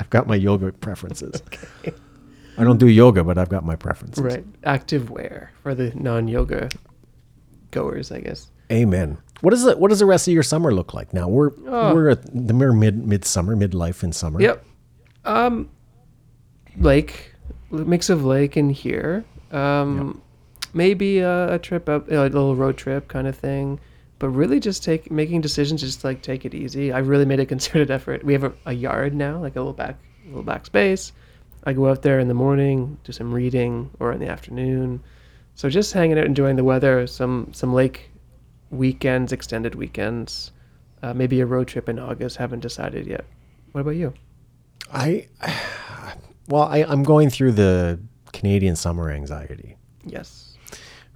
I've 0.00 0.10
got 0.10 0.26
my 0.26 0.36
yoga 0.36 0.72
preferences. 0.72 1.42
I 2.58 2.64
don't 2.64 2.78
do 2.78 2.88
yoga, 2.88 3.22
but 3.24 3.38
I've 3.38 3.48
got 3.48 3.64
my 3.64 3.76
preferences. 3.76 4.22
right. 4.22 4.44
Active 4.64 5.10
wear 5.10 5.52
for 5.62 5.74
the 5.74 5.92
non-yoga 5.94 6.70
goers, 7.70 8.10
I 8.10 8.20
guess. 8.20 8.50
Amen. 8.72 9.18
What 9.40 9.52
is 9.54 9.64
it? 9.64 9.78
What 9.78 9.88
does 9.90 10.00
the 10.00 10.06
rest 10.06 10.26
of 10.28 10.34
your 10.34 10.42
summer 10.42 10.74
look 10.74 10.92
like 10.94 11.14
now? 11.14 11.28
We're 11.28 11.50
Oh. 11.66 11.94
we're 11.94 12.08
at 12.10 12.22
the 12.48 12.52
mere 12.52 12.72
mid 12.72 13.06
midsummer, 13.06 13.54
midlife 13.56 14.02
in 14.02 14.12
summer. 14.12 14.40
Yep. 14.40 14.64
Um, 15.24 15.70
lake, 16.76 17.34
mix 17.70 18.10
of 18.10 18.24
lake 18.24 18.56
and 18.56 18.72
here. 18.72 19.24
Um, 19.52 20.20
maybe 20.74 21.20
a, 21.20 21.54
a 21.54 21.58
trip 21.58 21.88
up, 21.88 22.10
a 22.10 22.14
little 22.22 22.56
road 22.56 22.76
trip 22.76 23.08
kind 23.08 23.26
of 23.26 23.36
thing. 23.36 23.78
But 24.18 24.30
really, 24.30 24.58
just 24.58 24.82
take 24.82 25.10
making 25.10 25.40
decisions. 25.40 25.80
Just 25.80 26.04
like 26.04 26.22
take 26.22 26.44
it 26.44 26.54
easy. 26.54 26.92
I 26.92 26.98
really 26.98 27.24
made 27.24 27.40
a 27.40 27.46
concerted 27.46 27.90
effort. 27.90 28.24
We 28.24 28.32
have 28.32 28.44
a, 28.44 28.52
a 28.66 28.72
yard 28.72 29.14
now, 29.14 29.38
like 29.38 29.56
a 29.56 29.60
little 29.60 29.72
back, 29.72 29.96
little 30.26 30.42
back 30.42 30.66
space. 30.66 31.12
I 31.64 31.72
go 31.72 31.88
out 31.88 32.02
there 32.02 32.18
in 32.18 32.28
the 32.28 32.34
morning, 32.34 32.98
do 33.04 33.12
some 33.12 33.32
reading, 33.32 33.90
or 34.00 34.12
in 34.12 34.20
the 34.20 34.28
afternoon. 34.28 35.02
So 35.54 35.68
just 35.68 35.92
hanging 35.92 36.18
out, 36.18 36.24
enjoying 36.24 36.56
the 36.56 36.64
weather. 36.64 37.06
Some 37.06 37.50
some 37.52 37.72
lake 37.72 38.10
weekends, 38.70 39.32
extended 39.32 39.74
weekends. 39.74 40.52
Uh, 41.02 41.14
maybe 41.14 41.40
a 41.40 41.46
road 41.46 41.68
trip 41.68 41.88
in 41.88 41.98
August. 41.98 42.36
Haven't 42.36 42.60
decided 42.60 43.06
yet. 43.06 43.24
What 43.72 43.82
about 43.82 43.96
you? 43.96 44.14
I 44.92 45.28
well, 46.48 46.62
I, 46.62 46.78
I'm 46.84 47.02
going 47.02 47.30
through 47.30 47.52
the 47.52 48.00
Canadian 48.32 48.76
summer 48.76 49.10
anxiety. 49.10 49.76
Yes. 50.04 50.56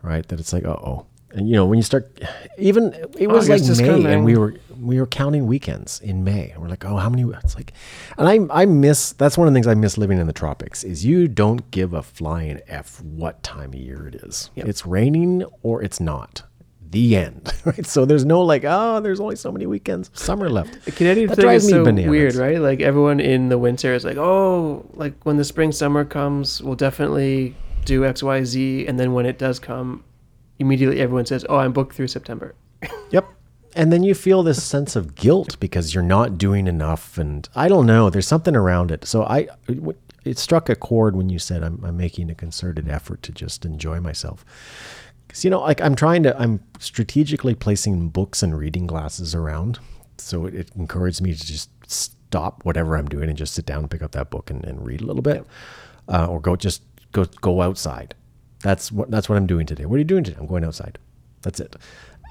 right? 0.03 0.27
That 0.29 0.41
it's 0.41 0.53
like, 0.53 0.65
uh 0.65 0.71
oh. 0.73 1.07
And 1.35 1.49
you 1.49 1.55
know, 1.55 1.67
when 1.67 1.79
you 1.79 1.83
start, 1.83 2.21
even 2.59 2.93
it 3.19 3.29
was 3.29 3.49
August 3.49 3.71
like 3.71 3.81
May, 3.81 3.89
coming. 3.89 4.07
and 4.07 4.25
we 4.25 4.37
were 4.37 4.55
we 4.79 4.99
were 5.01 5.07
counting 5.07 5.47
weekends 5.47 6.01
in 6.01 6.25
May. 6.25 6.55
We're 6.59 6.69
like, 6.69 6.85
oh, 6.85 6.97
how 6.97 7.09
many? 7.09 7.23
It's 7.43 7.55
like, 7.55 7.73
and 8.19 8.29
I 8.29 8.63
I 8.63 8.67
miss. 8.67 9.13
That's 9.13 9.39
one 9.39 9.49
of 9.49 9.55
the 9.55 9.57
things 9.57 9.67
I 9.67 9.75
miss 9.75 9.97
living 9.97 10.19
in 10.19 10.27
the 10.27 10.33
tropics 10.33 10.85
is 10.85 11.05
you 11.05 11.29
don't 11.29 11.71
give 11.71 11.93
a 11.95 12.03
flying 12.03 12.61
f 12.67 13.01
what 13.03 13.43
time 13.43 13.71
of 13.71 13.75
year 13.77 14.07
it 14.09 14.17
is. 14.17 14.51
Yep. 14.57 14.67
It's 14.67 14.85
raining 14.87 15.45
or 15.63 15.83
it's 15.83 16.01
not. 16.01 16.43
The 16.91 17.17
end, 17.17 17.51
right? 17.65 17.87
So 17.87 18.05
there's 18.05 18.27
no 18.27 18.43
like, 18.43 18.65
oh, 18.67 19.01
there's 19.01 19.19
only 19.19 19.37
so 19.37 19.51
many 19.51 19.65
weekends 19.65 20.11
summer 20.13 20.51
left. 20.51 20.85
The 20.85 20.93
Canadian 20.93 21.29
That 21.29 21.37
thing 21.39 21.49
is 21.49 21.67
so 21.67 21.85
bananas. 21.85 22.11
weird, 22.11 22.35
right? 22.35 22.59
Like 22.59 22.83
everyone 22.83 23.19
in 23.19 23.49
the 23.49 23.57
winter 23.57 23.95
is 23.95 24.05
like, 24.05 24.19
oh, 24.19 24.85
like 24.93 25.15
when 25.25 25.39
the 25.39 25.45
spring 25.45 25.73
summer 25.73 26.05
comes, 26.05 26.61
we'll 26.63 26.75
definitely 26.75 27.55
do 27.87 28.05
X, 28.05 28.23
Y, 28.23 28.45
Z, 28.45 28.87
and 28.87 29.01
then 29.01 29.15
when 29.15 29.25
it 29.25 29.39
does 29.39 29.59
come, 29.59 30.05
immediately 30.63 31.01
everyone 31.01 31.27
says, 31.27 31.45
oh, 31.49 31.57
I'm 31.59 31.73
booked 31.73 31.95
through 31.95 32.09
September. 32.09 32.55
Yep. 33.11 33.29
And 33.75 33.91
then 33.93 34.03
you 34.03 34.15
feel 34.15 34.43
this 34.43 34.63
sense 34.63 34.97
of 34.97 35.15
guilt 35.15 35.59
because 35.61 35.95
you're 35.95 36.03
not 36.03 36.37
doing 36.37 36.67
enough. 36.67 37.17
And 37.17 37.49
I 37.55 37.69
don't 37.69 37.87
know, 37.87 38.11
there's 38.11 38.27
something 38.27 38.55
around 38.57 38.91
it. 38.91 39.05
So 39.07 39.23
I, 39.25 39.49
it- 40.25 40.39
struck 40.39 40.69
a 40.69 40.75
chord 40.77 41.17
when 41.17 41.29
you 41.31 41.39
said 41.39 41.63
I'm, 41.63 41.83
I'm 41.85 41.97
making 41.97 42.31
a 42.31 42.35
concerted 42.35 42.89
effort 42.89 43.23
to 43.25 43.33
just 43.33 43.65
enjoy 43.65 43.99
myself. 44.01 44.45
Because, 45.27 45.45
you 45.45 45.51
know, 45.51 45.61
like 45.61 45.81
I'm 45.81 45.95
trying 45.95 46.23
to, 46.25 46.39
I'm 46.41 46.61
strategically 46.79 47.55
placing 47.55 48.09
books 48.11 48.43
and 48.43 48.57
reading 48.57 48.87
glasses 48.87 49.35
around. 49.35 49.79
So 50.19 50.47
it, 50.47 50.55
it 50.55 50.71
encouraged 50.77 51.21
me 51.23 51.35
to 51.35 51.47
just 51.47 51.71
stop 51.91 52.65
whatever 52.65 52.97
I'm 52.97 53.09
doing 53.09 53.29
and 53.29 53.37
just 53.39 53.53
sit 53.55 53.67
down 53.67 53.81
and 53.81 53.91
pick 53.91 54.03
up 54.03 54.13
that 54.13 54.31
book 54.31 54.51
and, 54.51 54.65
and 54.65 54.85
read 54.87 55.01
a 55.01 55.07
little 55.07 55.23
bit. 55.23 55.47
Uh, 56.09 56.27
or 56.27 56.41
go, 56.41 56.57
just 56.57 56.83
go, 57.13 57.25
go 57.41 57.63
outside. 57.63 58.15
That's 58.63 58.93
what, 58.93 59.11
that's 59.11 59.29
what 59.29 59.37
I'm 59.37 59.47
doing 59.47 59.67
today. 59.67 59.87
What 59.87 59.97
are 59.97 59.99
you 59.99 60.05
doing 60.05 60.25
today? 60.25 60.39
I'm 60.41 60.47
going 60.47 60.65
outside. 60.65 60.99
That's 61.43 61.61
it 61.61 61.77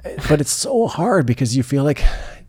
but 0.04 0.41
it's 0.41 0.52
so 0.52 0.88
hard 0.88 1.26
because 1.26 1.56
you 1.56 1.63
feel 1.63 1.84
like 1.84 2.04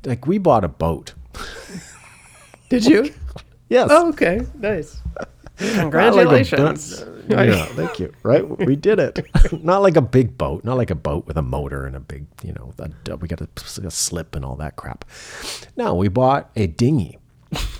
like 0.05 0.27
we 0.27 0.39
bought 0.39 0.65
a 0.65 0.69
boat. 0.69 1.15
Did 2.69 2.85
you? 2.85 3.13
Yes. 3.69 3.89
oh, 3.91 4.11
okay. 4.11 4.43
Nice. 4.59 5.01
Not 5.17 5.31
like 5.59 5.69
a 5.69 5.81
Congratulations. 5.81 7.03
yeah, 7.27 7.65
thank 7.69 7.99
you. 7.99 8.13
Right, 8.23 8.47
we 8.67 8.77
did 8.77 8.99
it. 8.99 9.27
not 9.65 9.81
like 9.81 9.97
a 9.97 10.03
big 10.03 10.37
boat, 10.37 10.63
not 10.63 10.77
like 10.77 10.91
a 10.91 10.95
boat 10.95 11.27
with 11.27 11.39
a 11.39 11.43
motor 11.43 11.87
and 11.87 11.97
a 11.97 12.01
big, 12.01 12.27
you 12.43 12.53
know, 12.53 12.75
a, 12.79 13.17
we 13.17 13.29
got 13.29 13.41
a, 13.41 13.49
a 13.87 13.91
slip 13.91 14.37
and 14.37 14.45
all 14.45 14.57
that 14.57 14.77
crap. 14.77 15.07
No, 15.75 15.95
we 15.95 16.09
bought 16.09 16.51
a 16.55 16.67
dinghy, 16.67 17.17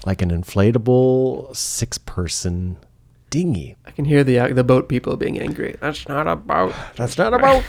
like 0.07 0.23
an 0.23 0.31
inflatable 0.31 1.55
six-person 1.55 2.79
dinghy. 3.33 3.75
I 3.87 3.91
can 3.91 4.05
hear 4.05 4.23
the 4.23 4.53
the 4.53 4.63
boat 4.63 4.89
people 4.89 5.17
being 5.17 5.41
angry. 5.41 5.75
That's 5.81 6.07
not 6.07 6.29
a 6.29 6.37
boat. 6.37 6.75
That's 6.97 7.19
not 7.19 7.35
a 7.35 7.39
boat. 7.39 7.65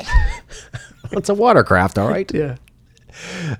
it's 1.12 1.28
a 1.28 1.34
watercraft, 1.34 1.98
all 1.98 2.08
right. 2.08 2.32
Yeah. 2.32 2.56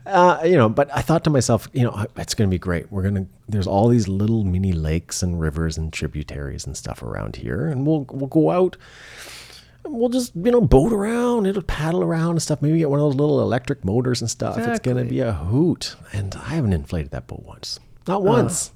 uh, 0.07 0.41
you 0.45 0.57
know, 0.57 0.71
but 0.71 0.89
I 0.97 1.03
thought 1.03 1.25
to 1.25 1.31
myself, 1.31 1.69
you 1.75 1.83
know, 1.83 2.07
it's 2.17 2.35
going 2.35 2.49
to 2.49 2.55
be 2.55 2.59
great. 2.59 2.91
We're 2.91 3.03
going 3.03 3.17
to, 3.17 3.27
there's 3.49 3.67
all 3.67 3.89
these 3.89 4.09
little 4.09 4.45
mini 4.45 4.73
lakes 4.73 5.23
and 5.23 5.39
rivers 5.39 5.77
and 5.77 5.93
tributaries 5.93 6.67
and 6.67 6.75
stuff 6.75 7.03
around 7.03 7.37
here. 7.37 7.67
And 7.67 7.87
we'll, 7.87 8.07
we'll 8.11 8.29
go 8.29 8.51
out 8.51 8.79
and 9.85 9.93
we'll 9.95 10.09
just, 10.09 10.35
you 10.35 10.51
know, 10.51 10.63
boat 10.63 10.91
around. 10.91 11.47
It'll 11.47 11.61
paddle 11.61 12.03
around 12.03 12.31
and 12.31 12.43
stuff. 12.43 12.63
Maybe 12.63 12.79
get 12.79 12.89
one 12.89 13.01
of 13.01 13.05
those 13.05 13.17
little 13.17 13.43
electric 13.43 13.85
motors 13.85 14.23
and 14.23 14.31
stuff. 14.31 14.57
It's 14.57 14.81
going 14.81 14.97
to 14.97 15.05
be 15.05 15.21
a 15.21 15.33
hoot. 15.33 15.97
And 16.13 16.35
I 16.35 16.55
haven't 16.55 16.73
inflated 16.73 17.11
that 17.11 17.27
boat 17.27 17.43
once. 17.45 17.79
Not 18.09 18.23
once. 18.23 18.73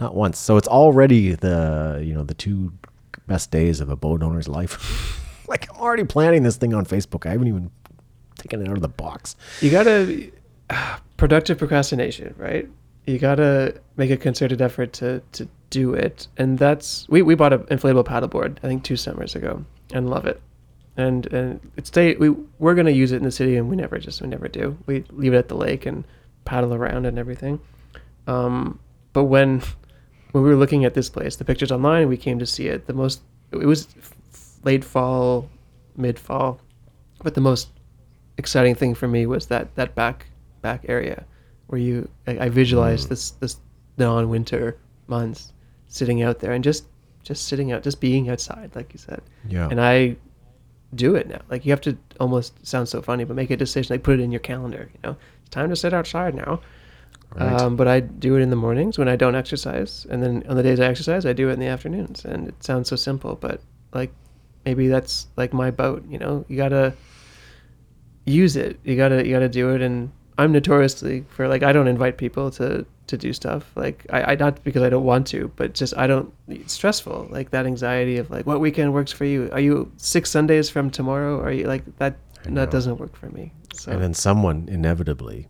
Not 0.00 0.14
once. 0.14 0.38
So 0.38 0.56
it's 0.56 0.68
already 0.68 1.34
the, 1.34 2.02
you 2.04 2.14
know, 2.14 2.24
the 2.24 2.34
two 2.34 2.72
best 3.26 3.50
days 3.50 3.80
of 3.80 3.90
a 3.90 3.96
boat 3.96 4.22
owner's 4.22 4.48
life. 4.48 5.24
like 5.48 5.68
I'm 5.70 5.80
already 5.80 6.04
planning 6.04 6.42
this 6.42 6.56
thing 6.56 6.74
on 6.74 6.84
Facebook. 6.84 7.26
I 7.26 7.30
haven't 7.30 7.48
even 7.48 7.70
taken 8.38 8.62
it 8.62 8.68
out 8.68 8.76
of 8.76 8.82
the 8.82 8.88
box. 8.88 9.36
You 9.60 9.70
gotta 9.70 10.30
productive 11.16 11.58
procrastination, 11.58 12.34
right? 12.38 12.68
You 13.06 13.18
gotta 13.18 13.80
make 13.96 14.10
a 14.10 14.16
concerted 14.16 14.60
effort 14.60 14.92
to 14.94 15.22
to 15.32 15.48
do 15.70 15.94
it, 15.94 16.28
and 16.36 16.58
that's 16.58 17.06
we 17.08 17.22
we 17.22 17.34
bought 17.34 17.52
an 17.52 17.60
inflatable 17.64 18.04
paddleboard 18.04 18.58
I 18.62 18.68
think 18.68 18.84
two 18.84 18.96
summers 18.96 19.34
ago 19.34 19.64
and 19.92 20.08
love 20.10 20.26
it, 20.26 20.40
and 20.96 21.26
and 21.32 21.60
it's 21.76 21.88
stay 21.88 22.14
we 22.16 22.30
we're 22.58 22.74
gonna 22.74 22.90
use 22.90 23.12
it 23.12 23.16
in 23.16 23.24
the 23.24 23.30
city 23.30 23.56
and 23.56 23.68
we 23.68 23.76
never 23.76 23.98
just 23.98 24.22
we 24.22 24.28
never 24.28 24.48
do. 24.48 24.76
We 24.86 25.04
leave 25.10 25.34
it 25.34 25.38
at 25.38 25.48
the 25.48 25.56
lake 25.56 25.86
and 25.86 26.04
paddle 26.44 26.74
around 26.74 27.06
and 27.06 27.18
everything. 27.18 27.60
Um, 28.26 28.78
but 29.12 29.24
when 29.24 29.62
when 30.32 30.44
we 30.44 30.50
were 30.50 30.56
looking 30.56 30.84
at 30.84 30.94
this 30.94 31.08
place, 31.08 31.36
the 31.36 31.44
pictures 31.44 31.72
online, 31.72 32.08
we 32.08 32.16
came 32.16 32.38
to 32.38 32.46
see 32.46 32.66
it. 32.68 32.86
The 32.86 32.92
most 32.92 33.22
it 33.50 33.56
was 33.66 33.88
late 34.64 34.84
fall, 34.84 35.48
mid 35.96 36.18
fall, 36.18 36.60
but 37.22 37.34
the 37.34 37.40
most 37.40 37.68
exciting 38.36 38.74
thing 38.74 38.94
for 38.94 39.08
me 39.08 39.26
was 39.26 39.46
that 39.46 39.74
that 39.74 39.94
back 39.94 40.26
back 40.62 40.84
area 40.88 41.24
where 41.66 41.80
you 41.80 42.08
I, 42.26 42.46
I 42.46 42.48
visualized 42.48 43.06
mm. 43.06 43.10
this 43.10 43.30
this 43.32 43.56
non 43.96 44.28
winter 44.28 44.76
months 45.06 45.52
sitting 45.88 46.22
out 46.22 46.38
there 46.38 46.52
and 46.52 46.62
just 46.62 46.86
just 47.22 47.46
sitting 47.46 47.72
out 47.72 47.82
just 47.82 48.00
being 48.00 48.30
outside 48.30 48.70
like 48.74 48.92
you 48.92 48.98
said 48.98 49.20
Yeah. 49.48 49.68
and 49.70 49.80
I 49.80 50.16
do 50.94 51.14
it 51.16 51.28
now 51.28 51.40
like 51.50 51.66
you 51.66 51.72
have 51.72 51.80
to 51.82 51.96
almost 52.20 52.66
sound 52.66 52.88
so 52.88 53.02
funny 53.02 53.24
but 53.24 53.36
make 53.36 53.50
a 53.50 53.56
decision 53.56 53.94
like 53.94 54.02
put 54.02 54.18
it 54.18 54.22
in 54.22 54.30
your 54.30 54.40
calendar 54.40 54.90
you 54.92 55.00
know 55.02 55.16
it's 55.40 55.50
time 55.50 55.68
to 55.70 55.76
sit 55.76 55.92
outside 55.92 56.34
now 56.34 56.60
Right. 57.34 57.60
um, 57.60 57.76
but 57.76 57.86
I 57.86 58.00
do 58.00 58.36
it 58.36 58.40
in 58.40 58.50
the 58.50 58.56
mornings 58.56 58.98
when 58.98 59.08
I 59.08 59.16
don't 59.16 59.34
exercise, 59.34 60.06
and 60.10 60.22
then 60.22 60.44
on 60.48 60.56
the 60.56 60.62
days 60.62 60.80
I 60.80 60.86
exercise, 60.86 61.26
I 61.26 61.32
do 61.32 61.50
it 61.50 61.52
in 61.52 61.60
the 61.60 61.66
afternoons. 61.66 62.24
And 62.24 62.48
it 62.48 62.64
sounds 62.64 62.88
so 62.88 62.96
simple, 62.96 63.36
but 63.36 63.60
like 63.92 64.12
maybe 64.64 64.88
that's 64.88 65.26
like 65.36 65.52
my 65.52 65.70
boat. 65.70 66.04
You 66.08 66.18
know, 66.18 66.44
you 66.48 66.56
gotta 66.56 66.94
use 68.24 68.56
it. 68.56 68.78
You 68.84 68.96
gotta 68.96 69.26
you 69.26 69.32
gotta 69.32 69.48
do 69.48 69.74
it. 69.74 69.82
And 69.82 70.10
I'm 70.38 70.52
notoriously 70.52 71.24
for 71.28 71.48
like 71.48 71.62
I 71.62 71.72
don't 71.72 71.88
invite 71.88 72.16
people 72.16 72.50
to 72.52 72.86
to 73.08 73.16
do 73.16 73.32
stuff. 73.32 73.70
Like 73.76 74.06
I, 74.10 74.32
I 74.32 74.34
not 74.34 74.62
because 74.64 74.82
I 74.82 74.90
don't 74.90 75.04
want 75.04 75.26
to, 75.28 75.50
but 75.56 75.74
just 75.74 75.96
I 75.96 76.06
don't. 76.06 76.32
It's 76.48 76.72
stressful. 76.72 77.28
Like 77.30 77.50
that 77.50 77.66
anxiety 77.66 78.18
of 78.18 78.30
like 78.30 78.46
what 78.46 78.60
weekend 78.60 78.94
works 78.94 79.12
for 79.12 79.24
you. 79.24 79.48
Are 79.52 79.60
you 79.60 79.90
six 79.96 80.30
Sundays 80.30 80.70
from 80.70 80.90
tomorrow? 80.90 81.40
Are 81.40 81.52
you 81.52 81.64
like 81.64 81.84
that? 81.98 82.16
That 82.44 82.70
doesn't 82.70 82.98
work 82.98 83.16
for 83.16 83.28
me. 83.30 83.52
So 83.74 83.92
And 83.92 84.02
then 84.02 84.14
someone 84.14 84.68
inevitably 84.68 85.48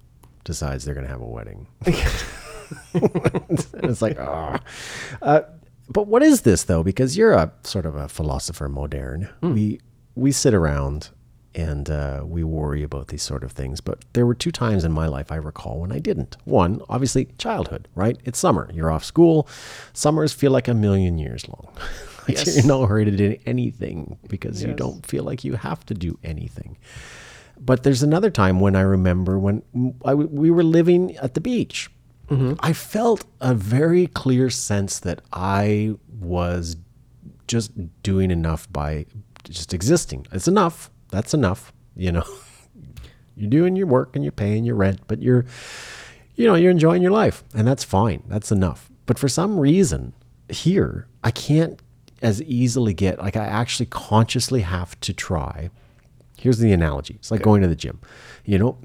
decides 0.48 0.84
they're 0.86 0.94
going 0.94 1.06
to 1.06 1.12
have 1.12 1.20
a 1.20 1.26
wedding. 1.26 1.66
and 1.84 1.94
it's 3.84 4.00
like, 4.00 4.18
ah. 4.18 4.58
Uh, 5.20 5.42
but 5.90 6.06
what 6.06 6.22
is 6.22 6.40
this 6.40 6.64
though? 6.64 6.82
Because 6.82 7.18
you're 7.18 7.34
a 7.34 7.52
sort 7.64 7.84
of 7.84 7.94
a 7.94 8.08
philosopher 8.08 8.68
moderne. 8.68 9.28
We 9.42 9.80
we 10.14 10.32
sit 10.32 10.54
around 10.54 11.10
and 11.54 11.90
uh, 11.90 12.22
we 12.24 12.44
worry 12.44 12.82
about 12.82 13.08
these 13.08 13.22
sort 13.22 13.44
of 13.44 13.52
things. 13.52 13.82
But 13.82 14.04
there 14.14 14.24
were 14.24 14.34
two 14.34 14.50
times 14.50 14.84
in 14.84 14.92
my 14.92 15.06
life 15.06 15.30
I 15.30 15.36
recall 15.36 15.80
when 15.80 15.92
I 15.92 15.98
didn't. 15.98 16.36
One, 16.44 16.80
obviously, 16.88 17.26
childhood, 17.36 17.88
right? 17.94 18.18
It's 18.24 18.38
summer. 18.38 18.70
You're 18.72 18.90
off 18.90 19.04
school. 19.04 19.46
Summers 19.92 20.32
feel 20.32 20.50
like 20.50 20.66
a 20.66 20.74
million 20.74 21.18
years 21.18 21.46
long. 21.46 21.68
like 22.28 22.38
Yes. 22.38 22.56
You're 22.56 22.66
not 22.66 22.86
hurried 22.86 23.04
to 23.06 23.16
do 23.16 23.36
anything 23.44 24.18
because 24.28 24.62
you 24.62 24.72
don't 24.72 25.04
feel 25.04 25.24
like 25.24 25.44
you 25.44 25.54
have 25.54 25.84
to 25.86 25.94
do 25.94 26.18
anything. 26.24 26.78
But 27.60 27.82
there's 27.82 28.02
another 28.02 28.30
time 28.30 28.60
when 28.60 28.76
I 28.76 28.80
remember 28.80 29.38
when 29.38 29.62
I 30.04 30.14
we 30.14 30.50
were 30.50 30.64
living 30.64 31.16
at 31.16 31.34
the 31.34 31.40
beach. 31.40 31.90
Mm-hmm. 32.28 32.54
I 32.60 32.72
felt 32.72 33.24
a 33.40 33.54
very 33.54 34.06
clear 34.06 34.50
sense 34.50 35.00
that 35.00 35.22
I 35.32 35.94
was 36.20 36.76
just 37.46 37.72
doing 38.02 38.30
enough 38.30 38.70
by 38.70 39.06
just 39.44 39.72
existing. 39.72 40.26
It's 40.32 40.46
enough. 40.46 40.90
That's 41.10 41.32
enough. 41.32 41.72
You 41.96 42.12
know, 42.12 42.24
you're 43.36 43.50
doing 43.50 43.76
your 43.76 43.86
work 43.86 44.14
and 44.14 44.24
you're 44.24 44.32
paying 44.32 44.64
your 44.64 44.76
rent, 44.76 45.00
but 45.06 45.22
you're, 45.22 45.46
you 46.36 46.46
know, 46.46 46.54
you're 46.54 46.70
enjoying 46.70 47.02
your 47.02 47.12
life, 47.12 47.42
and 47.54 47.66
that's 47.66 47.82
fine. 47.82 48.22
That's 48.28 48.52
enough. 48.52 48.90
But 49.06 49.18
for 49.18 49.28
some 49.28 49.58
reason, 49.58 50.12
here 50.48 51.08
I 51.24 51.30
can't 51.30 51.80
as 52.20 52.42
easily 52.42 52.94
get 52.94 53.18
like 53.18 53.36
I 53.36 53.44
actually 53.46 53.86
consciously 53.86 54.62
have 54.62 54.98
to 55.00 55.12
try. 55.12 55.70
Here's 56.40 56.58
the 56.58 56.72
analogy. 56.72 57.14
It's 57.14 57.30
like 57.30 57.42
going 57.42 57.62
to 57.62 57.68
the 57.68 57.76
gym. 57.76 58.00
You 58.44 58.58
know, 58.58 58.78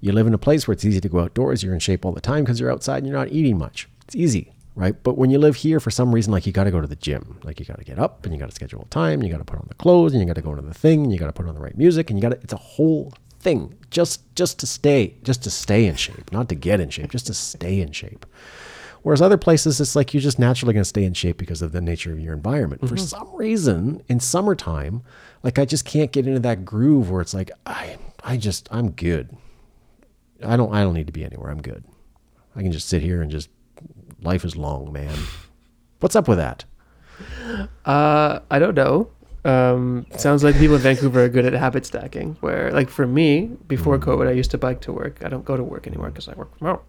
you 0.00 0.12
live 0.12 0.26
in 0.26 0.34
a 0.34 0.38
place 0.38 0.66
where 0.66 0.72
it's 0.72 0.84
easy 0.84 1.00
to 1.00 1.08
go 1.08 1.20
outdoors. 1.20 1.62
You're 1.62 1.74
in 1.74 1.80
shape 1.80 2.04
all 2.04 2.12
the 2.12 2.20
time 2.20 2.44
because 2.44 2.60
you're 2.60 2.70
outside 2.70 2.98
and 2.98 3.06
you're 3.06 3.16
not 3.18 3.32
eating 3.32 3.58
much. 3.58 3.88
It's 4.04 4.16
easy, 4.16 4.52
right? 4.74 5.00
But 5.02 5.16
when 5.16 5.30
you 5.30 5.38
live 5.38 5.56
here, 5.56 5.80
for 5.80 5.90
some 5.90 6.14
reason, 6.14 6.32
like 6.32 6.46
you 6.46 6.52
got 6.52 6.64
to 6.64 6.70
go 6.70 6.80
to 6.80 6.86
the 6.86 6.96
gym. 6.96 7.40
Like 7.42 7.58
you 7.60 7.66
got 7.66 7.78
to 7.78 7.84
get 7.84 7.98
up 7.98 8.24
and 8.24 8.34
you 8.34 8.40
got 8.40 8.48
to 8.48 8.54
schedule 8.54 8.82
a 8.82 8.86
time. 8.86 9.20
And 9.20 9.24
you 9.24 9.30
got 9.30 9.38
to 9.38 9.44
put 9.44 9.58
on 9.58 9.66
the 9.68 9.74
clothes 9.74 10.12
and 10.12 10.20
you 10.20 10.26
got 10.26 10.34
to 10.34 10.42
go 10.42 10.54
to 10.54 10.62
the 10.62 10.74
thing. 10.74 11.04
And 11.04 11.12
you 11.12 11.18
got 11.18 11.26
to 11.26 11.32
put 11.32 11.46
on 11.46 11.54
the 11.54 11.60
right 11.60 11.76
music. 11.76 12.10
And 12.10 12.18
you 12.18 12.22
got 12.22 12.30
to. 12.30 12.40
It's 12.42 12.52
a 12.52 12.58
whole 12.58 13.12
thing 13.40 13.74
just 13.90 14.22
just 14.34 14.58
to 14.58 14.66
stay 14.66 15.14
just 15.22 15.42
to 15.44 15.50
stay 15.50 15.86
in 15.86 15.94
shape, 15.94 16.32
not 16.32 16.48
to 16.48 16.54
get 16.54 16.80
in 16.80 16.90
shape, 16.90 17.10
just 17.10 17.26
to 17.26 17.34
stay 17.34 17.80
in 17.80 17.92
shape. 17.92 18.26
Whereas 19.06 19.22
other 19.22 19.36
places, 19.36 19.80
it's 19.80 19.94
like 19.94 20.12
you're 20.12 20.20
just 20.20 20.40
naturally 20.40 20.74
going 20.74 20.80
to 20.80 20.88
stay 20.88 21.04
in 21.04 21.14
shape 21.14 21.38
because 21.38 21.62
of 21.62 21.70
the 21.70 21.80
nature 21.80 22.10
of 22.10 22.18
your 22.18 22.34
environment. 22.34 22.88
For 22.88 22.96
some 22.96 23.32
reason, 23.36 24.02
in 24.08 24.18
summertime, 24.18 25.04
like 25.44 25.60
I 25.60 25.64
just 25.64 25.84
can't 25.84 26.10
get 26.10 26.26
into 26.26 26.40
that 26.40 26.64
groove 26.64 27.08
where 27.08 27.20
it's 27.20 27.32
like 27.32 27.52
I, 27.64 27.98
I 28.24 28.36
just, 28.36 28.66
I'm 28.72 28.90
good. 28.90 29.36
I 30.44 30.56
don't, 30.56 30.74
I 30.74 30.80
don't 30.80 30.94
need 30.94 31.06
to 31.06 31.12
be 31.12 31.22
anywhere. 31.24 31.52
I'm 31.52 31.62
good. 31.62 31.84
I 32.56 32.62
can 32.62 32.72
just 32.72 32.88
sit 32.88 33.00
here 33.00 33.22
and 33.22 33.30
just, 33.30 33.48
life 34.22 34.44
is 34.44 34.56
long, 34.56 34.92
man. 34.92 35.16
What's 36.00 36.16
up 36.16 36.26
with 36.26 36.38
that? 36.38 36.64
Uh, 37.84 38.40
I 38.50 38.58
don't 38.58 38.74
know. 38.74 39.08
Um, 39.44 40.06
sounds 40.16 40.42
like 40.42 40.56
people 40.56 40.74
in 40.74 40.82
Vancouver 40.82 41.22
are 41.22 41.28
good 41.28 41.44
at 41.44 41.52
habit 41.52 41.86
stacking. 41.86 42.38
Where, 42.40 42.72
like 42.72 42.90
for 42.90 43.06
me, 43.06 43.52
before 43.68 44.00
COVID, 44.00 44.26
I 44.26 44.32
used 44.32 44.50
to 44.50 44.58
bike 44.58 44.80
to 44.80 44.92
work. 44.92 45.24
I 45.24 45.28
don't 45.28 45.44
go 45.44 45.56
to 45.56 45.62
work 45.62 45.86
anymore 45.86 46.08
because 46.08 46.26
I 46.28 46.34
work 46.34 46.58
from 46.58 46.66
home. 46.66 46.80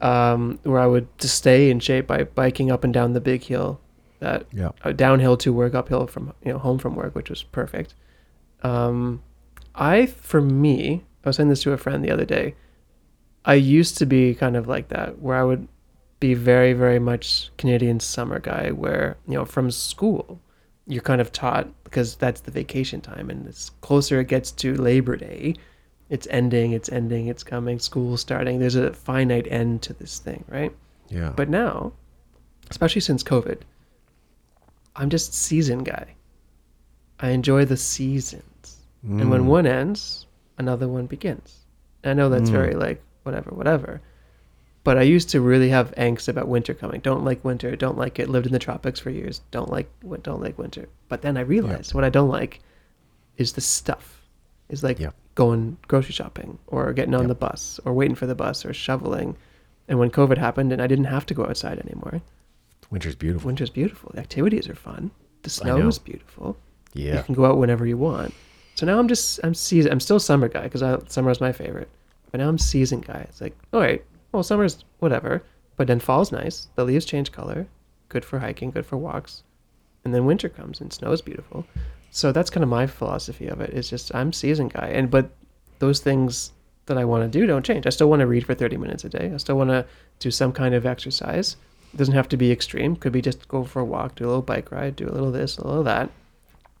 Um, 0.00 0.58
where 0.62 0.80
I 0.80 0.86
would 0.86 1.06
just 1.18 1.36
stay 1.36 1.70
in 1.70 1.80
shape 1.80 2.06
by 2.06 2.24
biking 2.24 2.70
up 2.70 2.84
and 2.84 2.92
down 2.92 3.12
the 3.14 3.20
big 3.20 3.42
hill, 3.44 3.80
that 4.20 4.46
Yeah. 4.52 4.70
uh, 4.84 4.92
downhill 4.92 5.36
to 5.38 5.52
work, 5.52 5.74
uphill 5.74 6.06
from 6.06 6.32
you 6.44 6.52
know 6.52 6.58
home 6.58 6.78
from 6.78 6.94
work, 6.94 7.14
which 7.14 7.30
was 7.30 7.42
perfect. 7.42 7.94
Um, 8.62 9.22
I, 9.74 10.06
for 10.06 10.40
me, 10.40 11.04
I 11.24 11.28
was 11.28 11.36
saying 11.36 11.48
this 11.48 11.62
to 11.62 11.72
a 11.72 11.76
friend 11.78 12.04
the 12.04 12.10
other 12.10 12.24
day. 12.24 12.54
I 13.44 13.54
used 13.54 13.96
to 13.98 14.06
be 14.06 14.34
kind 14.34 14.56
of 14.56 14.66
like 14.66 14.88
that, 14.88 15.18
where 15.20 15.36
I 15.36 15.44
would 15.44 15.68
be 16.18 16.34
very, 16.34 16.72
very 16.72 16.98
much 16.98 17.50
Canadian 17.58 18.00
summer 18.00 18.38
guy, 18.40 18.70
where 18.70 19.16
you 19.28 19.34
know 19.34 19.44
from 19.44 19.70
school, 19.70 20.40
you're 20.86 21.02
kind 21.02 21.20
of 21.20 21.30
taught 21.32 21.68
because 21.84 22.16
that's 22.16 22.40
the 22.42 22.50
vacation 22.50 23.00
time, 23.00 23.30
and 23.30 23.46
it's 23.46 23.70
closer 23.80 24.20
it 24.20 24.28
gets 24.28 24.50
to 24.52 24.74
Labor 24.74 25.16
Day, 25.16 25.54
it's 26.08 26.26
ending, 26.30 26.72
it's 26.72 26.90
ending, 26.90 27.26
it's 27.26 27.42
coming, 27.42 27.78
school 27.78 28.16
starting. 28.16 28.58
There's 28.58 28.76
a 28.76 28.92
finite 28.92 29.46
end 29.50 29.82
to 29.82 29.92
this 29.92 30.18
thing, 30.18 30.44
right? 30.48 30.72
Yeah. 31.08 31.32
But 31.34 31.48
now, 31.48 31.92
especially 32.70 33.00
since 33.00 33.22
COVID, 33.22 33.60
I'm 34.94 35.10
just 35.10 35.34
season 35.34 35.84
guy. 35.84 36.14
I 37.20 37.30
enjoy 37.30 37.64
the 37.64 37.76
seasons. 37.76 38.76
And 39.02 39.30
when 39.30 39.42
mm. 39.42 39.46
one 39.46 39.66
ends, 39.66 40.26
another 40.58 40.88
one 40.88 41.06
begins. 41.06 41.60
And 42.02 42.10
I 42.10 42.14
know 42.14 42.28
that's 42.28 42.50
mm. 42.50 42.54
very 42.54 42.74
like 42.74 43.00
whatever, 43.22 43.50
whatever. 43.50 44.00
But 44.82 44.98
I 44.98 45.02
used 45.02 45.30
to 45.30 45.40
really 45.40 45.68
have 45.68 45.94
angst 45.96 46.28
about 46.28 46.48
winter 46.48 46.74
coming. 46.74 47.00
Don't 47.00 47.24
like 47.24 47.44
winter. 47.44 47.74
Don't 47.76 47.98
like 47.98 48.18
it. 48.18 48.28
Lived 48.28 48.46
in 48.46 48.52
the 48.52 48.58
tropics 48.58 49.00
for 49.00 49.10
years. 49.10 49.42
Don't 49.50 49.70
like 49.70 49.88
don't 50.22 50.40
like 50.40 50.58
winter. 50.58 50.88
But 51.08 51.22
then 51.22 51.36
I 51.36 51.40
realized 51.40 51.94
what 51.94 52.04
I 52.04 52.10
don't 52.10 52.28
like 52.28 52.60
is 53.36 53.52
the 53.52 53.60
stuff. 53.60 54.22
Is 54.68 54.82
like 54.82 54.98
Yeah. 54.98 55.10
Going 55.36 55.76
grocery 55.86 56.12
shopping 56.12 56.58
or 56.66 56.92
getting 56.92 57.14
on 57.14 57.20
Yep. 57.22 57.28
the 57.28 57.34
bus 57.36 57.78
or 57.84 57.92
waiting 57.94 58.16
for 58.16 58.26
the 58.26 58.34
bus 58.34 58.66
or 58.66 58.74
shoveling. 58.74 59.36
And 59.86 59.98
when 60.00 60.10
COVID 60.10 60.36
happened 60.38 60.72
and 60.72 60.82
I 60.82 60.88
didn't 60.88 61.04
have 61.04 61.24
to 61.26 61.34
go 61.34 61.44
outside 61.44 61.78
anymore, 61.78 62.20
Winter's 62.90 63.14
beautiful. 63.14 63.46
winter's 63.46 63.70
beautiful. 63.70 64.10
The 64.14 64.20
activities 64.20 64.68
are 64.68 64.74
fun. 64.74 65.10
The 65.42 65.50
snow 65.50 65.86
is 65.86 65.98
beautiful. 65.98 66.56
Yeah. 66.94 67.18
You 67.18 67.22
can 67.22 67.34
go 67.34 67.44
out 67.46 67.58
whenever 67.58 67.86
you 67.86 67.96
want. 67.96 68.34
So 68.74 68.84
now 68.86 68.98
I'm 68.98 69.08
just 69.08 69.38
I'm 69.44 69.54
season. 69.54 69.92
I'm 69.92 70.00
still 70.00 70.18
summer 70.20 70.48
guy 70.48 70.64
because 70.68 70.82
summer 71.12 71.30
is 71.30 71.40
my 71.40 71.52
favorite. 71.52 71.88
But 72.30 72.38
now 72.40 72.48
I'm 72.48 72.58
season 72.58 73.00
guy. 73.00 73.20
It's 73.28 73.40
like 73.40 73.56
all 73.72 73.80
right, 73.80 74.04
well 74.32 74.42
summer's 74.42 74.84
whatever, 74.98 75.42
but 75.76 75.86
then 75.86 76.00
fall's 76.00 76.32
nice. 76.32 76.68
The 76.74 76.84
leaves 76.84 77.04
change 77.04 77.30
color, 77.32 77.66
good 78.08 78.24
for 78.24 78.38
hiking, 78.38 78.70
good 78.70 78.84
for 78.86 78.96
walks, 78.96 79.42
and 80.06 80.14
then 80.14 80.24
winter 80.24 80.48
comes 80.48 80.80
and 80.80 80.92
snow 80.92 81.10
is 81.10 81.20
beautiful. 81.20 81.66
So 82.12 82.30
that's 82.30 82.48
kind 82.48 82.62
of 82.62 82.70
my 82.70 82.86
philosophy 82.86 83.48
of 83.48 83.60
it. 83.60 83.70
it. 83.70 83.76
Is 83.76 83.90
just 83.90 84.14
I'm 84.14 84.32
season 84.32 84.68
guy, 84.68 84.86
and 84.86 85.10
but 85.10 85.30
those 85.80 85.98
things 85.98 86.52
that 86.86 86.96
I 86.96 87.04
want 87.04 87.24
to 87.24 87.38
do 87.38 87.44
don't 87.44 87.66
change. 87.66 87.88
I 87.88 87.90
still 87.90 88.08
want 88.08 88.20
to 88.20 88.26
read 88.28 88.46
for 88.46 88.54
30 88.54 88.76
minutes 88.76 89.04
a 89.04 89.08
day. 89.08 89.32
I 89.34 89.36
still 89.38 89.58
want 89.58 89.70
to 89.70 89.84
do 90.20 90.30
some 90.30 90.52
kind 90.52 90.76
of 90.76 90.86
exercise. 90.86 91.56
It 91.92 91.96
doesn't 91.96 92.14
have 92.14 92.28
to 92.28 92.36
be 92.36 92.52
extreme. 92.52 92.94
Could 92.94 93.10
be 93.10 93.20
just 93.20 93.48
go 93.48 93.64
for 93.64 93.80
a 93.80 93.84
walk, 93.84 94.14
do 94.14 94.24
a 94.24 94.28
little 94.28 94.42
bike 94.42 94.70
ride, 94.70 94.94
do 94.94 95.08
a 95.08 95.10
little 95.10 95.32
this, 95.32 95.58
a 95.58 95.66
little 95.66 95.82
that. 95.82 96.08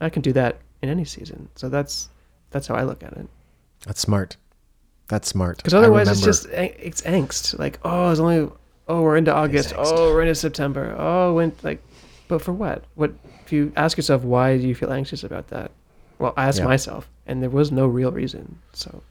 I 0.00 0.08
can 0.08 0.22
do 0.22 0.32
that 0.34 0.58
in 0.82 0.88
any 0.88 1.04
season. 1.04 1.48
So 1.56 1.68
that's 1.68 2.08
that's 2.50 2.68
how 2.68 2.76
I 2.76 2.84
look 2.84 3.02
at 3.02 3.12
it. 3.14 3.26
That's 3.84 4.00
smart. 4.00 4.36
That's 5.08 5.26
smart. 5.26 5.56
Because 5.56 5.74
otherwise, 5.74 6.08
it's 6.08 6.20
just 6.20 6.46
it's 6.46 7.02
angst. 7.02 7.58
Like 7.58 7.80
oh, 7.82 8.12
it's 8.12 8.20
only 8.20 8.48
oh 8.86 9.02
we're 9.02 9.16
into 9.16 9.34
August. 9.34 9.74
Oh, 9.76 10.12
we're 10.12 10.22
into 10.22 10.36
September. 10.36 10.94
Oh, 10.96 11.34
when 11.34 11.52
like, 11.64 11.82
but 12.28 12.42
for 12.42 12.52
what? 12.52 12.84
What 12.94 13.12
if 13.44 13.52
you 13.52 13.72
ask 13.76 13.96
yourself 13.96 14.22
why 14.22 14.56
do 14.58 14.66
you 14.66 14.74
feel 14.74 14.92
anxious 14.92 15.22
about 15.24 15.48
that? 15.48 15.70
Well, 16.18 16.32
I 16.36 16.46
asked 16.48 16.58
Yeah. 16.58 16.64
myself, 16.64 17.08
and 17.26 17.42
there 17.42 17.50
was 17.50 17.70
no 17.70 17.86
real 17.86 18.10
reason. 18.10 18.58
So 18.72 19.02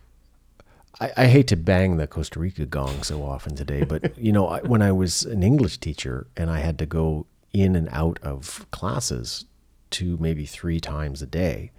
I, 0.99 1.11
I 1.18 1.26
hate 1.28 1.47
to 1.47 1.55
bang 1.55 1.97
the 1.97 2.07
Costa 2.07 2.39
Rica 2.39 2.66
gong 2.66 3.03
so 3.03 3.24
often 3.24 3.55
today, 3.55 3.84
but 3.84 4.18
you 4.18 4.32
know, 4.32 4.47
I, 4.47 4.61
when 4.61 4.82
I 4.82 4.91
was 4.91 5.24
an 5.24 5.43
English 5.43 5.78
teacher 5.78 6.28
and 6.36 6.49
I 6.49 6.59
had 6.59 6.78
to 6.80 6.86
go 6.86 7.26
in 7.53 7.76
and 7.76 7.88
out 7.91 8.20
of 8.22 8.66
classes 8.72 9.45
two, 9.91 10.18
maybe 10.20 10.45
three 10.45 10.80
times 10.80 11.22
a 11.22 11.26
day, 11.28 11.72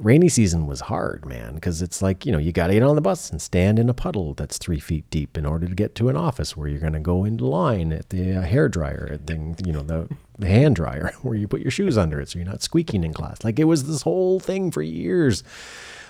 rainy 0.00 0.28
season 0.28 0.66
was 0.66 0.80
hard, 0.80 1.26
man, 1.26 1.54
because 1.54 1.82
it's 1.82 2.02
like 2.02 2.24
you 2.26 2.32
know 2.32 2.38
you 2.38 2.52
got 2.52 2.68
to 2.68 2.74
get 2.74 2.82
on 2.82 2.96
the 2.96 3.00
bus 3.00 3.30
and 3.30 3.40
stand 3.40 3.78
in 3.78 3.88
a 3.88 3.94
puddle 3.94 4.34
that's 4.34 4.58
three 4.58 4.80
feet 4.80 5.08
deep 5.10 5.36
in 5.36 5.46
order 5.46 5.68
to 5.68 5.74
get 5.74 5.94
to 5.96 6.08
an 6.08 6.16
office 6.16 6.56
where 6.56 6.68
you're 6.68 6.80
going 6.80 6.92
to 6.92 7.00
go 7.00 7.24
into 7.24 7.46
line 7.46 7.92
at 7.92 8.08
the 8.10 8.36
uh, 8.36 8.42
hair 8.42 8.68
dryer, 8.68 9.18
thing, 9.26 9.56
you 9.64 9.72
know, 9.72 9.82
the, 9.82 10.08
the 10.38 10.48
hand 10.48 10.76
dryer 10.76 11.12
where 11.22 11.34
you 11.34 11.46
put 11.46 11.60
your 11.60 11.70
shoes 11.70 11.96
under 11.96 12.20
it 12.20 12.28
so 12.28 12.38
you're 12.38 12.48
not 12.48 12.62
squeaking 12.62 13.04
in 13.04 13.12
class. 13.12 13.44
Like 13.44 13.58
it 13.58 13.64
was 13.64 13.86
this 13.86 14.02
whole 14.02 14.40
thing 14.40 14.70
for 14.70 14.82
years 14.82 15.44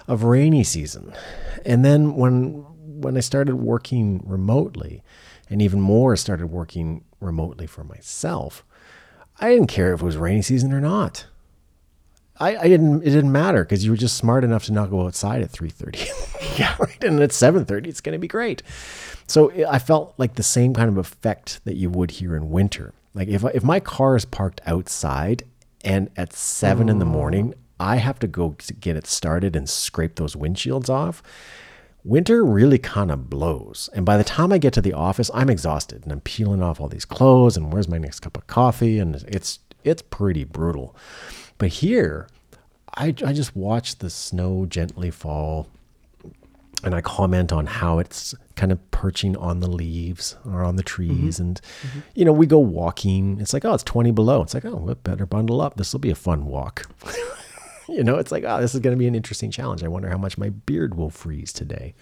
of 0.07 0.24
rainy 0.24 0.64
season. 0.64 1.12
And 1.64 1.84
then 1.84 2.14
when 2.14 2.64
when 3.01 3.16
I 3.16 3.20
started 3.20 3.57
working 3.57 4.22
remotely 4.26 5.03
and 5.49 5.62
even 5.62 5.80
more 5.80 6.16
started 6.16 6.49
working 6.49 7.05
remotely 7.18 7.66
for 7.66 7.82
myself, 7.84 8.64
I 9.41 9.51
didn't 9.51 9.68
care 9.68 9.95
if 9.95 10.03
it 10.03 10.05
was 10.05 10.16
rainy 10.16 10.43
season 10.43 10.72
or 10.72 10.80
not. 10.80 11.26
I, 12.41 12.57
I 12.57 12.68
didn't 12.68 13.03
it 13.03 13.11
didn't 13.11 13.32
matter 13.32 13.64
because 13.64 13.84
you 13.84 13.91
were 13.91 13.97
just 13.97 14.16
smart 14.16 14.45
enough 14.45 14.64
to 14.64 14.72
not 14.72 14.91
go 14.91 15.07
outside 15.07 15.43
at 15.43 15.53
3:30. 15.53 16.59
yeah, 16.59 16.74
right. 16.80 17.05
And 17.05 17.20
at 17.20 17.30
7:30 17.30 17.86
it's 17.86 18.01
going 18.01 18.14
to 18.14 18.18
be 18.18 18.28
great. 18.28 18.62
So 19.26 19.53
I 19.68 19.78
felt 19.78 20.14
like 20.18 20.34
the 20.34 20.43
same 20.43 20.74
kind 20.74 20.88
of 20.88 20.97
effect 20.97 21.61
that 21.64 21.76
you 21.76 21.91
would 21.91 22.12
here 22.12 22.34
in 22.34 22.51
winter. 22.51 22.95
Like 23.14 23.28
if 23.28 23.45
if 23.55 23.62
my 23.62 23.78
car 23.78 24.16
is 24.16 24.24
parked 24.24 24.61
outside 24.66 25.45
and 25.84 26.11
at 26.16 26.32
7 26.32 26.88
in 26.88 26.99
the 26.99 27.05
oh. 27.05 27.09
morning 27.09 27.55
I 27.78 27.97
have 27.97 28.18
to 28.18 28.26
go 28.26 28.55
to 28.59 28.74
get 28.74 28.97
it 28.97 29.07
started 29.07 29.57
and 29.57 29.68
scrape 29.68 30.16
those 30.16 30.36
windshields 30.36 30.91
off. 30.91 31.22
Winter 32.05 32.45
really 32.45 32.78
kind 32.78 33.11
of 33.11 33.30
blows. 33.30 33.88
And 33.95 34.05
by 34.05 34.16
the 34.18 34.24
time 34.24 34.53
I 34.53 34.59
get 34.59 34.74
to 34.74 34.82
the 34.82 34.93
office, 34.93 35.30
I'm 35.32 35.51
exhausted 35.51 36.03
and 36.03 36.12
I'm 36.12 36.20
peeling 36.20 36.62
off 36.62 36.80
all 36.80 36.88
these 36.88 37.05
clothes 37.07 37.57
and 37.57 37.72
where's 37.72 37.88
my 37.88 37.99
next 37.99 38.20
cup 38.20 38.36
of 38.36 38.47
coffee 38.47 38.99
and 38.99 39.16
it's 39.26 39.59
it's 39.82 40.03
pretty 40.03 40.45
brutal. 40.45 40.95
But 41.61 41.69
here, 41.69 42.27
I, 42.95 43.15
I 43.25 43.35
just 43.35 43.55
watch 43.55 43.99
the 43.99 44.09
snow 44.09 44.65
gently 44.65 45.11
fall 45.11 45.69
and 46.83 46.95
I 46.95 47.03
comment 47.03 47.53
on 47.53 47.67
how 47.67 47.99
it's 47.99 48.35
kind 48.57 48.73
of 48.73 48.91
perching 48.91 49.37
on 49.37 49.61
the 49.61 49.69
leaves 49.69 50.37
or 50.47 50.65
on 50.65 50.77
the 50.77 50.83
trees. 50.83 51.35
Mm-hmm. 51.35 51.43
And, 51.43 51.61
mm-hmm. 51.83 52.01
you 52.15 52.25
know, 52.25 52.33
we 52.33 52.47
go 52.47 52.59
walking. 52.59 53.39
It's 53.41 53.53
like, 53.53 53.67
oh, 53.67 53.75
it's 53.75 53.83
20 53.83 54.11
below. 54.13 54.41
It's 54.41 54.55
like, 54.55 54.65
oh, 54.65 54.77
we 54.77 54.95
better 54.95 55.27
bundle 55.27 55.61
up. 55.61 55.77
This 55.77 55.93
will 55.93 56.01
be 56.01 56.11
a 56.11 56.15
fun 56.15 56.47
walk. 56.47 56.91
you 57.91 58.03
know, 58.03 58.17
it's 58.17 58.33
like, 58.33 58.45
oh, 58.47 58.59
this 58.59 58.75
is 58.75 58.81
going 58.81 58.97
to 58.97 58.99
be 58.99 59.07
an 59.07 59.15
interesting 59.15 59.51
challenge. 59.51 59.85
I 59.85 59.89
wonder 59.89 60.09
how 60.09 60.17
much 60.17 60.39
my 60.39 60.49
beard 60.49 60.95
will 60.95 61.11
freeze 61.11 61.53
today. 61.53 61.93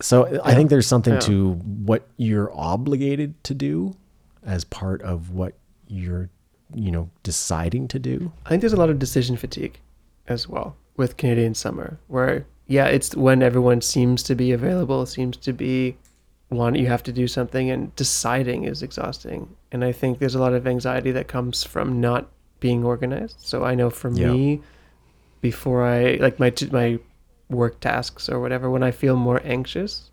So 0.00 0.40
I 0.44 0.54
think 0.54 0.70
there's 0.70 0.86
something 0.86 1.14
Yeah. 1.14 1.20
to 1.20 1.54
what 1.54 2.08
you're 2.16 2.52
obligated 2.56 3.42
to 3.44 3.54
do 3.54 3.96
as 4.44 4.62
part 4.62 5.02
of 5.02 5.30
what 5.30 5.54
you're, 5.88 6.30
you 6.74 6.90
know, 6.90 7.10
deciding 7.22 7.88
to 7.88 7.98
do. 7.98 8.32
I 8.46 8.48
think 8.50 8.60
there's 8.60 8.72
a 8.72 8.76
lot 8.76 8.90
of 8.90 8.98
decision 8.98 9.36
fatigue 9.36 9.78
as 10.28 10.48
well 10.48 10.76
with 10.96 11.16
Canadian 11.16 11.54
summer, 11.54 11.98
where 12.08 12.46
yeah, 12.66 12.86
it's 12.86 13.14
when 13.16 13.42
everyone 13.42 13.80
seems 13.80 14.22
to 14.24 14.34
be 14.34 14.52
available, 14.52 15.04
seems 15.06 15.36
to 15.38 15.52
be 15.52 15.96
one 16.48 16.74
you 16.74 16.86
have 16.86 17.02
to 17.04 17.12
do 17.12 17.26
something, 17.26 17.70
and 17.70 17.94
deciding 17.96 18.64
is 18.64 18.82
exhausting. 18.82 19.48
And 19.72 19.84
I 19.84 19.92
think 19.92 20.18
there's 20.18 20.34
a 20.34 20.40
lot 20.40 20.52
of 20.52 20.66
anxiety 20.66 21.10
that 21.12 21.26
comes 21.28 21.64
from 21.64 22.00
not 22.00 22.28
being 22.60 22.84
organized. 22.84 23.36
So 23.40 23.64
I 23.64 23.74
know 23.74 23.90
for 23.90 24.10
Yeah. 24.10 24.32
me, 24.32 24.60
before 25.40 25.84
I 25.84 26.16
like 26.20 26.38
my 26.38 26.52
my 26.70 26.98
work 27.50 27.80
tasks 27.80 28.28
or 28.28 28.38
whatever, 28.40 28.70
when 28.70 28.82
I 28.82 28.90
feel 28.90 29.16
more 29.16 29.40
anxious, 29.44 30.10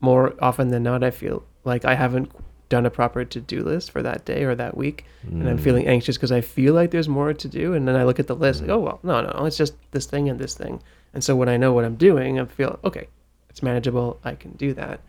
more 0.00 0.34
often 0.40 0.68
than 0.68 0.82
not, 0.82 1.04
I 1.04 1.10
feel 1.10 1.44
like 1.64 1.84
I 1.84 1.94
haven't 1.94 2.30
done 2.72 2.86
a 2.86 2.90
proper 2.90 3.22
to-do 3.22 3.62
list 3.62 3.90
for 3.90 4.02
that 4.02 4.24
day 4.24 4.44
or 4.44 4.54
that 4.54 4.74
week 4.74 5.04
and 5.24 5.46
I'm 5.46 5.58
mm. 5.58 5.62
feeling 5.62 5.86
anxious 5.86 6.16
because 6.16 6.32
I 6.32 6.40
feel 6.40 6.72
like 6.72 6.90
there's 6.90 7.08
more 7.08 7.34
to 7.34 7.48
do. 7.48 7.74
And 7.74 7.86
then 7.86 7.96
I 7.96 8.04
look 8.04 8.18
at 8.18 8.28
the 8.28 8.34
list, 8.34 8.62
like, 8.62 8.70
mm. 8.70 8.74
oh 8.74 8.78
well, 8.78 8.98
no, 9.02 9.20
no, 9.20 9.44
it's 9.44 9.58
just 9.58 9.74
this 9.90 10.06
thing 10.06 10.30
and 10.30 10.38
this 10.38 10.54
thing. 10.54 10.82
And 11.12 11.22
so 11.22 11.36
when 11.36 11.50
I 11.50 11.58
know 11.58 11.74
what 11.74 11.84
I'm 11.84 11.96
doing, 11.96 12.40
I 12.40 12.46
feel 12.46 12.78
okay, 12.82 13.08
it's 13.50 13.62
manageable. 13.62 14.18
I 14.24 14.34
can 14.36 14.52
do 14.52 14.72
that. 14.72 15.00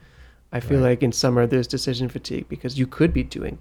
I 0.52 0.60
feel 0.60 0.82
Right. 0.82 0.90
like 0.90 1.04
in 1.04 1.14
summer 1.14 1.48
there's 1.48 1.68
decision 1.68 2.10
fatigue 2.10 2.48
because 2.50 2.78
you 2.78 2.86
could 2.86 3.14
be 3.14 3.24
doing 3.24 3.58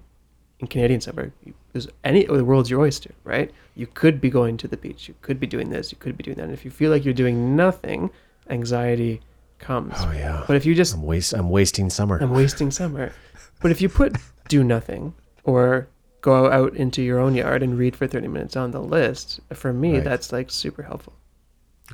in 0.59 0.67
Canadian 0.67 0.99
summer. 0.99 1.31
you- 1.45 1.53
There's 1.71 1.87
any 2.03 2.27
oh, 2.27 2.35
the 2.35 2.45
world's 2.45 2.69
your 2.69 2.81
oyster, 2.81 3.11
right? 3.23 3.49
You 3.73 3.87
could 3.87 4.19
be 4.19 4.29
going 4.29 4.57
to 4.57 4.67
the 4.67 4.77
beach. 4.77 5.07
You 5.07 5.15
could 5.21 5.39
be 5.39 5.47
doing 5.47 5.69
this. 5.69 5.91
You 5.93 5.97
could 5.97 6.17
be 6.17 6.23
doing 6.23 6.37
that. 6.37 6.43
And 6.43 6.53
if 6.53 6.65
you 6.65 6.71
feel 6.71 6.91
like 6.91 7.05
you're 7.05 7.21
doing 7.23 7.55
nothing, 7.55 8.11
anxiety 8.49 9.21
comes. 9.59 9.93
Oh 9.97 10.11
yeah. 10.11 10.43
But 10.45 10.57
if 10.57 10.65
you 10.65 10.75
just 10.75 10.93
I'm 10.93 11.03
waste 11.03 11.33
I'm 11.33 11.49
wasting 11.49 11.89
summer. 11.89 12.19
I'm 12.21 12.31
wasting 12.31 12.69
summer. 12.69 13.11
But 13.63 13.71
if 13.71 13.81
you 13.81 13.89
put 13.89 14.15
do 14.49 14.63
nothing 14.63 15.15
or 15.43 15.87
go 16.21 16.51
out 16.51 16.75
into 16.75 17.01
your 17.01 17.17
own 17.19 17.33
yard 17.33 17.63
and 17.63 17.77
read 17.77 17.95
for 17.95 18.05
30 18.07 18.27
minutes 18.27 18.55
on 18.55 18.69
the 18.71 18.79
list, 18.81 19.39
for 19.53 19.73
me, 19.73 19.95
Right. 19.95 20.03
that's 20.03 20.31
like 20.31 20.51
super 20.51 20.83
helpful. 20.83 21.13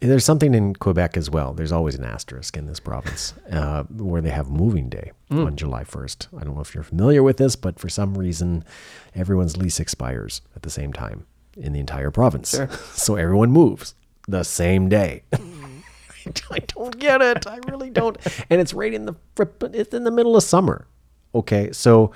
There's 0.00 0.24
something 0.24 0.54
in 0.54 0.74
Quebec 0.74 1.16
as 1.16 1.30
well. 1.30 1.52
There's 1.54 1.72
always 1.72 1.94
an 1.94 2.04
asterisk 2.04 2.56
in 2.56 2.66
this 2.66 2.80
province 2.80 3.34
uh, 3.50 3.84
where 3.84 4.20
they 4.22 4.30
have 4.30 4.48
moving 4.50 4.88
day 4.88 5.12
Mm. 5.30 5.46
on 5.46 5.56
July 5.56 5.84
1st. 5.84 6.28
I 6.38 6.44
don't 6.44 6.54
know 6.54 6.60
if 6.60 6.74
you're 6.74 6.84
familiar 6.84 7.22
with 7.22 7.38
this, 7.38 7.56
but 7.56 7.78
for 7.80 7.88
some 7.88 8.16
reason, 8.16 8.64
everyone's 9.14 9.56
lease 9.56 9.80
expires 9.80 10.42
at 10.54 10.62
the 10.62 10.70
same 10.70 10.92
time 10.92 11.26
in 11.56 11.72
the 11.72 11.80
entire 11.80 12.10
province. 12.10 12.50
Sure. 12.50 12.68
So 12.94 13.16
everyone 13.16 13.50
moves 13.50 13.94
the 14.28 14.44
same 14.44 14.88
day. 14.88 15.22
I 16.50 16.58
don't 16.58 16.98
get 16.98 17.20
it. 17.22 17.46
I 17.46 17.58
really 17.68 17.90
don't. 17.90 18.16
And 18.50 18.60
it's 18.60 18.74
right 18.74 18.92
in 18.92 19.06
the 19.06 19.14
it's 19.72 19.94
in 19.94 20.04
the 20.04 20.10
middle 20.10 20.36
of 20.36 20.42
summer. 20.42 20.86
Okay, 21.34 21.72
so 21.72 22.12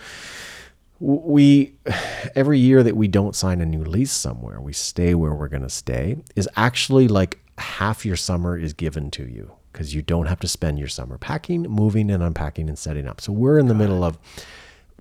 we 1.01 1.75
every 2.35 2.59
year 2.59 2.83
that 2.83 2.97
we 2.97 3.09
don't 3.09 3.35
sign 3.35 3.61
a 3.61 3.67
new 3.67 3.85
lease 3.85 4.13
somewhere, 4.13 4.61
we 4.61 4.73
stay 4.73 5.15
where 5.15 5.35
we're 5.35 5.49
going 5.49 5.63
to 5.63 5.71
stay 5.71 6.17
is 6.37 6.49
actually 6.57 7.09
like 7.09 7.39
half 7.59 8.07
your 8.07 8.17
summer 8.17 8.57
is 8.57 8.73
given 8.73 9.11
to 9.11 9.25
you 9.25 9.53
because 9.73 9.95
you 9.95 10.03
don't 10.03 10.27
have 10.27 10.41
to 10.41 10.49
spend 10.49 10.79
your 10.79 10.89
summer 10.89 11.19
packing, 11.19 11.63
moving 11.63 12.11
and 12.11 12.23
unpacking 12.23 12.69
and 12.69 12.79
setting 12.79 13.07
up. 13.07 13.21
So 13.21 13.33
we're 13.33 13.59
in 13.59 13.69
the 13.69 13.75
middle 13.75 14.03
of 14.05 14.19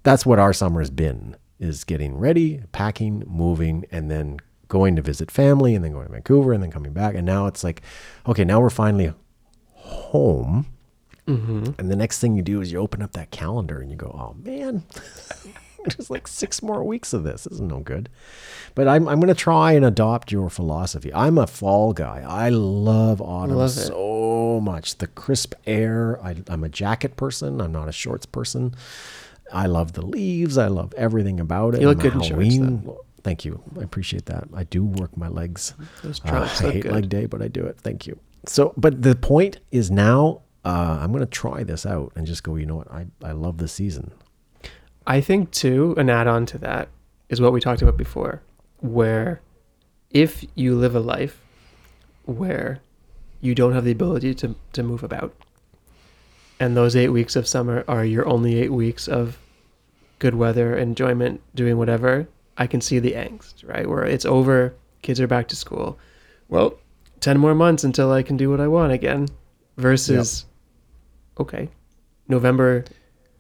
that's 0.04 0.26
what 0.26 0.40
our 0.40 0.54
summer 0.54 0.82
has 0.82 0.90
been 0.90 1.36
is 1.60 1.84
getting 1.84 2.18
ready, 2.18 2.62
packing, 2.72 3.24
moving 3.28 3.86
and 3.92 4.12
then 4.12 4.40
going 4.68 4.96
to 4.96 5.02
visit 5.02 5.32
family 5.32 5.76
and 5.76 5.84
then 5.84 5.94
going 5.94 6.06
to 6.08 6.12
Vancouver 6.12 6.54
and 6.54 6.62
then 6.62 6.72
coming 6.72 6.94
back 6.94 7.16
and 7.16 7.26
now 7.26 7.46
it's 7.48 7.64
like 7.64 7.82
okay, 8.28 8.44
now 8.44 8.60
we're 8.60 8.70
finally 8.70 9.14
home. 9.74 10.66
Mm-hmm. 11.28 11.72
And 11.78 11.92
the 11.92 11.96
next 11.96 12.20
thing 12.20 12.36
you 12.36 12.42
do 12.42 12.62
is 12.62 12.72
you 12.72 12.80
open 12.80 13.02
up 13.02 13.12
that 13.14 13.32
calendar 13.32 13.80
and 13.80 13.90
you 13.92 13.98
go, 13.98 14.08
oh 14.08 14.36
man, 14.42 14.84
there's 15.84 16.10
like 16.10 16.28
six 16.28 16.62
more 16.64 16.84
weeks 16.84 17.14
of 17.14 17.24
this. 17.24 17.44
This 17.44 17.54
is 17.54 17.62
no 17.62 17.80
good. 17.80 18.10
But 18.76 18.88
I'm, 18.88 19.08
I'm 19.10 19.20
going 19.20 19.28
to 19.28 19.36
try 19.36 19.74
and 19.74 19.84
adopt 19.84 20.32
your 20.32 20.50
philosophy. 20.50 21.14
I'm 21.14 21.38
a 21.38 21.48
fall 21.48 21.94
guy. 21.94 22.24
I 22.26 22.50
love 22.50 23.22
autumn 23.22 23.58
Love 23.58 23.72
so 23.72 24.62
much. 24.64 24.98
The 25.00 25.08
crisp 25.08 25.54
air. 25.66 26.20
I, 26.24 26.38
I'm 26.48 26.64
a 26.64 26.70
jacket 26.70 27.18
person. 27.18 27.60
I'm 27.60 27.72
not 27.72 27.90
a 27.90 27.94
shorts 27.94 28.26
person. 28.26 28.74
I 29.52 29.66
love 29.66 29.94
the 29.94 30.06
leaves. 30.06 30.58
I 30.58 30.68
love 30.68 30.94
everything 30.96 31.40
about 31.40 31.76
it. 31.76 31.82
You 31.82 31.88
look 31.88 32.00
good 32.00 32.14
in 32.14 32.22
shorts, 32.22 32.56
Halloween- 32.56 32.98
Thank 33.28 33.44
you. 33.44 33.62
I 33.78 33.84
appreciate 33.84 34.26
that. 34.28 34.46
I 34.54 34.64
do 34.64 34.86
work 34.86 35.18
my 35.18 35.28
legs. 35.28 35.74
Those 36.02 36.22
Uh, 36.24 36.48
I 36.50 36.72
hate 36.72 36.84
good. 36.84 36.94
leg 36.94 37.10
day, 37.10 37.26
but 37.26 37.42
I 37.42 37.50
do 37.50 37.66
it. 37.66 37.78
Thank 37.78 38.08
you. 38.08 38.18
So, 38.46 38.74
but 38.78 39.02
the 39.02 39.16
point 39.16 39.60
is 39.70 39.92
now 39.92 40.44
uh, 40.64 41.00
I'm 41.02 41.12
going 41.12 41.20
to 41.20 41.30
try 41.30 41.64
this 41.66 41.86
out 41.86 42.14
and 42.16 42.26
just 42.26 42.44
go. 42.44 42.56
You 42.56 42.66
know 42.66 42.78
what? 42.78 42.90
I 42.90 43.08
I 43.22 43.34
love 43.34 43.58
the 43.58 43.68
season. 43.68 44.12
I 45.06 45.20
think 45.20 45.52
too, 45.52 45.94
an 45.98 46.10
add-on 46.10 46.46
to 46.48 46.58
that 46.60 46.88
is 47.28 47.42
what 47.42 47.52
we 47.52 47.60
talked 47.60 47.82
about 47.82 47.98
before, 47.98 48.42
where 48.80 49.42
if 50.12 50.46
you 50.56 50.76
live 50.76 50.96
a 50.96 51.02
life 51.02 51.42
where 52.24 52.80
you 53.42 53.54
don't 53.56 53.74
have 53.74 53.84
the 53.84 53.92
ability 53.92 54.34
to, 54.36 54.56
to 54.72 54.84
move 54.84 55.04
about, 55.04 55.34
and 56.62 56.78
those 56.78 56.96
eight 56.96 57.10
weeks 57.10 57.36
of 57.36 57.46
summer 57.46 57.84
are 57.90 58.06
your 58.06 58.26
only 58.26 58.58
eight 58.58 58.72
weeks 58.72 59.08
of 59.08 59.38
good 60.20 60.36
weather, 60.36 60.78
enjoyment, 60.78 61.42
doing 61.56 61.78
whatever, 61.78 62.28
I 62.58 62.68
can 62.68 62.82
see 62.82 63.00
the 63.00 63.14
angst, 63.14 63.68
right? 63.68 63.88
Where 63.88 64.04
it's 64.04 64.26
over, 64.26 64.74
kids 65.02 65.20
are 65.22 65.28
back 65.28 65.48
to 65.50 65.56
school. 65.56 65.98
Well, 66.50 66.78
10 67.20 67.38
more 67.40 67.56
months 67.56 67.84
until 67.84 68.12
I 68.12 68.24
can 68.24 68.38
do 68.38 68.50
what 68.50 68.60
I 68.60 68.68
want 68.68 68.92
again, 68.94 69.28
versus, 69.78 70.46
okay, 71.40 71.70
November, 72.28 72.84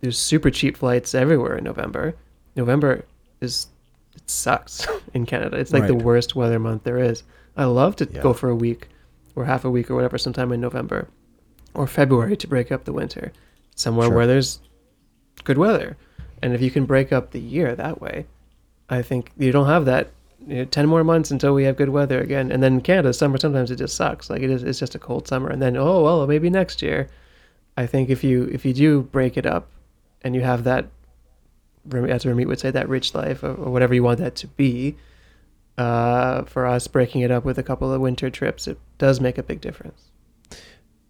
there's 0.01 0.17
super 0.19 0.49
cheap 0.51 0.77
flights 0.77 1.15
everywhere 1.15 1.57
in 1.57 1.63
November. 1.63 2.15
November 2.55 3.05
is, 3.41 3.67
it 4.15 4.29
sucks 4.29 4.85
in 5.13 5.25
Canada. 5.25 5.57
It's 5.57 5.73
like 5.73 5.87
the 5.87 5.95
worst 5.95 6.35
weather 6.35 6.59
month 6.59 6.83
there 6.83 6.99
is. 6.99 7.23
I 7.55 7.65
love 7.65 7.95
to 7.97 8.05
Yeah. 8.11 8.21
go 8.21 8.33
for 8.33 8.49
a 8.49 8.55
week 8.55 8.87
or 9.35 9.45
half 9.45 9.65
a 9.65 9.69
week 9.71 9.89
or 9.89 9.95
whatever 9.95 10.17
sometime 10.17 10.51
in 10.51 10.61
November 10.61 11.07
or 11.73 11.87
February 11.87 12.35
to 12.37 12.47
break 12.47 12.71
up 12.71 12.85
the 12.85 12.93
winter, 12.93 13.31
somewhere 13.75 14.07
Sure. 14.07 14.15
where 14.15 14.27
there's 14.27 14.59
good 15.43 15.57
weather. 15.57 15.97
And 16.41 16.53
if 16.53 16.61
you 16.61 16.69
can 16.71 16.85
break 16.85 17.11
up 17.11 17.31
the 17.31 17.39
year 17.39 17.75
that 17.75 17.99
way, 18.01 18.25
I 18.89 19.01
think 19.01 19.31
you 19.37 19.51
don't 19.51 19.67
have 19.67 19.85
that. 19.85 20.09
You 20.47 20.55
know, 20.57 20.65
Ten 20.65 20.87
more 20.87 21.03
months 21.03 21.31
until 21.31 21.53
we 21.53 21.63
have 21.65 21.75
good 21.75 21.89
weather 21.89 22.21
again, 22.21 22.51
and 22.51 22.63
then 22.63 22.79
Canada, 22.81 23.11
summer 23.13 23.37
sometimes 23.37 23.69
it 23.71 23.77
just 23.77 23.95
sucks. 23.95 24.29
Like 24.29 24.41
it 24.41 24.49
is, 24.49 24.63
it's 24.63 24.79
just 24.79 24.95
a 24.95 24.99
cold 24.99 25.27
summer, 25.27 25.49
and 25.49 25.61
then 25.61 25.75
oh 25.75 26.03
well, 26.03 26.25
maybe 26.27 26.49
next 26.49 26.81
year. 26.81 27.09
I 27.75 27.85
think 27.85 28.09
if 28.09 28.23
you 28.23 28.45
if 28.45 28.63
you 28.65 28.73
do 28.73 29.01
break 29.01 29.35
it 29.37 29.45
up, 29.45 29.67
and 30.21 30.33
you 30.35 30.41
have 30.41 30.63
that, 30.63 30.85
as 31.91 32.23
Ramit 32.23 32.47
would 32.47 32.59
say, 32.59 32.71
that 32.71 32.87
rich 32.87 33.13
life 33.13 33.43
or, 33.43 33.49
or 33.55 33.71
whatever 33.71 33.93
you 33.93 34.03
want 34.03 34.19
that 34.19 34.35
to 34.37 34.47
be. 34.47 34.95
Uh, 35.77 36.43
for 36.45 36.65
us, 36.65 36.87
breaking 36.87 37.21
it 37.21 37.29
up 37.29 37.45
with 37.45 37.59
a 37.59 37.63
couple 37.63 37.93
of 37.93 38.01
winter 38.01 38.31
trips, 38.31 38.67
it 38.67 38.79
does 38.97 39.21
make 39.21 39.37
a 39.37 39.43
big 39.43 39.61
difference. 39.61 40.05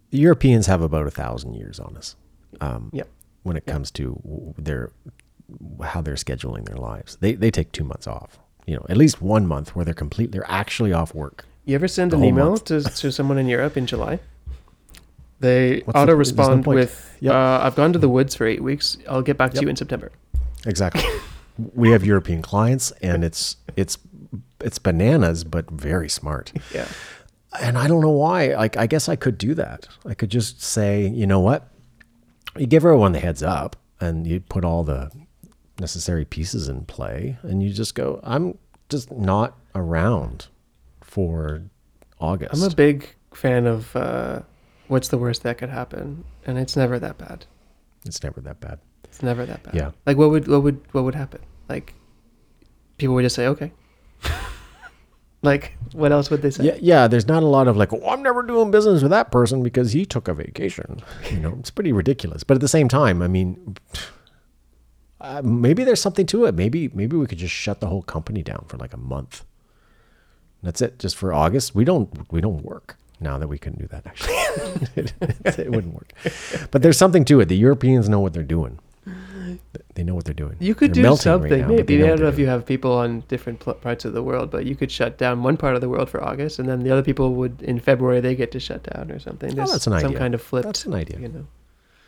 The 0.10 0.18
Europeans 0.18 0.68
have 0.68 0.82
about 0.82 1.08
a 1.08 1.12
thousand 1.12 1.54
years 1.54 1.80
on 1.80 1.96
us. 1.96 2.18
Um, 2.60 2.90
Yep. 2.92 3.08
When 3.44 3.56
it 3.56 3.64
Yep. 3.66 3.74
comes 3.74 3.92
to 3.92 4.54
their 4.58 4.92
how 5.84 6.02
they're 6.02 6.16
scheduling 6.16 6.66
their 6.66 6.78
lives, 6.78 7.18
they 7.22 7.34
they 7.36 7.52
take 7.52 7.72
two 7.72 7.84
months 7.84 8.08
off. 8.08 8.40
You 8.66 8.76
know, 8.76 8.86
at 8.90 8.98
least 8.98 9.22
one 9.22 9.48
month 9.48 9.76
where 9.76 9.86
they're 9.86 9.94
complete. 9.94 10.32
They're 10.32 10.50
actually 10.52 10.92
off 10.94 11.14
work. 11.16 11.46
You 11.66 11.76
ever 11.76 11.88
send 11.88 12.14
an 12.14 12.24
email 12.24 12.50
month. 12.52 12.66
to, 12.66 12.82
to 12.82 13.12
someone 13.12 13.38
in 13.38 13.48
Europe 13.48 13.78
in 13.78 13.86
July? 13.86 14.20
They 15.40 15.82
What's 15.86 15.96
auto 15.98 16.14
no 16.14 16.18
respond 16.18 16.66
with, 16.66 17.16
Yep. 17.20 17.34
uh, 17.34 17.60
"I've 17.62 17.76
gone 17.76 17.94
to 17.94 18.00
the 18.00 18.10
woods 18.10 18.34
for 18.36 18.48
eight 18.48 18.64
weeks. 18.64 18.98
I'll 19.08 19.22
get 19.22 19.38
back 19.38 19.52
to 19.52 19.58
Yep. 19.58 19.62
you 19.64 19.70
in 19.70 19.76
September." 19.76 20.12
Exactly. 20.66 21.04
we 21.76 21.92
have 21.92 22.04
European 22.04 22.42
clients, 22.42 22.90
and 23.04 23.24
it's 23.24 23.58
it's 23.76 24.00
it's 24.60 24.80
bananas, 24.80 25.44
but 25.44 25.70
very 25.70 26.10
smart. 26.10 26.54
Yeah, 26.74 26.88
and 27.62 27.78
I 27.78 27.88
don't 27.88 28.02
know 28.02 28.10
why. 28.10 28.56
Like, 28.56 28.78
I 28.78 28.88
guess 28.88 29.08
I 29.08 29.16
could 29.16 29.38
do 29.38 29.54
that. 29.54 29.88
I 30.08 30.16
could 30.16 30.32
just 30.32 30.60
say, 30.64 31.06
you 31.08 31.28
know 31.28 31.40
what? 31.40 31.70
You 32.58 32.66
give 32.66 32.84
everyone 32.84 33.12
the 33.12 33.20
heads 33.20 33.44
up, 33.44 33.76
and 34.02 34.26
you 34.26 34.40
put 34.40 34.66
all 34.66 34.84
the 34.84 35.12
necessary 35.80 36.26
pieces 36.26 36.68
in 36.68 36.86
play, 36.86 37.38
and 37.44 37.62
you 37.62 37.72
just 37.72 37.96
go, 37.96 38.20
I'm 38.24 38.58
just 38.90 39.12
not 39.12 39.58
around 39.76 40.48
for 41.02 41.64
August. 42.20 42.54
I'm 42.54 42.70
a 42.70 42.74
big 42.74 43.16
fan 43.34 43.66
of 43.66 43.96
uh, 43.96 44.42
what's 44.88 45.10
the 45.10 45.18
worst 45.18 45.44
that 45.44 45.58
could 45.58 45.70
happen, 45.70 46.24
and 46.46 46.58
it's 46.58 46.76
never 46.76 47.00
that 47.00 47.18
bad. 47.18 47.46
it's 48.06 48.24
never 48.24 48.42
that 48.42 48.60
bad. 48.60 48.80
It's 49.04 49.22
never 49.24 49.46
that 49.46 49.64
bad. 49.64 49.76
Yeah. 49.76 49.92
Like 50.06 50.18
what 50.18 50.30
would 50.30 50.48
what 50.48 50.64
would 50.64 50.82
what 50.92 51.04
would 51.04 51.16
happen? 51.16 51.42
Like 51.70 51.94
people 52.98 53.16
would 53.16 53.24
just 53.24 53.36
say, 53.36 53.48
"Okay." 53.48 53.72
like 55.42 55.78
what 55.94 56.12
else 56.12 56.30
would 56.30 56.42
they 56.42 56.52
say? 56.52 56.66
Yeah, 56.66 56.78
yeah. 56.80 57.08
There's 57.08 57.28
not 57.28 57.44
a 57.44 57.48
lot 57.48 57.68
of 57.68 57.78
like, 57.78 57.94
oh, 57.94 58.10
I'm 58.10 58.22
never 58.24 58.44
doing 58.44 58.72
business 58.72 59.02
with 59.02 59.12
that 59.12 59.32
person 59.32 59.64
because 59.64 59.92
he 59.92 60.06
took 60.06 60.28
a 60.28 60.34
vacation. 60.34 61.02
You 61.32 61.40
know, 61.40 61.56
it's 61.60 61.72
pretty 61.72 61.92
ridiculous. 61.92 62.44
But 62.44 62.56
at 62.56 62.62
the 62.62 62.68
same 62.68 62.88
time, 62.88 63.22
I 63.22 63.28
mean, 63.28 63.78
uh, 65.22 65.42
maybe 65.44 65.84
there's 65.84 66.02
something 66.02 66.26
to 66.28 66.46
it. 66.46 66.56
Maybe 66.56 66.90
maybe 66.94 67.16
we 67.18 67.26
could 67.28 67.38
just 67.40 67.54
shut 67.54 67.80
the 67.80 67.88
whole 67.88 68.02
company 68.04 68.44
down 68.44 68.66
for 68.68 68.78
like 68.78 68.94
a 68.94 68.98
month. 68.98 69.44
That's 70.64 70.82
it. 70.82 71.00
Just 71.00 71.16
for 71.16 71.34
August. 71.34 71.76
We 71.76 71.84
don't 71.86 72.10
we 72.32 72.42
don't 72.42 72.64
work 72.64 72.98
now 73.20 73.38
that 73.38 73.48
we 73.48 73.58
couldn't 73.58 73.80
do 73.80 73.88
that. 73.88 74.06
Actually, 74.08 74.34
it, 74.96 75.14
it 75.60 75.72
wouldn't 75.72 75.94
work. 75.94 76.14
But 76.72 76.82
there's 76.82 76.98
something 76.98 77.26
to 77.26 77.40
it. 77.40 77.46
The 77.46 77.58
Europeans 77.58 78.08
know 78.10 78.20
what 78.20 78.34
they're 78.34 78.44
doing. 78.44 78.80
They 79.96 80.04
know 80.04 80.14
what 80.14 80.26
they're 80.26 80.34
doing. 80.34 80.58
You 80.60 80.76
could 80.76 80.90
They're 80.90 80.96
do 80.96 81.02
melting 81.04 81.32
right 81.32 81.42
something. 81.42 81.62
now, 81.62 81.68
Maybe 81.70 82.04
I 82.04 82.08
don't 82.08 82.20
know 82.20 82.28
if 82.28 82.38
you 82.38 82.46
doing. 82.46 82.50
have 82.50 82.66
people 82.66 82.92
on 82.92 83.22
different 83.30 83.60
pl- 83.60 83.74
parts 83.76 84.06
of 84.06 84.14
the 84.14 84.22
world, 84.22 84.52
but 84.52 84.66
you 84.66 84.76
could 84.76 84.92
shut 84.92 85.18
down 85.18 85.42
one 85.42 85.58
part 85.58 85.74
of 85.76 85.82
the 85.82 85.90
world 85.90 86.10
for 86.10 86.24
August, 86.24 86.60
and 86.60 86.68
then 86.70 86.82
the 86.84 86.92
other 86.92 87.02
people 87.02 87.34
would 87.36 87.62
in 87.64 87.80
February 87.80 88.20
they 88.20 88.36
get 88.36 88.52
to 88.52 88.60
shut 88.60 88.84
down 88.84 89.10
or 89.10 89.18
something. 89.20 89.56
There's 89.56 89.70
Oh, 89.70 89.72
that's 89.72 89.88
an 89.88 89.94
idea. 89.94 90.10
some 90.10 90.16
kind 90.18 90.34
of 90.36 90.42
flipped. 90.42 90.66
That's 90.66 90.86
an 90.86 90.94
idea. 90.94 91.20
You 91.20 91.30
know, 91.30 91.48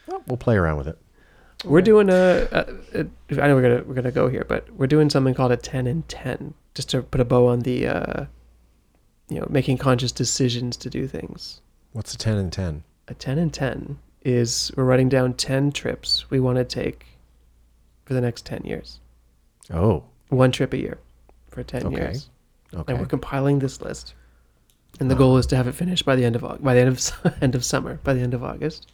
Well, 0.07 0.21
we'll 0.27 0.37
play 0.37 0.55
around 0.57 0.77
with 0.77 0.87
it. 0.89 0.97
We're 1.65 1.81
doing 1.81 2.09
a, 2.09 2.47
a, 2.51 3.01
a. 3.01 3.41
I 3.43 3.47
know 3.47 3.55
we're 3.55 3.61
gonna 3.61 3.83
we're 3.85 3.93
gonna 3.95 4.11
go 4.11 4.27
here, 4.29 4.45
but 4.47 4.69
we're 4.73 4.87
doing 4.87 5.09
something 5.09 5.33
called 5.33 5.51
a 5.51 5.57
ten 5.57 5.87
and 5.87 6.07
ten, 6.07 6.53
just 6.75 6.89
to 6.91 7.01
put 7.01 7.19
a 7.21 7.25
bow 7.25 7.47
on 7.47 7.59
the, 7.61 7.87
uh, 7.87 8.25
you 9.29 9.39
know, 9.39 9.47
making 9.49 9.77
conscious 9.77 10.11
decisions 10.11 10.77
to 10.77 10.89
do 10.89 11.07
things. 11.07 11.61
What's 11.93 12.13
a 12.13 12.17
ten 12.17 12.37
and 12.37 12.51
ten? 12.53 12.83
A 13.07 13.13
ten 13.13 13.37
and 13.37 13.53
ten 13.53 13.99
is 14.23 14.71
we're 14.75 14.83
writing 14.83 15.09
down 15.09 15.33
ten 15.33 15.71
trips 15.71 16.29
we 16.29 16.39
want 16.39 16.57
to 16.57 16.63
take 16.65 17.05
for 18.05 18.13
the 18.13 18.21
next 18.21 18.45
ten 18.45 18.61
years. 18.63 18.99
Oh, 19.71 20.03
One 20.29 20.51
trip 20.51 20.73
a 20.73 20.77
year 20.77 20.97
for 21.49 21.63
ten 21.63 21.85
Okay. 21.87 21.95
years. 21.97 22.29
okay. 22.73 22.91
and 22.93 22.99
we're 23.01 23.07
compiling 23.07 23.59
this 23.59 23.81
list. 23.81 24.13
And 24.99 25.09
the 25.11 25.15
goal 25.15 25.37
is 25.37 25.45
to 25.47 25.55
have 25.55 25.67
it 25.67 25.73
finished 25.75 26.03
by 26.05 26.15
the 26.15 26.25
end 26.25 26.35
of 26.35 26.41
by 26.63 26.73
the 26.73 26.79
end 26.81 26.89
of 26.89 27.37
end 27.41 27.53
of 27.55 27.63
summer, 27.63 27.99
by 28.03 28.13
the 28.13 28.21
end 28.21 28.33
of 28.33 28.43
August. 28.43 28.91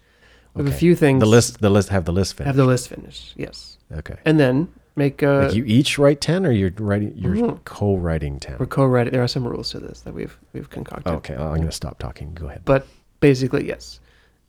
We 0.56 0.64
have 0.64 0.74
a 0.74 0.76
few 0.78 0.96
things. 0.96 1.20
The 1.20 1.26
list. 1.26 1.60
The 1.62 1.70
list. 1.70 1.90
Have 1.90 2.06
the 2.06 2.14
list 2.14 2.36
finished. 2.36 2.48
Have 2.48 2.56
the 2.56 2.66
list 2.66 2.90
finished. 2.90 3.34
Yes, 3.36 3.78
okay. 3.92 4.16
and 4.26 4.40
then 4.40 4.70
make 4.96 5.22
a. 5.22 5.28
like 5.48 5.54
you 5.54 5.66
each 5.66 6.00
write 6.00 6.22
ten, 6.22 6.46
or 6.46 6.52
you're 6.52 6.72
writing. 6.80 7.14
You're 7.16 7.36
Mhm. 7.36 7.64
co-writing 7.66 8.40
10 8.40 8.58
we're 8.60 8.66
co-writing. 8.66 9.12
There 9.12 9.22
are 9.24 9.28
some 9.28 9.46
rules 9.48 9.70
to 9.72 9.80
this 9.80 10.02
that 10.02 10.14
we've 10.14 10.38
we've 10.54 10.70
concocted. 10.70 11.14
Okay, 11.14 11.34
I'm 11.36 11.56
going 11.56 11.66
to 11.66 11.72
stop 11.72 12.00
talking. 12.00 12.34
Go 12.34 12.48
ahead. 12.48 12.62
But 12.64 12.88
basically, 13.20 13.68
yes, 13.68 14.00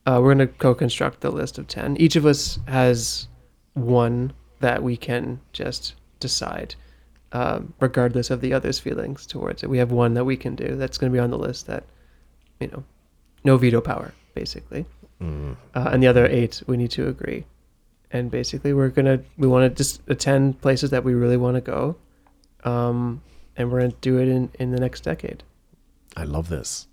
uh, 0.06 0.20
we're 0.22 0.34
going 0.34 0.46
to 0.46 0.54
co-construct 0.58 1.20
the 1.22 1.30
list 1.30 1.58
of 1.58 1.66
ten. 1.66 1.96
Each 1.96 2.14
of 2.14 2.24
us 2.24 2.60
has 2.68 3.26
one 3.74 4.32
that 4.60 4.82
we 4.82 4.96
can 4.96 5.40
just 5.52 5.94
decide, 6.20 6.74
um, 7.32 7.74
regardless 7.80 8.30
of 8.30 8.40
the 8.40 8.52
other's 8.54 8.78
feelings 8.78 9.26
towards 9.26 9.62
it. 9.64 9.68
We 9.68 9.78
have 9.78 9.90
one 9.90 10.14
that 10.14 10.24
we 10.24 10.36
can 10.36 10.54
do 10.54 10.76
that's 10.76 10.96
going 10.98 11.12
to 11.12 11.14
be 11.14 11.20
on 11.20 11.30
the 11.30 11.36
list 11.38 11.66
that, 11.66 11.84
you 12.60 12.68
know, 12.68 12.84
no 13.44 13.58
veto 13.58 13.82
power, 13.82 14.14
basically. 14.34 14.86
Mm. 15.20 15.56
Uh, 15.74 15.90
and 15.92 16.02
the 16.02 16.06
other 16.06 16.26
eight, 16.26 16.62
we 16.66 16.76
need 16.76 16.90
to 16.92 17.08
agree. 17.08 17.44
And 18.10 18.30
basically, 18.30 18.72
we're 18.72 18.88
gonna 18.88 19.20
we 19.36 19.46
want 19.48 19.70
to 19.70 19.76
just 19.76 20.00
attend 20.08 20.60
places 20.60 20.90
that 20.90 21.04
we 21.04 21.14
really 21.14 21.36
want 21.36 21.56
to 21.56 21.60
go, 21.60 21.96
um, 22.64 23.20
and 23.56 23.70
we're 23.70 23.80
gonna 23.80 23.94
do 24.00 24.18
it 24.18 24.28
in 24.28 24.50
in 24.58 24.70
the 24.70 24.80
next 24.80 25.02
decade. 25.02 25.42
I 26.16 26.24
love 26.24 26.48
this. 26.48 26.86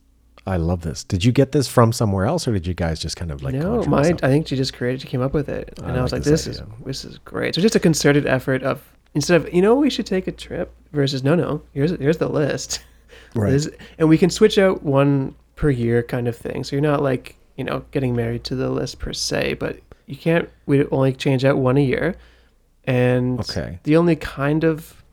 I 0.46 0.58
love 0.58 0.82
this. 0.82 1.04
Did 1.04 1.24
you 1.24 1.32
get 1.32 1.54
this 1.54 1.68
from 1.68 1.94
somewhere 1.94 2.26
else, 2.26 2.48
or 2.48 2.54
did 2.54 2.68
you 2.68 2.74
guys 2.74 3.00
just 3.00 3.16
kind 3.16 3.32
of 3.32 3.44
like? 3.44 3.54
no, 3.54 3.76
conjure 3.76 3.90
mine. 3.90 4.04
this 4.04 4.12
up? 4.14 4.24
I 4.24 4.28
think 4.28 4.48
she 4.48 4.56
just 4.56 4.74
created. 4.74 5.02
She 5.02 5.08
came 5.08 5.22
up 5.22 5.34
with 5.34 5.48
it, 5.48 5.80
and 5.82 5.98
I, 5.98 6.02
was 6.02 6.12
like 6.12 6.20
like, 6.20 6.24
this 6.26 6.46
"This 6.46 6.58
is 6.58 6.64
this 6.86 7.06
is 7.06 7.18
great." 7.20 7.56
So 7.56 7.62
just 7.62 7.76
a 7.76 7.80
concerted 7.80 8.26
effort 8.26 8.64
of 8.64 8.82
instead 9.14 9.40
of 9.40 9.54
you 9.54 9.62
know 9.62 9.76
we 9.76 9.90
should 9.90 10.06
take 10.06 10.28
a 10.28 10.32
trip 10.32 10.74
versus 10.92 11.24
no 11.24 11.36
no 11.36 11.62
here's 11.74 11.92
here's 11.92 12.18
the 12.18 12.28
list, 12.28 12.84
Right. 13.36 13.52
This- 13.52 13.70
and 13.98 14.10
we 14.10 14.18
can 14.18 14.30
switch 14.30 14.58
out 14.58 14.84
one 14.84 15.36
per 15.56 15.70
year 15.70 16.04
kind 16.04 16.28
of 16.28 16.36
thing. 16.36 16.64
So 16.64 16.76
you're 16.76 16.82
not 16.84 17.02
like 17.02 17.36
you 17.58 17.64
know 17.64 17.86
getting 17.92 18.16
married 18.16 18.44
to 18.46 18.56
the 18.56 18.70
list 18.70 19.00
per 19.00 19.14
se, 19.14 19.56
but 19.56 19.80
you 20.06 20.16
can't. 20.16 20.50
We 20.66 20.86
only 20.88 21.14
change 21.14 21.46
out 21.46 21.58
one 21.58 21.78
a 21.78 21.82
year, 21.84 22.16
and 22.86 23.40
Okay. 23.40 23.80
the 23.84 23.96
only 23.98 24.16
kind 24.16 24.64
of 24.64 25.04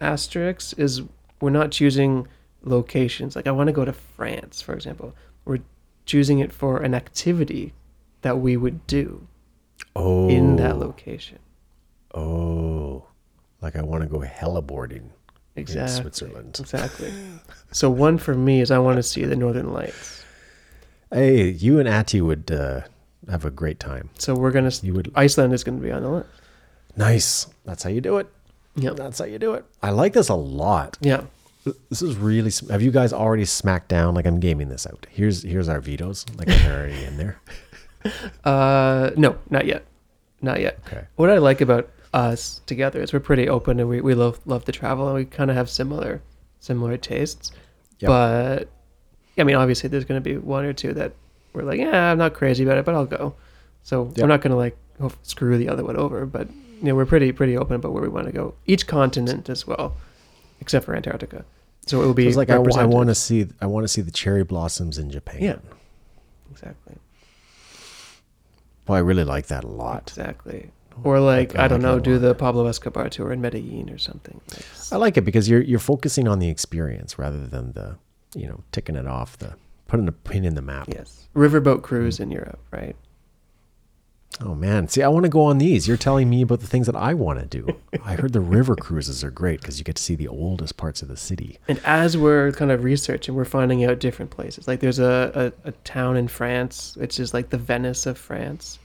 asterisk 0.00 0.78
is 0.78 1.02
we're 1.40 1.50
not 1.50 1.70
choosing 1.70 2.26
locations. 2.62 3.36
Like 3.36 3.46
I 3.46 3.50
want 3.52 3.68
to 3.68 3.72
go 3.72 3.84
to 3.84 3.92
France, 3.92 4.60
for 4.60 4.74
example. 4.74 5.14
We're 5.44 5.60
choosing 6.04 6.38
it 6.40 6.52
for 6.52 6.78
an 6.82 6.94
activity 6.94 7.72
that 8.22 8.38
we 8.38 8.56
would 8.56 8.86
do 8.86 9.26
Oh, 9.94 10.28
in 10.28 10.56
that 10.56 10.72
oh. 10.74 10.78
location. 10.78 11.38
Oh, 12.14 13.04
like 13.60 13.76
I 13.76 13.82
want 13.82 14.02
to 14.02 14.08
go 14.08 14.20
heliboarding 14.20 15.10
Exactly. 15.56 15.94
in 15.96 16.02
Switzerland. 16.02 16.56
Exactly. 16.60 17.12
So 17.72 17.90
one 17.90 18.18
for 18.18 18.34
me 18.34 18.60
is 18.60 18.70
I 18.70 18.78
want 18.78 18.96
to 18.96 19.02
see 19.02 19.24
the 19.24 19.36
Northern 19.36 19.72
Lights. 19.72 20.17
Hey, 21.12 21.48
you 21.50 21.78
and 21.78 21.88
Ati 21.88 22.20
would 22.20 22.50
uh, 22.50 22.82
have 23.30 23.44
a 23.44 23.50
great 23.50 23.80
time. 23.80 24.10
So 24.18 24.34
we're 24.34 24.50
gonna. 24.50 24.70
You 24.82 24.94
would. 24.94 25.10
Iceland 25.14 25.52
is 25.54 25.64
gonna 25.64 25.78
be 25.78 25.90
on 25.90 26.02
the 26.02 26.08
list. 26.10 26.28
Nice. 26.96 27.46
That's 27.64 27.82
how 27.82 27.90
you 27.90 28.00
do 28.00 28.18
it. 28.18 28.26
Yeah. 28.76 28.90
That's 28.90 29.18
how 29.18 29.24
you 29.24 29.38
do 29.38 29.54
it. 29.54 29.64
I 29.82 29.90
like 29.90 30.12
this 30.12 30.28
a 30.28 30.34
lot. 30.34 30.98
Yeah. 31.00 31.22
This 31.90 32.02
is 32.02 32.16
really. 32.16 32.50
sm- 32.50 32.70
Have 32.70 32.82
you 32.82 32.90
guys 32.90 33.12
already 33.12 33.44
smacked 33.44 33.88
down? 33.88 34.14
Like 34.14 34.26
I'm 34.26 34.40
gaming 34.40 34.68
this 34.68 34.86
out. 34.86 35.06
Here's 35.10 35.42
here's 35.42 35.68
our 35.68 35.80
vetoes. 35.80 36.24
Like 36.36 36.48
they're 36.48 36.78
already 36.78 37.04
in 37.04 37.16
there. 37.16 37.40
Uh, 38.44 39.10
no, 39.16 39.36
not 39.50 39.66
yet. 39.66 39.84
Not 40.40 40.60
yet. 40.60 40.78
Okay. 40.86 41.04
What 41.16 41.30
I 41.30 41.38
like 41.38 41.60
about 41.60 41.90
us 42.14 42.60
together 42.64 43.02
is 43.02 43.12
we're 43.12 43.18
pretty 43.20 43.48
open 43.48 43.80
and 43.80 43.88
we, 43.88 44.00
we 44.00 44.14
love 44.14 44.38
love 44.46 44.64
to 44.66 44.72
travel 44.72 45.06
and 45.08 45.16
we 45.16 45.24
kind 45.24 45.50
of 45.50 45.56
have 45.56 45.68
similar 45.68 46.22
similar 46.60 46.96
tastes. 46.96 47.50
Yep. 47.98 48.08
But 48.08 48.68
I 49.38 49.44
mean, 49.44 49.56
obviously, 49.56 49.88
there's 49.88 50.04
going 50.04 50.22
to 50.22 50.24
be 50.30 50.36
one 50.36 50.64
or 50.64 50.72
two 50.72 50.92
that 50.94 51.12
we're 51.52 51.62
like, 51.62 51.78
yeah, 51.78 52.12
I'm 52.12 52.18
not 52.18 52.34
crazy 52.34 52.64
about 52.64 52.78
it, 52.78 52.84
but 52.84 52.94
I'll 52.94 53.06
go. 53.06 53.34
So 53.82 54.12
we're 54.16 54.26
not 54.26 54.40
going 54.42 54.50
to 54.50 54.56
like 54.56 54.76
oh, 55.00 55.12
screw 55.22 55.56
the 55.58 55.68
other 55.68 55.84
one 55.84 55.96
over, 55.96 56.26
but 56.26 56.48
you 56.50 56.84
know, 56.84 56.94
we're 56.94 57.06
pretty 57.06 57.32
pretty 57.32 57.56
open 57.56 57.76
about 57.76 57.92
where 57.92 58.02
we 58.02 58.08
want 58.08 58.26
to 58.26 58.32
go. 58.32 58.54
Each 58.66 58.86
continent 58.86 59.48
as 59.48 59.66
well, 59.66 59.96
except 60.60 60.84
for 60.86 60.94
Antarctica. 60.94 61.44
So 61.86 62.02
it 62.02 62.06
will 62.06 62.14
be 62.14 62.28
It's 62.28 62.36
like 62.36 62.50
I, 62.50 62.56
represented. 62.56 62.90
want 62.92 63.08
to 63.08 63.14
see. 63.14 63.46
I 63.60 63.66
want 63.66 63.84
to 63.84 63.88
see 63.88 64.02
the 64.02 64.10
cherry 64.10 64.44
blossoms 64.44 64.98
in 64.98 65.10
Japan. 65.10 65.42
Yeah. 65.42 65.56
Exactly. 66.50 66.96
Well, 68.86 68.96
I 68.96 69.00
really 69.00 69.24
like 69.24 69.46
that 69.46 69.64
a 69.64 69.68
lot. 69.68 70.04
Exactly. 70.08 70.70
Or 71.04 71.20
like 71.20 71.56
I 71.56 71.64
I, 71.64 71.68
don't 71.68 71.80
like 71.82 71.92
know, 71.92 72.00
do 72.00 72.18
the 72.18 72.34
Pablo 72.34 72.66
Escobar 72.66 73.08
tour 73.08 73.32
in 73.32 73.40
Medellin 73.40 73.88
or 73.90 73.98
something. 73.98 74.40
Like, 74.50 74.64
I 74.90 74.96
like 74.96 75.16
it 75.16 75.22
because 75.22 75.48
you're 75.48 75.62
you're 75.62 75.78
focusing 75.78 76.26
on 76.26 76.40
the 76.40 76.48
experience 76.48 77.18
rather 77.18 77.46
than 77.46 77.72
the 77.72 77.96
you 78.34 78.46
know 78.46 78.62
ticking 78.72 78.96
it 78.96 79.06
off 79.06 79.38
the 79.38 79.54
putting 79.86 80.08
a 80.08 80.12
pin 80.12 80.44
in 80.44 80.54
the 80.54 80.62
map. 80.62 80.88
yes, 80.88 81.28
riverboat 81.34 81.82
cruise 81.82 82.20
in 82.20 82.30
Europe, 82.30 82.60
right? 82.70 82.96
Oh 84.40 84.54
man, 84.54 84.86
see, 84.86 85.02
I 85.02 85.08
want 85.08 85.24
to 85.24 85.30
go 85.30 85.42
on 85.42 85.58
these. 85.58 85.88
You're 85.88 85.96
telling 85.96 86.30
me 86.30 86.42
about 86.42 86.60
the 86.60 86.66
things 86.66 86.86
that 86.86 86.94
I 86.94 87.12
want 87.14 87.40
to 87.40 87.46
do. 87.46 87.76
I 88.04 88.14
heard 88.14 88.32
the 88.32 88.40
river 88.40 88.76
cruises 88.76 89.24
are 89.24 89.30
great 89.30 89.60
because 89.60 89.78
you 89.78 89.84
get 89.84 89.96
to 89.96 90.02
see 90.02 90.14
the 90.14 90.28
oldest 90.28 90.76
parts 90.76 91.02
of 91.02 91.08
the 91.08 91.16
city. 91.16 91.58
And 91.66 91.80
as 91.84 92.16
we're 92.16 92.52
kind 92.52 92.70
of 92.70 92.84
researching, 92.84 93.34
we're 93.34 93.44
finding 93.44 93.84
out 93.84 93.98
different 93.98 94.30
places. 94.30 94.68
Like 94.68 94.78
there's 94.78 95.00
a, 95.00 95.52
a, 95.64 95.68
a 95.70 95.72
town 95.82 96.16
in 96.16 96.28
France, 96.28 96.96
which 96.96 97.18
is 97.18 97.34
like 97.34 97.50
the 97.50 97.58
Venice 97.58 98.06
of 98.06 98.16
France, 98.16 98.78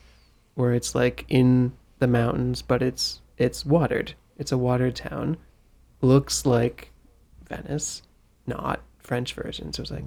where 0.56 0.74
it's 0.74 0.96
like 0.96 1.26
in 1.30 1.72
the 2.00 2.08
mountains, 2.08 2.62
but 2.64 2.82
it's 2.82 3.22
it's 3.38 3.66
watered. 3.66 4.14
It's 4.38 4.52
a 4.52 4.58
watered 4.58 4.96
town. 4.96 5.38
Looks 6.02 6.48
like 6.48 6.91
Venice, 7.48 8.02
not 8.48 8.82
French 9.04 9.34
version. 9.34 9.72
So 9.74 9.82
it's 9.84 9.91
like 9.91 10.06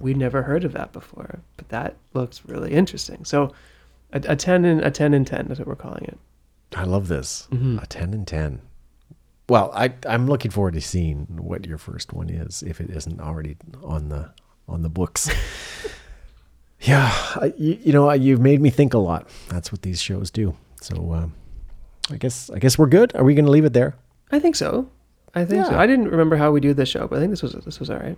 we'd 0.00 0.16
never 0.16 0.42
heard 0.42 0.64
of 0.64 0.72
that 0.72 0.92
before, 0.92 1.40
but 1.56 1.68
that 1.68 1.96
looks 2.14 2.42
really 2.46 2.72
interesting. 2.72 3.24
So 3.24 3.52
a, 4.12 4.22
a 4.28 4.36
ten 4.36 4.64
and 4.64 4.80
a 4.80 4.90
ten 4.90 5.12
and 5.14 5.26
ten 5.26 5.50
is 5.50 5.58
what 5.58 5.68
we're 5.68 5.76
calling 5.76 6.04
it. 6.04 6.18
I 6.76 6.84
love 6.84 7.08
this. 7.08 7.48
Mhm. 7.50 7.82
A 7.82 7.86
ten 7.86 8.14
and 8.14 8.26
ten. 8.26 8.60
Well, 9.48 9.70
I 9.74 9.92
I'm 10.06 10.26
looking 10.26 10.50
forward 10.50 10.74
to 10.74 10.80
seeing 10.80 11.26
what 11.38 11.66
your 11.66 11.78
first 11.78 12.12
one 12.12 12.28
is 12.30 12.62
if 12.62 12.80
it 12.80 12.90
isn't 12.90 13.20
already 13.20 13.56
on 13.82 14.08
the 14.08 14.30
on 14.68 14.82
the 14.82 14.90
books. 14.90 15.30
yeah, 16.80 17.10
I, 17.36 17.52
you, 17.56 17.78
you 17.82 17.92
know 17.92 18.12
you've 18.12 18.40
made 18.40 18.60
me 18.60 18.70
think 18.70 18.94
a 18.94 18.98
lot. 18.98 19.28
That's 19.48 19.72
what 19.72 19.82
these 19.82 20.00
shows 20.00 20.30
do. 20.30 20.54
So 20.80 21.12
um, 21.12 21.34
I 22.10 22.16
guess 22.16 22.50
I 22.50 22.58
guess 22.58 22.78
we're 22.78 22.86
good. 22.86 23.14
Are 23.16 23.24
we 23.24 23.34
going 23.34 23.46
to 23.46 23.50
leave 23.50 23.64
it 23.64 23.72
there? 23.72 23.96
I 24.30 24.38
think 24.38 24.54
so. 24.56 24.88
I 25.34 25.44
think 25.44 25.66
so. 25.66 25.78
I 25.78 25.86
didn't 25.86 26.08
remember 26.08 26.36
how 26.36 26.50
we 26.50 26.60
do 26.60 26.74
this 26.74 26.88
show, 26.88 27.06
but 27.06 27.16
I 27.16 27.20
think 27.20 27.30
this 27.30 27.42
was 27.42 27.52
this 27.52 27.78
was 27.80 27.90
all 27.90 27.98
right. 27.98 28.16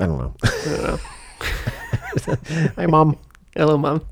I 0.00 0.06
don't 0.06 0.18
know. 0.18 0.34
I 0.42 0.48
don't 0.64 0.82
know. 0.84 0.98
Hi, 2.76 2.86
mom. 2.86 3.18
Hello, 3.54 3.76
mom. 3.76 4.02